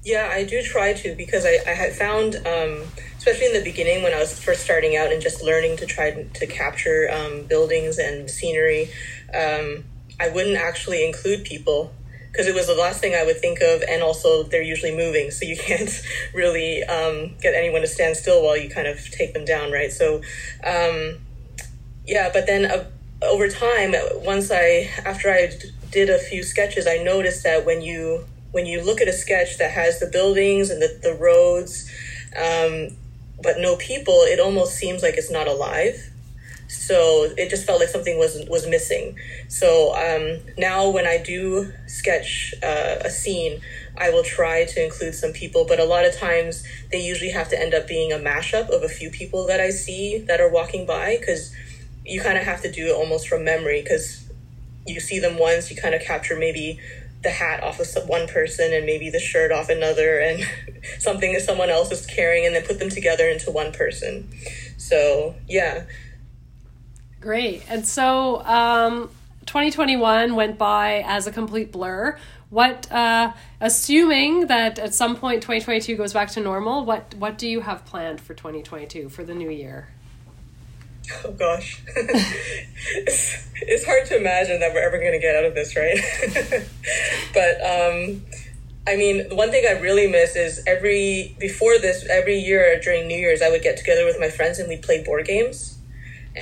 Yeah, 0.04 0.32
I 0.34 0.46
do 0.46 0.64
try 0.64 0.94
to 0.94 1.14
because 1.14 1.46
I, 1.46 1.60
I 1.68 1.76
had 1.76 1.94
found, 1.94 2.38
um, 2.38 2.72
especially 3.20 3.48
in 3.52 3.54
the 3.54 3.64
beginning 3.64 4.02
when 4.02 4.14
I 4.16 4.20
was 4.20 4.32
first 4.44 4.62
starting 4.64 4.98
out 4.98 5.12
and 5.14 5.22
just 5.22 5.44
learning 5.44 5.78
to 5.78 5.86
try 5.86 6.08
to 6.40 6.48
capture 6.48 7.08
um, 7.14 7.44
buildings 7.44 8.00
and 8.00 8.32
scenery, 8.32 8.90
um, 9.36 9.84
I 10.20 10.30
wouldn't 10.34 10.58
actually 10.58 11.06
include 11.06 11.44
people 11.44 11.92
because 12.38 12.48
it 12.48 12.54
was 12.54 12.68
the 12.68 12.76
last 12.76 13.02
thing 13.02 13.16
I 13.16 13.26
would 13.26 13.40
think 13.40 13.62
of. 13.62 13.82
And 13.90 14.04
also, 14.04 14.44
they're 14.44 14.62
usually 14.62 14.96
moving, 14.96 15.32
so 15.32 15.44
you 15.44 15.58
can't 15.68 15.90
really 16.36 16.84
um, 16.84 17.36
get 17.42 17.56
anyone 17.56 17.82
to 17.82 17.88
stand 17.88 18.16
still 18.16 18.44
while 18.44 18.56
you 18.56 18.70
kind 18.70 18.88
of 18.88 19.04
take 19.10 19.34
them 19.34 19.44
down, 19.44 19.72
right? 19.72 19.92
So, 19.92 20.22
um, 20.64 21.18
yeah, 22.06 22.30
but 22.32 22.46
then 22.46 22.66
uh, 22.66 22.86
over 23.24 23.50
time, 23.50 23.96
once 24.24 24.52
I, 24.52 24.88
after 25.04 25.32
I 25.32 25.52
did 25.90 26.12
a 26.12 26.20
few 26.20 26.44
sketches, 26.44 26.86
I 26.86 26.98
noticed 26.98 27.44
that 27.44 27.66
when 27.66 27.82
you 27.82 28.26
when 28.52 28.66
you 28.66 28.82
look 28.82 29.02
at 29.02 29.10
a 29.10 29.14
sketch 29.14 29.58
that 29.58 29.72
has 29.72 30.00
the 30.00 30.08
buildings 30.08 30.70
and 30.70 30.82
the, 30.82 30.98
the 31.04 31.14
roads, 31.14 31.92
um, 32.36 32.96
but 33.44 33.60
no 33.60 33.76
people, 33.76 34.22
it 34.22 34.40
almost 34.40 34.76
seems 34.76 35.04
like 35.04 35.16
it's 35.16 35.30
not 35.30 35.48
alive. 35.48 36.12
So 36.68 37.34
it 37.38 37.50
just 37.50 37.66
felt 37.66 37.80
like 37.80 37.90
something 37.90 38.18
was 38.18 38.44
was 38.50 38.68
missing. 38.68 39.18
So 39.48 39.96
um, 39.96 40.40
now 40.58 40.90
when 40.90 41.08
I 41.08 41.18
do 41.18 41.72
sketch 41.88 42.54
uh, 42.62 42.98
a 43.06 43.10
scene, 43.10 43.62
I 43.98 44.10
will 44.10 44.24
try 44.24 44.66
to 44.66 44.84
include 44.84 45.16
some 45.16 45.32
people, 45.32 45.66
but 45.66 45.80
a 45.80 45.86
lot 45.86 46.06
of 46.06 46.16
times 46.16 46.64
they 46.92 47.00
usually 47.00 47.32
have 47.32 47.50
to 47.50 47.60
end 47.60 47.74
up 47.74 47.88
being 47.88 48.12
a 48.12 48.18
mashup 48.18 48.70
of 48.70 48.84
a 48.84 48.90
few 48.90 49.10
people 49.10 49.48
that 49.48 49.60
I 49.60 49.70
see 49.70 50.20
that 50.28 50.42
are 50.42 50.50
walking 50.50 50.86
by 50.86 51.18
because 51.18 51.54
you 52.06 52.22
kind 52.22 52.38
of 52.38 52.44
have 52.44 52.62
to 52.62 52.72
do 52.72 52.88
it 52.88 52.96
almost 52.96 53.28
from 53.28 53.44
memory 53.44 53.82
because 53.82 54.28
you 54.86 55.00
see 55.00 55.20
them 55.20 55.38
once, 55.38 55.70
you 55.70 55.78
kind 55.78 55.96
of 55.96 56.02
capture 56.02 56.38
maybe 56.38 56.80
the 57.24 57.30
hat 57.30 57.64
off 57.64 57.80
of 57.80 58.08
one 58.08 58.28
person 58.28 58.74
and 58.74 58.86
maybe 58.86 59.10
the 59.10 59.20
shirt 59.20 59.52
off 59.52 59.70
another 59.70 60.20
and 60.28 60.44
something 61.00 61.34
that 61.34 61.42
someone 61.42 61.70
else 61.70 61.92
is 61.92 62.06
carrying 62.06 62.46
and 62.46 62.56
then 62.56 62.64
put 62.64 62.80
them 62.80 62.90
together 62.90 63.28
into 63.28 63.52
one 63.52 63.72
person. 63.72 64.30
So, 64.78 65.36
yeah. 65.48 65.84
Great 67.20 67.64
and 67.70 67.86
so 67.86 68.44
um 68.46 69.10
2021 69.46 70.36
went 70.36 70.58
by 70.58 71.04
as 71.06 71.28
a 71.28 71.32
complete 71.32 71.72
blur 71.72 72.18
what 72.50 72.92
uh 72.92 73.32
assuming 73.60 74.48
that 74.48 74.80
at 74.80 74.94
some 74.94 75.16
point 75.16 75.42
2022 75.42 75.96
goes 75.96 76.14
back 76.14 76.30
to 76.30 76.40
normal 76.40 76.86
what 76.86 77.14
what 77.16 77.38
do 77.38 77.48
you 77.48 77.62
have 77.62 77.86
planned 77.86 78.22
for 78.22 78.34
2022 78.34 79.10
for 79.10 79.24
the 79.24 79.34
new 79.34 79.50
year 79.50 79.88
Oh 81.24 81.32
gosh. 81.32 81.82
it's, 81.88 83.50
it's 83.56 83.86
hard 83.86 84.06
to 84.08 84.18
imagine 84.18 84.60
that 84.60 84.74
we're 84.74 84.86
ever 84.86 85.00
going 85.00 85.14
to 85.14 85.20
get 85.20 85.36
out 85.36 85.46
of 85.46 85.56
this, 85.56 85.76
right? 85.76 85.98
but 87.34 87.62
um, 87.62 88.22
I 88.88 88.96
mean, 88.96 89.30
the 89.30 89.36
one 89.36 89.52
thing 89.52 89.66
I 89.68 89.80
really 89.80 90.08
miss 90.08 90.36
is 90.36 90.64
every, 90.68 91.36
before 91.40 91.78
this, 91.80 92.06
every 92.10 92.40
year 92.40 92.80
during 92.82 93.08
New 93.08 93.18
Year's, 93.18 93.42
I 93.42 93.50
would 93.50 93.62
get 93.62 93.78
together 93.78 94.06
with 94.06 94.20
my 94.20 94.30
friends 94.30 94.60
and 94.60 94.68
we'd 94.70 94.82
play 94.82 95.04
board 95.04 95.26
games. 95.26 95.77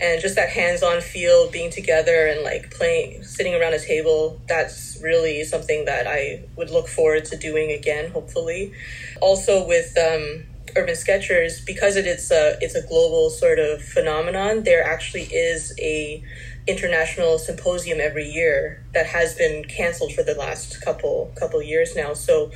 And 0.02 0.22
just 0.22 0.36
that 0.36 0.50
hands 0.50 0.84
on 0.84 1.02
feel, 1.02 1.50
being 1.50 1.72
together 1.72 2.28
and 2.28 2.44
like 2.44 2.72
playing, 2.72 3.24
sitting 3.24 3.56
around 3.56 3.74
a 3.74 3.80
table, 3.80 4.42
that's 4.48 5.00
really 5.02 5.44
something 5.44 5.86
that 5.86 6.08
I 6.08 6.44
would 6.56 6.70
look 6.70 6.88
forward 6.88 7.26
to 7.26 7.38
doing 7.38 7.72
again, 7.72 8.12
hopefully. 8.12 8.74
Also, 9.22 9.66
with, 9.66 9.98
um, 9.98 10.46
urban 10.76 10.96
sketchers 10.96 11.62
because 11.62 11.96
it 11.96 12.06
is 12.06 12.32
a 12.32 12.58
it's 12.62 12.76
a 12.76 12.82
global 12.88 13.30
sort 13.30 13.60
of 13.60 13.82
phenomenon 13.82 14.64
there 14.64 14.84
actually 14.84 15.24
is 15.24 15.74
a 15.80 16.22
international 16.68 17.38
symposium 17.38 18.00
every 18.02 18.28
year 18.28 18.84
that 18.94 19.06
has 19.06 19.36
been 19.36 19.64
canceled 19.66 20.12
for 20.14 20.24
the 20.24 20.34
last 20.34 20.82
couple 20.82 21.32
couple 21.36 21.62
years 21.62 21.96
now 21.96 22.14
so 22.14 22.52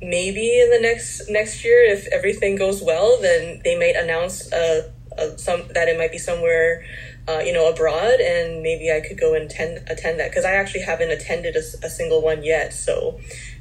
maybe 0.00 0.60
in 0.60 0.70
the 0.70 0.78
next 0.80 1.28
next 1.28 1.64
year 1.64 1.84
if 1.84 2.06
everything 2.12 2.54
goes 2.54 2.82
well 2.82 3.18
then 3.20 3.60
they 3.64 3.76
might 3.78 3.96
announce 3.96 4.52
uh, 4.52 4.88
uh 5.18 5.36
some 5.36 5.62
that 5.74 5.88
it 5.88 5.96
might 5.98 6.12
be 6.12 6.18
somewhere 6.18 6.84
uh, 7.28 7.38
you 7.38 7.52
know 7.52 7.68
abroad 7.68 8.20
and 8.20 8.62
maybe 8.62 8.90
i 8.90 9.00
could 9.06 9.18
go 9.18 9.34
and 9.34 9.50
attend 9.50 9.78
attend 9.88 10.18
that 10.20 10.30
because 10.30 10.44
i 10.44 10.52
actually 10.52 10.82
haven't 10.82 11.10
attended 11.10 11.56
a, 11.56 11.60
a 11.84 11.90
single 11.90 12.22
one 12.22 12.42
yet 12.44 12.72
so 12.72 13.18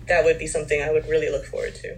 that 0.07 0.23
would 0.23 0.37
be 0.37 0.47
something 0.47 0.81
i 0.81 0.91
would 0.91 1.07
really 1.07 1.29
look 1.29 1.45
forward 1.45 1.73
to 1.75 1.97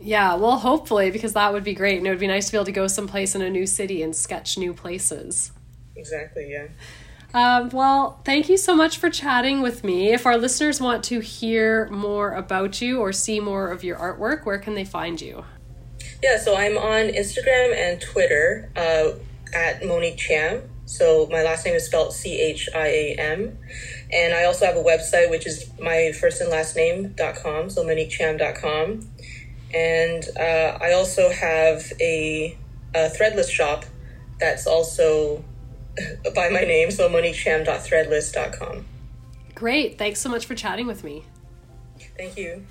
Yeah, 0.00 0.36
well, 0.36 0.58
hopefully, 0.58 1.10
because 1.10 1.32
that 1.32 1.52
would 1.52 1.64
be 1.64 1.74
great. 1.74 1.98
And 1.98 2.06
it 2.06 2.10
would 2.10 2.20
be 2.20 2.28
nice 2.28 2.46
to 2.46 2.52
be 2.52 2.58
able 2.58 2.66
to 2.66 2.72
go 2.72 2.86
someplace 2.86 3.34
in 3.34 3.42
a 3.42 3.50
new 3.50 3.66
city 3.66 4.00
and 4.00 4.14
sketch 4.14 4.56
new 4.56 4.72
places. 4.72 5.50
exactly 5.96 6.46
yeah 6.50 6.68
Um, 7.34 7.68
well, 7.70 8.20
thank 8.24 8.48
you 8.48 8.56
so 8.56 8.74
much 8.74 8.96
for 8.96 9.10
chatting 9.10 9.60
with 9.60 9.82
me. 9.84 10.12
If 10.12 10.24
our 10.24 10.38
listeners 10.38 10.80
want 10.80 11.02
to 11.10 11.20
hear 11.20 11.88
more 11.90 12.32
about 12.32 12.80
you 12.80 13.00
or 13.00 13.12
see 13.12 13.40
more 13.40 13.68
of 13.68 13.82
your 13.84 13.96
artwork, 13.98 14.46
where 14.46 14.58
can 14.58 14.74
they 14.74 14.84
find 14.84 15.20
you? 15.20 15.44
Yeah, 16.22 16.38
so 16.38 16.56
I'm 16.56 16.76
on 16.76 17.08
Instagram 17.08 17.74
and 17.76 18.00
Twitter 18.00 18.70
uh, 18.76 19.10
at 19.54 19.84
Monique 19.84 20.18
Chiam. 20.18 20.62
So 20.86 21.28
my 21.30 21.42
last 21.42 21.66
name 21.66 21.74
is 21.74 21.84
spelled 21.84 22.14
C 22.14 22.40
H 22.40 22.68
I 22.74 22.86
A 22.86 23.14
M. 23.18 23.58
And 24.10 24.32
I 24.32 24.44
also 24.44 24.64
have 24.64 24.76
a 24.76 24.82
website, 24.82 25.30
which 25.30 25.46
is 25.46 25.70
my 25.80 26.12
first 26.18 26.40
and 26.40 26.50
last 26.50 26.76
name.com, 26.76 27.70
so 27.70 27.84
moniquechiam.com. 27.84 29.08
And 29.74 30.24
uh, 30.38 30.78
I 30.80 30.92
also 30.92 31.30
have 31.30 31.92
a, 32.00 32.56
a 32.94 33.10
threadless 33.10 33.50
shop 33.50 33.84
that's 34.40 34.66
also 34.66 35.44
by 36.34 36.48
my 36.48 36.62
name, 36.62 36.90
so 36.90 37.08
moniquechiam.threadless.com. 37.10 38.86
Great. 39.54 39.98
Thanks 39.98 40.20
so 40.20 40.28
much 40.30 40.46
for 40.46 40.54
chatting 40.54 40.86
with 40.86 41.04
me. 41.04 41.24
Thank 42.16 42.38
you. 42.38 42.64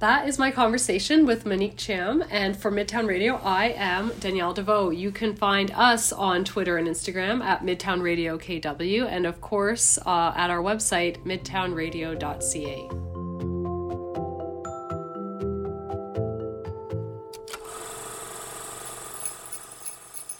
That 0.00 0.28
is 0.28 0.38
my 0.38 0.50
conversation 0.50 1.24
with 1.24 1.46
Monique 1.46 1.76
Chiam. 1.76 2.26
And 2.30 2.56
for 2.56 2.70
Midtown 2.70 3.06
Radio, 3.06 3.36
I 3.36 3.66
am 3.76 4.12
Danielle 4.18 4.52
Deveau. 4.54 4.94
You 4.94 5.10
can 5.12 5.36
find 5.36 5.70
us 5.70 6.12
on 6.12 6.44
Twitter 6.44 6.76
and 6.76 6.88
Instagram 6.88 7.42
at 7.42 7.62
Midtown 7.62 8.02
Radio 8.02 8.36
KW, 8.36 9.06
and 9.08 9.24
of 9.24 9.40
course 9.40 9.98
uh, 9.98 10.32
at 10.36 10.50
our 10.50 10.60
website, 10.62 11.24
midtownradio.ca. 11.24 12.88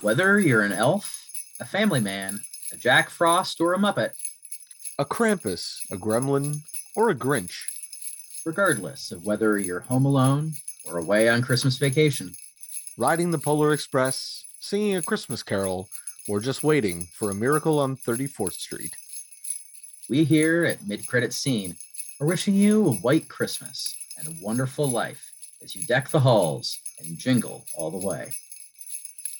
Whether 0.01 0.39
you're 0.39 0.62
an 0.62 0.72
elf, 0.72 1.31
a 1.60 1.64
family 1.64 2.01
man, 2.01 2.40
a 2.72 2.76
Jack 2.76 3.09
Frost, 3.09 3.60
or 3.60 3.72
a 3.72 3.78
Muppet, 3.78 4.10
A 4.98 5.05
Krampus, 5.05 5.78
a 5.90 5.97
Gremlin, 5.97 6.59
or 6.94 7.09
a 7.09 7.14
Grinch. 7.14 7.73
Regardless 8.44 9.10
of 9.10 9.24
whether 9.24 9.58
you're 9.58 9.80
home 9.80 10.04
alone 10.04 10.52
or 10.86 10.98
away 10.98 11.28
on 11.28 11.42
Christmas 11.42 11.78
vacation, 11.78 12.34
Riding 12.98 13.30
the 13.30 13.38
Polar 13.38 13.72
Express, 13.72 14.44
singing 14.60 14.96
a 14.96 15.02
Christmas 15.02 15.42
carol, 15.42 15.88
or 16.28 16.40
just 16.40 16.62
waiting 16.62 17.08
for 17.12 17.30
a 17.30 17.34
miracle 17.34 17.78
on 17.78 17.96
34th 17.96 18.52
Street. 18.52 18.94
we 20.08 20.24
here 20.24 20.64
at 20.64 20.86
Mid 20.86 21.06
Credit 21.06 21.32
Scene 21.32 21.76
are 22.20 22.26
wishing 22.26 22.54
you 22.54 22.86
a 22.86 22.94
white 22.94 23.28
Christmas 23.28 23.96
and 24.18 24.28
a 24.28 24.44
wonderful 24.44 24.88
life 24.88 25.32
as 25.62 25.74
you 25.74 25.84
deck 25.86 26.10
the 26.10 26.20
halls 26.20 26.78
and 27.00 27.18
jingle 27.18 27.64
all 27.74 27.90
the 27.90 28.06
way. 28.06 28.30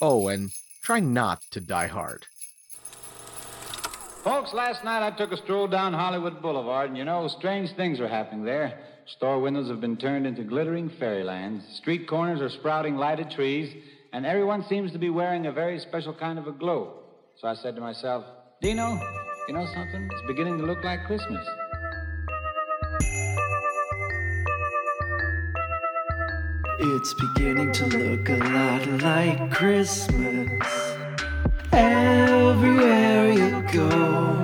Oh, 0.01 0.29
and 0.29 0.51
try 0.83 1.01
not 1.01 1.43
to 1.53 1.61
die 1.61 1.87
hard. 1.87 2.27
Folks, 4.25 4.55
last 4.55 4.85
night 4.85 5.07
I 5.07 5.11
took 5.11 5.33
a 5.33 5.37
stroll 5.37 5.69
down 5.69 5.93
Hollywood 5.93 6.41
Boulevard, 6.41 6.89
and 6.89 6.99
you 6.99 7.05
know, 7.05 7.29
strange 7.29 7.73
things 7.73 8.01
are 8.01 8.09
happening 8.09 8.43
there. 8.43 8.79
Store 9.07 9.39
windows 9.39 9.69
have 9.69 9.81
been 9.81 9.99
turned 9.99 10.27
into 10.27 10.43
glittering 10.43 10.89
fairylands. 10.99 11.65
Street 11.77 12.09
corners 12.09 12.41
are 12.41 12.49
sprouting 12.49 12.97
lighted 12.97 13.31
trees, 13.31 13.75
and 14.13 14.25
everyone 14.25 14.65
seems 14.65 14.93
to 14.93 14.99
be 14.99 15.11
wearing 15.11 15.47
a 15.47 15.53
very 15.53 15.79
special 15.79 16.15
kind 16.15 16.39
of 16.39 16.47
a 16.47 16.53
glow. 16.53 17.03
So 17.37 17.47
I 17.49 17.55
said 17.55 17.75
to 17.75 17.83
myself, 17.83 18.25
Dino, 18.63 18.99
you 19.47 19.55
know 19.55 19.67
something? 19.75 20.09
It's 20.11 20.27
beginning 20.27 20.57
to 20.59 20.65
look 20.65 20.83
like 20.83 21.05
Christmas. 21.05 21.47
It's 26.81 27.15
beginning 27.15 27.73
to 27.73 27.87
look 27.87 28.29
a 28.29 28.37
lot 28.37 28.87
like 29.03 29.51
Christmas. 29.51 30.97
Everywhere 31.73 33.33
you 33.33 33.63
go, 33.71 34.43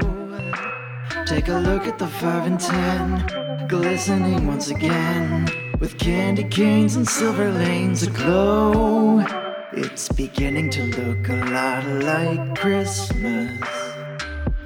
take 1.25 1.49
a 1.49 1.59
look 1.59 1.87
at 1.87 1.99
the 1.99 2.07
five 2.07 2.47
and 2.47 2.61
ten, 2.61 3.27
glistening 3.71 4.49
once 4.49 4.69
again, 4.69 5.49
with 5.79 5.97
candy 5.97 6.43
canes 6.43 6.97
and 6.97 7.09
silver 7.09 7.53
lanes 7.53 8.03
aglow. 8.03 9.25
It's 9.73 10.09
beginning 10.09 10.71
to 10.71 10.83
look 10.99 11.29
a 11.29 11.37
lot 11.37 11.87
like 12.03 12.59
Christmas. 12.59 13.61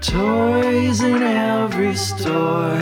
Toys 0.01 1.02
in 1.02 1.22
every 1.22 1.94
store. 1.94 2.81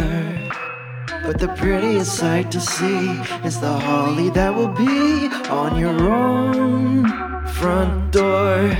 But 1.24 1.40
the 1.40 1.52
prettiest 1.56 2.14
sight 2.14 2.52
to 2.52 2.60
see 2.60 3.10
is 3.44 3.58
the 3.58 3.72
holly 3.72 4.30
that 4.30 4.54
will 4.54 4.74
be 4.86 5.26
on 5.50 5.76
your 5.76 6.00
own 6.08 7.04
front 7.48 8.12
door. 8.12 8.70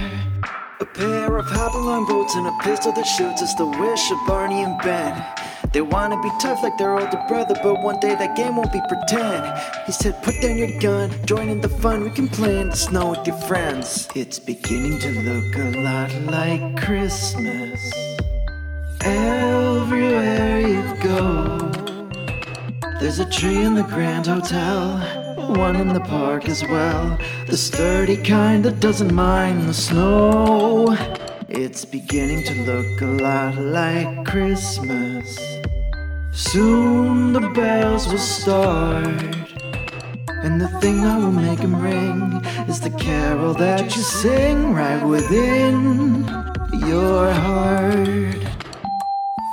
A 0.78 0.86
pair 0.94 1.36
of 1.36 1.46
hop-along 1.46 2.06
boots 2.06 2.36
and 2.36 2.46
a 2.46 2.56
pistol 2.62 2.92
that 2.92 3.06
shoots 3.06 3.42
is 3.42 3.54
the 3.56 3.66
wish 3.66 4.12
of 4.12 4.18
Barney 4.28 4.62
and 4.62 4.80
Ben. 4.82 5.51
They 5.70 5.80
wanna 5.80 6.20
be 6.20 6.30
tough 6.40 6.62
like 6.62 6.76
their 6.76 6.98
older 6.98 7.22
brother, 7.28 7.54
but 7.62 7.82
one 7.82 8.00
day 8.00 8.14
that 8.14 8.36
game 8.36 8.56
won't 8.56 8.72
be 8.72 8.80
pretend. 8.88 9.58
He 9.86 9.92
said, 9.92 10.22
Put 10.22 10.40
down 10.40 10.58
your 10.58 10.78
gun, 10.80 11.10
join 11.24 11.48
in 11.48 11.60
the 11.60 11.68
fun, 11.68 12.02
we 12.04 12.10
can 12.10 12.28
play 12.28 12.60
in 12.60 12.70
the 12.70 12.76
snow 12.76 13.10
with 13.10 13.26
your 13.26 13.36
friends. 13.48 14.08
It's 14.14 14.38
beginning 14.38 14.98
to 14.98 15.10
look 15.10 15.56
a 15.56 15.78
lot 15.80 16.12
like 16.24 16.76
Christmas. 16.84 17.80
Everywhere 19.02 20.60
you 20.60 20.94
go. 21.02 21.70
There's 23.00 23.18
a 23.18 23.28
tree 23.28 23.64
in 23.64 23.74
the 23.74 23.82
Grand 23.82 24.26
Hotel, 24.26 24.98
one 25.56 25.76
in 25.76 25.88
the 25.88 26.00
park 26.00 26.48
as 26.48 26.62
well. 26.62 27.18
The 27.46 27.56
sturdy 27.56 28.16
kind 28.16 28.64
that 28.64 28.78
doesn't 28.78 29.12
mind 29.12 29.68
the 29.68 29.74
snow. 29.74 30.96
It's 31.54 31.84
beginning 31.84 32.44
to 32.44 32.54
look 32.62 33.02
a 33.02 33.04
lot 33.04 33.56
like 33.56 34.24
Christmas. 34.24 35.38
Soon 36.32 37.34
the 37.34 37.40
bells 37.40 38.08
will 38.08 38.16
start. 38.16 39.06
And 40.42 40.58
the 40.58 40.68
thing 40.80 41.02
that 41.02 41.18
will 41.20 41.30
make 41.30 41.60
'em 41.60 41.76
ring 41.76 42.42
is 42.68 42.80
the 42.80 42.88
carol 42.88 43.52
that 43.54 43.94
you 43.94 44.02
sing 44.02 44.72
right 44.72 45.04
within 45.04 46.24
your 46.88 47.30
heart. 47.30 48.40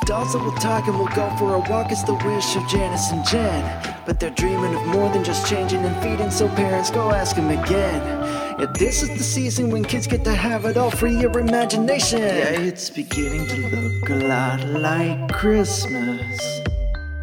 That 0.07 0.41
will 0.43 0.51
talk 0.53 0.88
and 0.88 0.97
will 0.97 1.13
go 1.13 1.30
for 1.38 1.55
a 1.55 1.59
walk 1.69 1.91
is 1.91 2.03
the 2.03 2.13
wish 2.13 2.55
of 2.55 2.65
Janice 2.69 3.11
and 3.11 3.26
Jen. 3.26 3.63
But 4.05 4.21
they're 4.21 4.38
dreaming 4.41 4.73
of 4.73 4.85
more 4.88 5.09
than 5.09 5.26
just 5.26 5.47
changing 5.47 5.84
and 5.84 5.95
feeding, 6.01 6.31
so 6.31 6.47
parents 6.47 6.89
go 6.89 7.11
ask 7.11 7.35
them 7.35 7.49
again. 7.49 8.19
Yeah, 8.60 8.65
this 8.73 9.02
is 9.03 9.10
the 9.18 9.23
season 9.23 9.69
when 9.69 9.86
kids 9.86 10.06
get 10.06 10.26
to 10.26 10.36
have 10.36 10.65
it 10.65 10.76
all 10.76 10.91
free 10.91 11.15
your 11.15 11.40
imagination. 11.40 12.19
Yeah, 12.19 12.60
it's 12.60 12.90
beginning 12.90 13.48
to 13.48 13.56
look 13.69 14.10
a 14.10 14.15
lot 14.15 14.68
like 14.68 15.31
Christmas. 15.31 16.60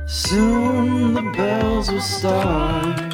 Soon 0.06 1.12
the 1.12 1.20
bells 1.36 1.92
will 1.92 2.00
start. 2.00 3.12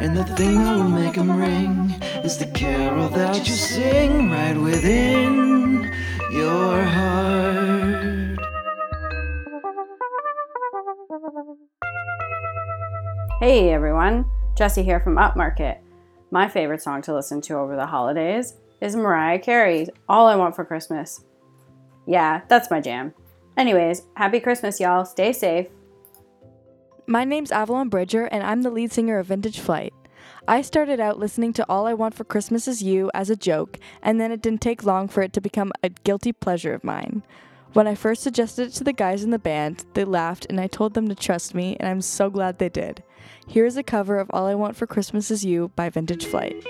And 0.00 0.16
the 0.16 0.24
thing 0.36 0.54
that 0.64 0.74
will 0.74 0.88
make 0.88 1.16
them 1.16 1.36
ring 1.36 1.94
is 2.24 2.38
the 2.38 2.46
carol 2.46 3.10
that 3.10 3.36
you 3.46 3.56
sing 3.56 4.30
right 4.30 4.56
within 4.56 5.92
your 6.32 6.82
heart. 6.82 8.38
Hey 13.38 13.70
everyone, 13.70 14.24
Jessie 14.56 14.82
here 14.82 14.98
from 14.98 15.16
Upmarket. 15.16 15.81
My 16.32 16.48
favorite 16.48 16.80
song 16.80 17.02
to 17.02 17.14
listen 17.14 17.42
to 17.42 17.58
over 17.58 17.76
the 17.76 17.84
holidays 17.84 18.54
is 18.80 18.96
Mariah 18.96 19.38
Carey's 19.38 19.90
All 20.08 20.26
I 20.26 20.34
Want 20.34 20.56
for 20.56 20.64
Christmas. 20.64 21.22
Yeah, 22.06 22.40
that's 22.48 22.70
my 22.70 22.80
jam. 22.80 23.12
Anyways, 23.58 24.04
happy 24.14 24.40
Christmas, 24.40 24.80
y'all. 24.80 25.04
Stay 25.04 25.34
safe. 25.34 25.66
My 27.06 27.24
name's 27.24 27.52
Avalon 27.52 27.90
Bridger, 27.90 28.24
and 28.24 28.42
I'm 28.42 28.62
the 28.62 28.70
lead 28.70 28.92
singer 28.92 29.18
of 29.18 29.26
Vintage 29.26 29.60
Flight. 29.60 29.92
I 30.48 30.62
started 30.62 31.00
out 31.00 31.18
listening 31.18 31.52
to 31.52 31.66
All 31.68 31.86
I 31.86 31.92
Want 31.92 32.14
for 32.14 32.24
Christmas 32.24 32.66
Is 32.66 32.82
You 32.82 33.10
as 33.12 33.28
a 33.28 33.36
joke, 33.36 33.78
and 34.00 34.18
then 34.18 34.32
it 34.32 34.40
didn't 34.40 34.62
take 34.62 34.84
long 34.84 35.08
for 35.08 35.20
it 35.20 35.34
to 35.34 35.42
become 35.42 35.70
a 35.82 35.90
guilty 35.90 36.32
pleasure 36.32 36.72
of 36.72 36.82
mine. 36.82 37.22
When 37.74 37.86
I 37.86 37.94
first 37.94 38.22
suggested 38.22 38.68
it 38.68 38.72
to 38.76 38.84
the 38.84 38.94
guys 38.94 39.22
in 39.22 39.32
the 39.32 39.38
band, 39.38 39.84
they 39.92 40.06
laughed, 40.06 40.46
and 40.48 40.58
I 40.58 40.66
told 40.66 40.94
them 40.94 41.08
to 41.08 41.14
trust 41.14 41.54
me, 41.54 41.76
and 41.78 41.86
I'm 41.86 42.00
so 42.00 42.30
glad 42.30 42.58
they 42.58 42.70
did. 42.70 43.02
Here 43.46 43.66
is 43.66 43.76
a 43.76 43.82
cover 43.82 44.18
of 44.18 44.30
All 44.30 44.46
I 44.46 44.54
Want 44.54 44.76
for 44.76 44.86
Christmas 44.86 45.30
Is 45.30 45.44
You 45.44 45.72
by 45.76 45.90
Vintage 45.90 46.24
Flight. 46.24 46.64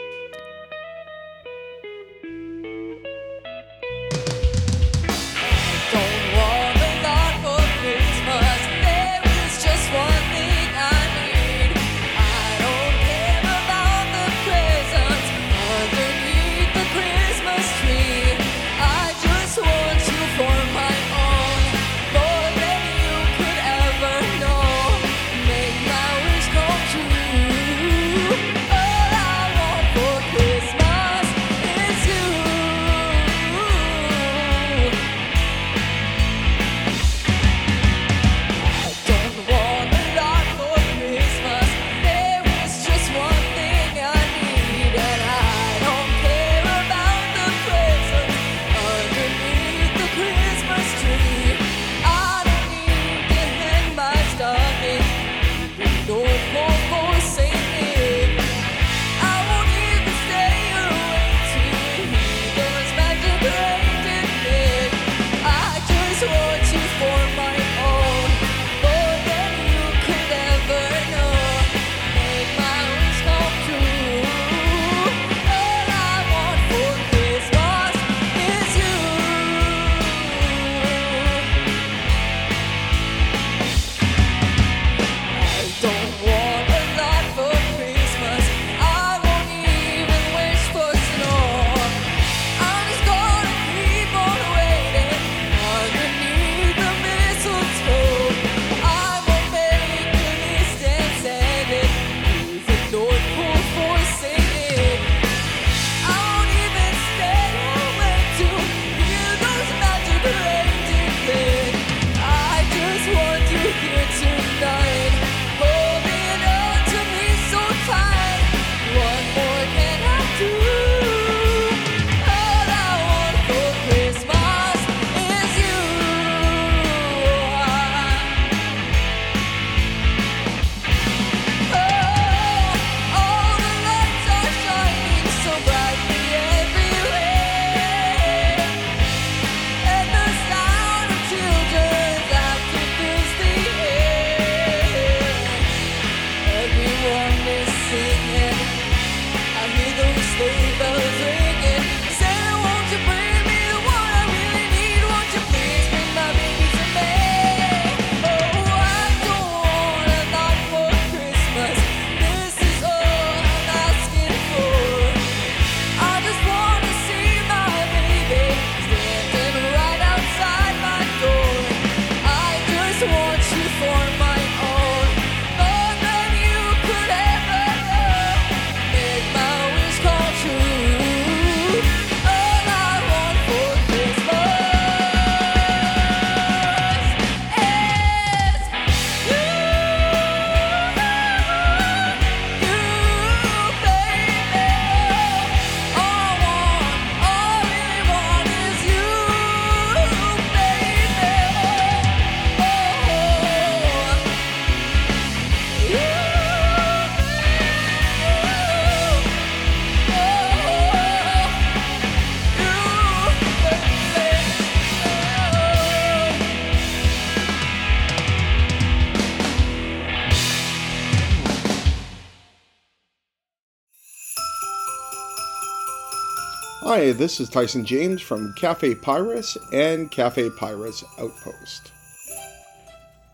Hi, 227.02 227.10
this 227.10 227.40
is 227.40 227.50
Tyzun 227.50 227.84
James 227.84 228.22
from 228.22 228.52
Cafe 228.52 228.94
Pyrus 228.94 229.58
and 229.72 230.08
Cafe 230.08 230.50
Pyrus 230.50 231.02
Outpost. 231.18 231.90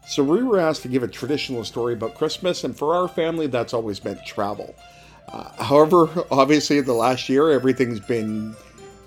So, 0.06 0.24
we 0.24 0.42
were 0.42 0.58
asked 0.58 0.80
to 0.84 0.88
give 0.88 1.02
a 1.02 1.06
traditional 1.06 1.62
story 1.64 1.92
about 1.92 2.14
Christmas, 2.14 2.64
and 2.64 2.74
for 2.74 2.94
our 2.94 3.08
family, 3.08 3.46
that's 3.46 3.74
always 3.74 4.02
meant 4.02 4.24
travel. 4.24 4.74
Uh, 5.30 5.50
however, 5.62 6.08
obviously, 6.30 6.80
the 6.80 6.94
last 6.94 7.28
year, 7.28 7.50
everything's 7.50 8.00
been 8.00 8.56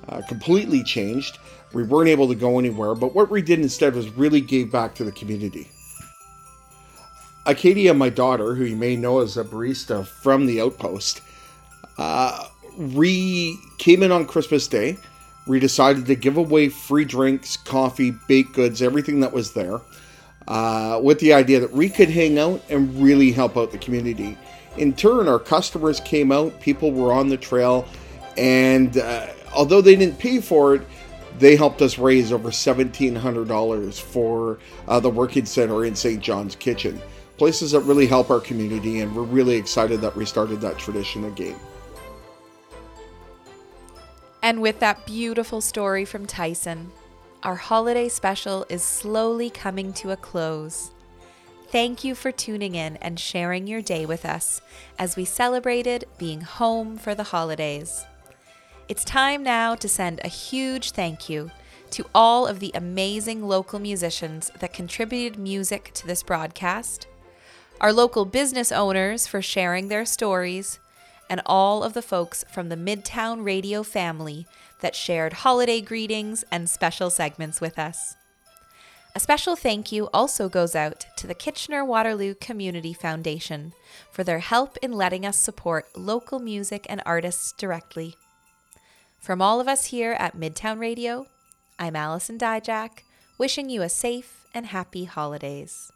uh, 0.09 0.21
completely 0.27 0.83
changed. 0.83 1.39
We 1.73 1.81
weren't 1.81 2.09
able 2.09 2.27
to 2.27 2.35
go 2.35 2.59
anywhere, 2.59 2.93
but 2.93 3.15
what 3.15 3.31
we 3.31 3.41
did 3.41 3.61
instead 3.61 3.95
was 3.95 4.09
really 4.09 4.41
gave 4.41 4.71
back 4.71 4.93
to 4.93 5.03
the 5.03 5.11
community. 5.11 5.69
Acadia, 7.47 7.95
my 7.95 8.09
daughter, 8.09 8.53
who 8.53 8.65
you 8.65 8.75
may 8.75 8.95
know 8.95 9.21
as 9.21 9.37
a 9.37 9.43
barista 9.43 10.05
from 10.05 10.45
the 10.45 10.61
Outpost, 10.61 11.21
uh, 11.97 12.47
we 12.77 13.57
came 13.77 14.03
in 14.03 14.11
on 14.11 14.25
Christmas 14.25 14.67
Day. 14.67 14.97
We 15.47 15.59
decided 15.59 16.05
to 16.05 16.15
give 16.15 16.37
away 16.37 16.69
free 16.69 17.05
drinks, 17.05 17.57
coffee, 17.57 18.11
baked 18.27 18.53
goods, 18.53 18.81
everything 18.81 19.19
that 19.21 19.33
was 19.33 19.53
there, 19.53 19.81
uh, 20.47 20.99
with 21.03 21.19
the 21.19 21.33
idea 21.33 21.59
that 21.59 21.71
we 21.71 21.89
could 21.89 22.09
hang 22.09 22.37
out 22.37 22.61
and 22.69 23.01
really 23.01 23.31
help 23.31 23.57
out 23.57 23.71
the 23.71 23.77
community. 23.77 24.37
In 24.77 24.93
turn, 24.93 25.27
our 25.27 25.39
customers 25.39 25.99
came 25.99 26.31
out, 26.31 26.59
people 26.61 26.91
were 26.91 27.11
on 27.11 27.27
the 27.27 27.37
trail, 27.37 27.87
and 28.37 28.97
uh, 28.97 29.27
although 29.53 29.81
they 29.81 29.95
didn't 29.95 30.19
pay 30.19 30.39
for 30.39 30.75
it, 30.75 30.81
they 31.39 31.55
helped 31.55 31.81
us 31.81 31.97
raise 31.97 32.31
over 32.31 32.49
$1,700 32.49 33.99
for 33.99 34.59
uh, 34.87 34.99
the 34.99 35.09
Working 35.09 35.45
Center 35.45 35.85
in 35.85 35.95
St. 35.95 36.21
John's 36.21 36.55
Kitchen. 36.55 37.01
Places 37.37 37.71
that 37.71 37.79
really 37.81 38.05
help 38.05 38.29
our 38.29 38.39
community, 38.39 38.99
and 38.99 39.15
we're 39.15 39.23
really 39.23 39.55
excited 39.55 40.01
that 40.01 40.15
we 40.15 40.25
started 40.25 40.61
that 40.61 40.77
tradition 40.77 41.25
again. 41.25 41.55
And 44.41 44.61
with 44.61 44.79
that 44.79 45.05
beautiful 45.05 45.61
story 45.61 46.03
from 46.03 46.25
Tyzun, 46.25 46.87
our 47.43 47.55
holiday 47.55 48.09
special 48.09 48.65
is 48.69 48.83
slowly 48.83 49.49
coming 49.49 49.93
to 49.93 50.11
a 50.11 50.17
close. 50.17 50.91
Thank 51.69 52.03
you 52.03 52.15
for 52.15 52.31
tuning 52.31 52.75
in 52.75 52.97
and 52.97 53.19
sharing 53.19 53.65
your 53.65 53.81
day 53.81 54.05
with 54.05 54.25
us 54.25 54.59
as 54.99 55.15
we 55.15 55.23
celebrated 55.23 56.05
being 56.17 56.41
home 56.41 56.97
for 56.97 57.15
the 57.15 57.23
holidays. 57.23 58.05
It's 58.89 59.05
time 59.05 59.41
now 59.41 59.75
to 59.75 59.87
send 59.87 60.19
a 60.19 60.27
huge 60.27 60.91
thank 60.91 61.29
you 61.29 61.49
to 61.91 62.05
all 62.13 62.45
of 62.45 62.59
the 62.59 62.71
amazing 62.75 63.47
local 63.47 63.79
musicians 63.79 64.51
that 64.59 64.73
contributed 64.73 65.39
music 65.39 65.91
to 65.93 66.05
this 66.05 66.23
broadcast, 66.23 67.07
our 67.79 67.93
local 67.93 68.25
business 68.25 68.71
owners 68.71 69.27
for 69.27 69.41
sharing 69.41 69.87
their 69.87 70.05
stories, 70.05 70.80
and 71.31 71.41
all 71.45 71.81
of 71.81 71.93
the 71.93 72.01
folks 72.01 72.43
from 72.51 72.67
the 72.67 72.75
Midtown 72.75 73.45
Radio 73.45 73.83
family 73.83 74.45
that 74.81 74.97
shared 74.97 75.31
holiday 75.31 75.79
greetings 75.79 76.43
and 76.51 76.69
special 76.69 77.09
segments 77.09 77.61
with 77.61 77.79
us. 77.79 78.17
A 79.15 79.19
special 79.21 79.55
thank 79.55 79.93
you 79.93 80.09
also 80.13 80.49
goes 80.49 80.75
out 80.75 81.05
to 81.15 81.27
the 81.27 81.33
Kitchener 81.33 81.85
Waterloo 81.85 82.33
Community 82.35 82.91
Foundation 82.91 83.71
for 84.11 84.25
their 84.25 84.39
help 84.39 84.75
in 84.81 84.91
letting 84.91 85.25
us 85.25 85.37
support 85.37 85.97
local 85.97 86.39
music 86.39 86.85
and 86.89 87.01
artists 87.05 87.53
directly. 87.53 88.17
From 89.17 89.41
all 89.41 89.61
of 89.61 89.69
us 89.69 89.85
here 89.85 90.11
at 90.19 90.35
Midtown 90.35 90.79
Radio, 90.79 91.27
I'm 91.79 91.95
Allison 91.95 92.37
Dyjach, 92.37 93.03
wishing 93.37 93.69
you 93.69 93.81
a 93.83 93.89
safe 93.89 94.45
and 94.53 94.65
happy 94.65 95.05
holidays. 95.05 95.93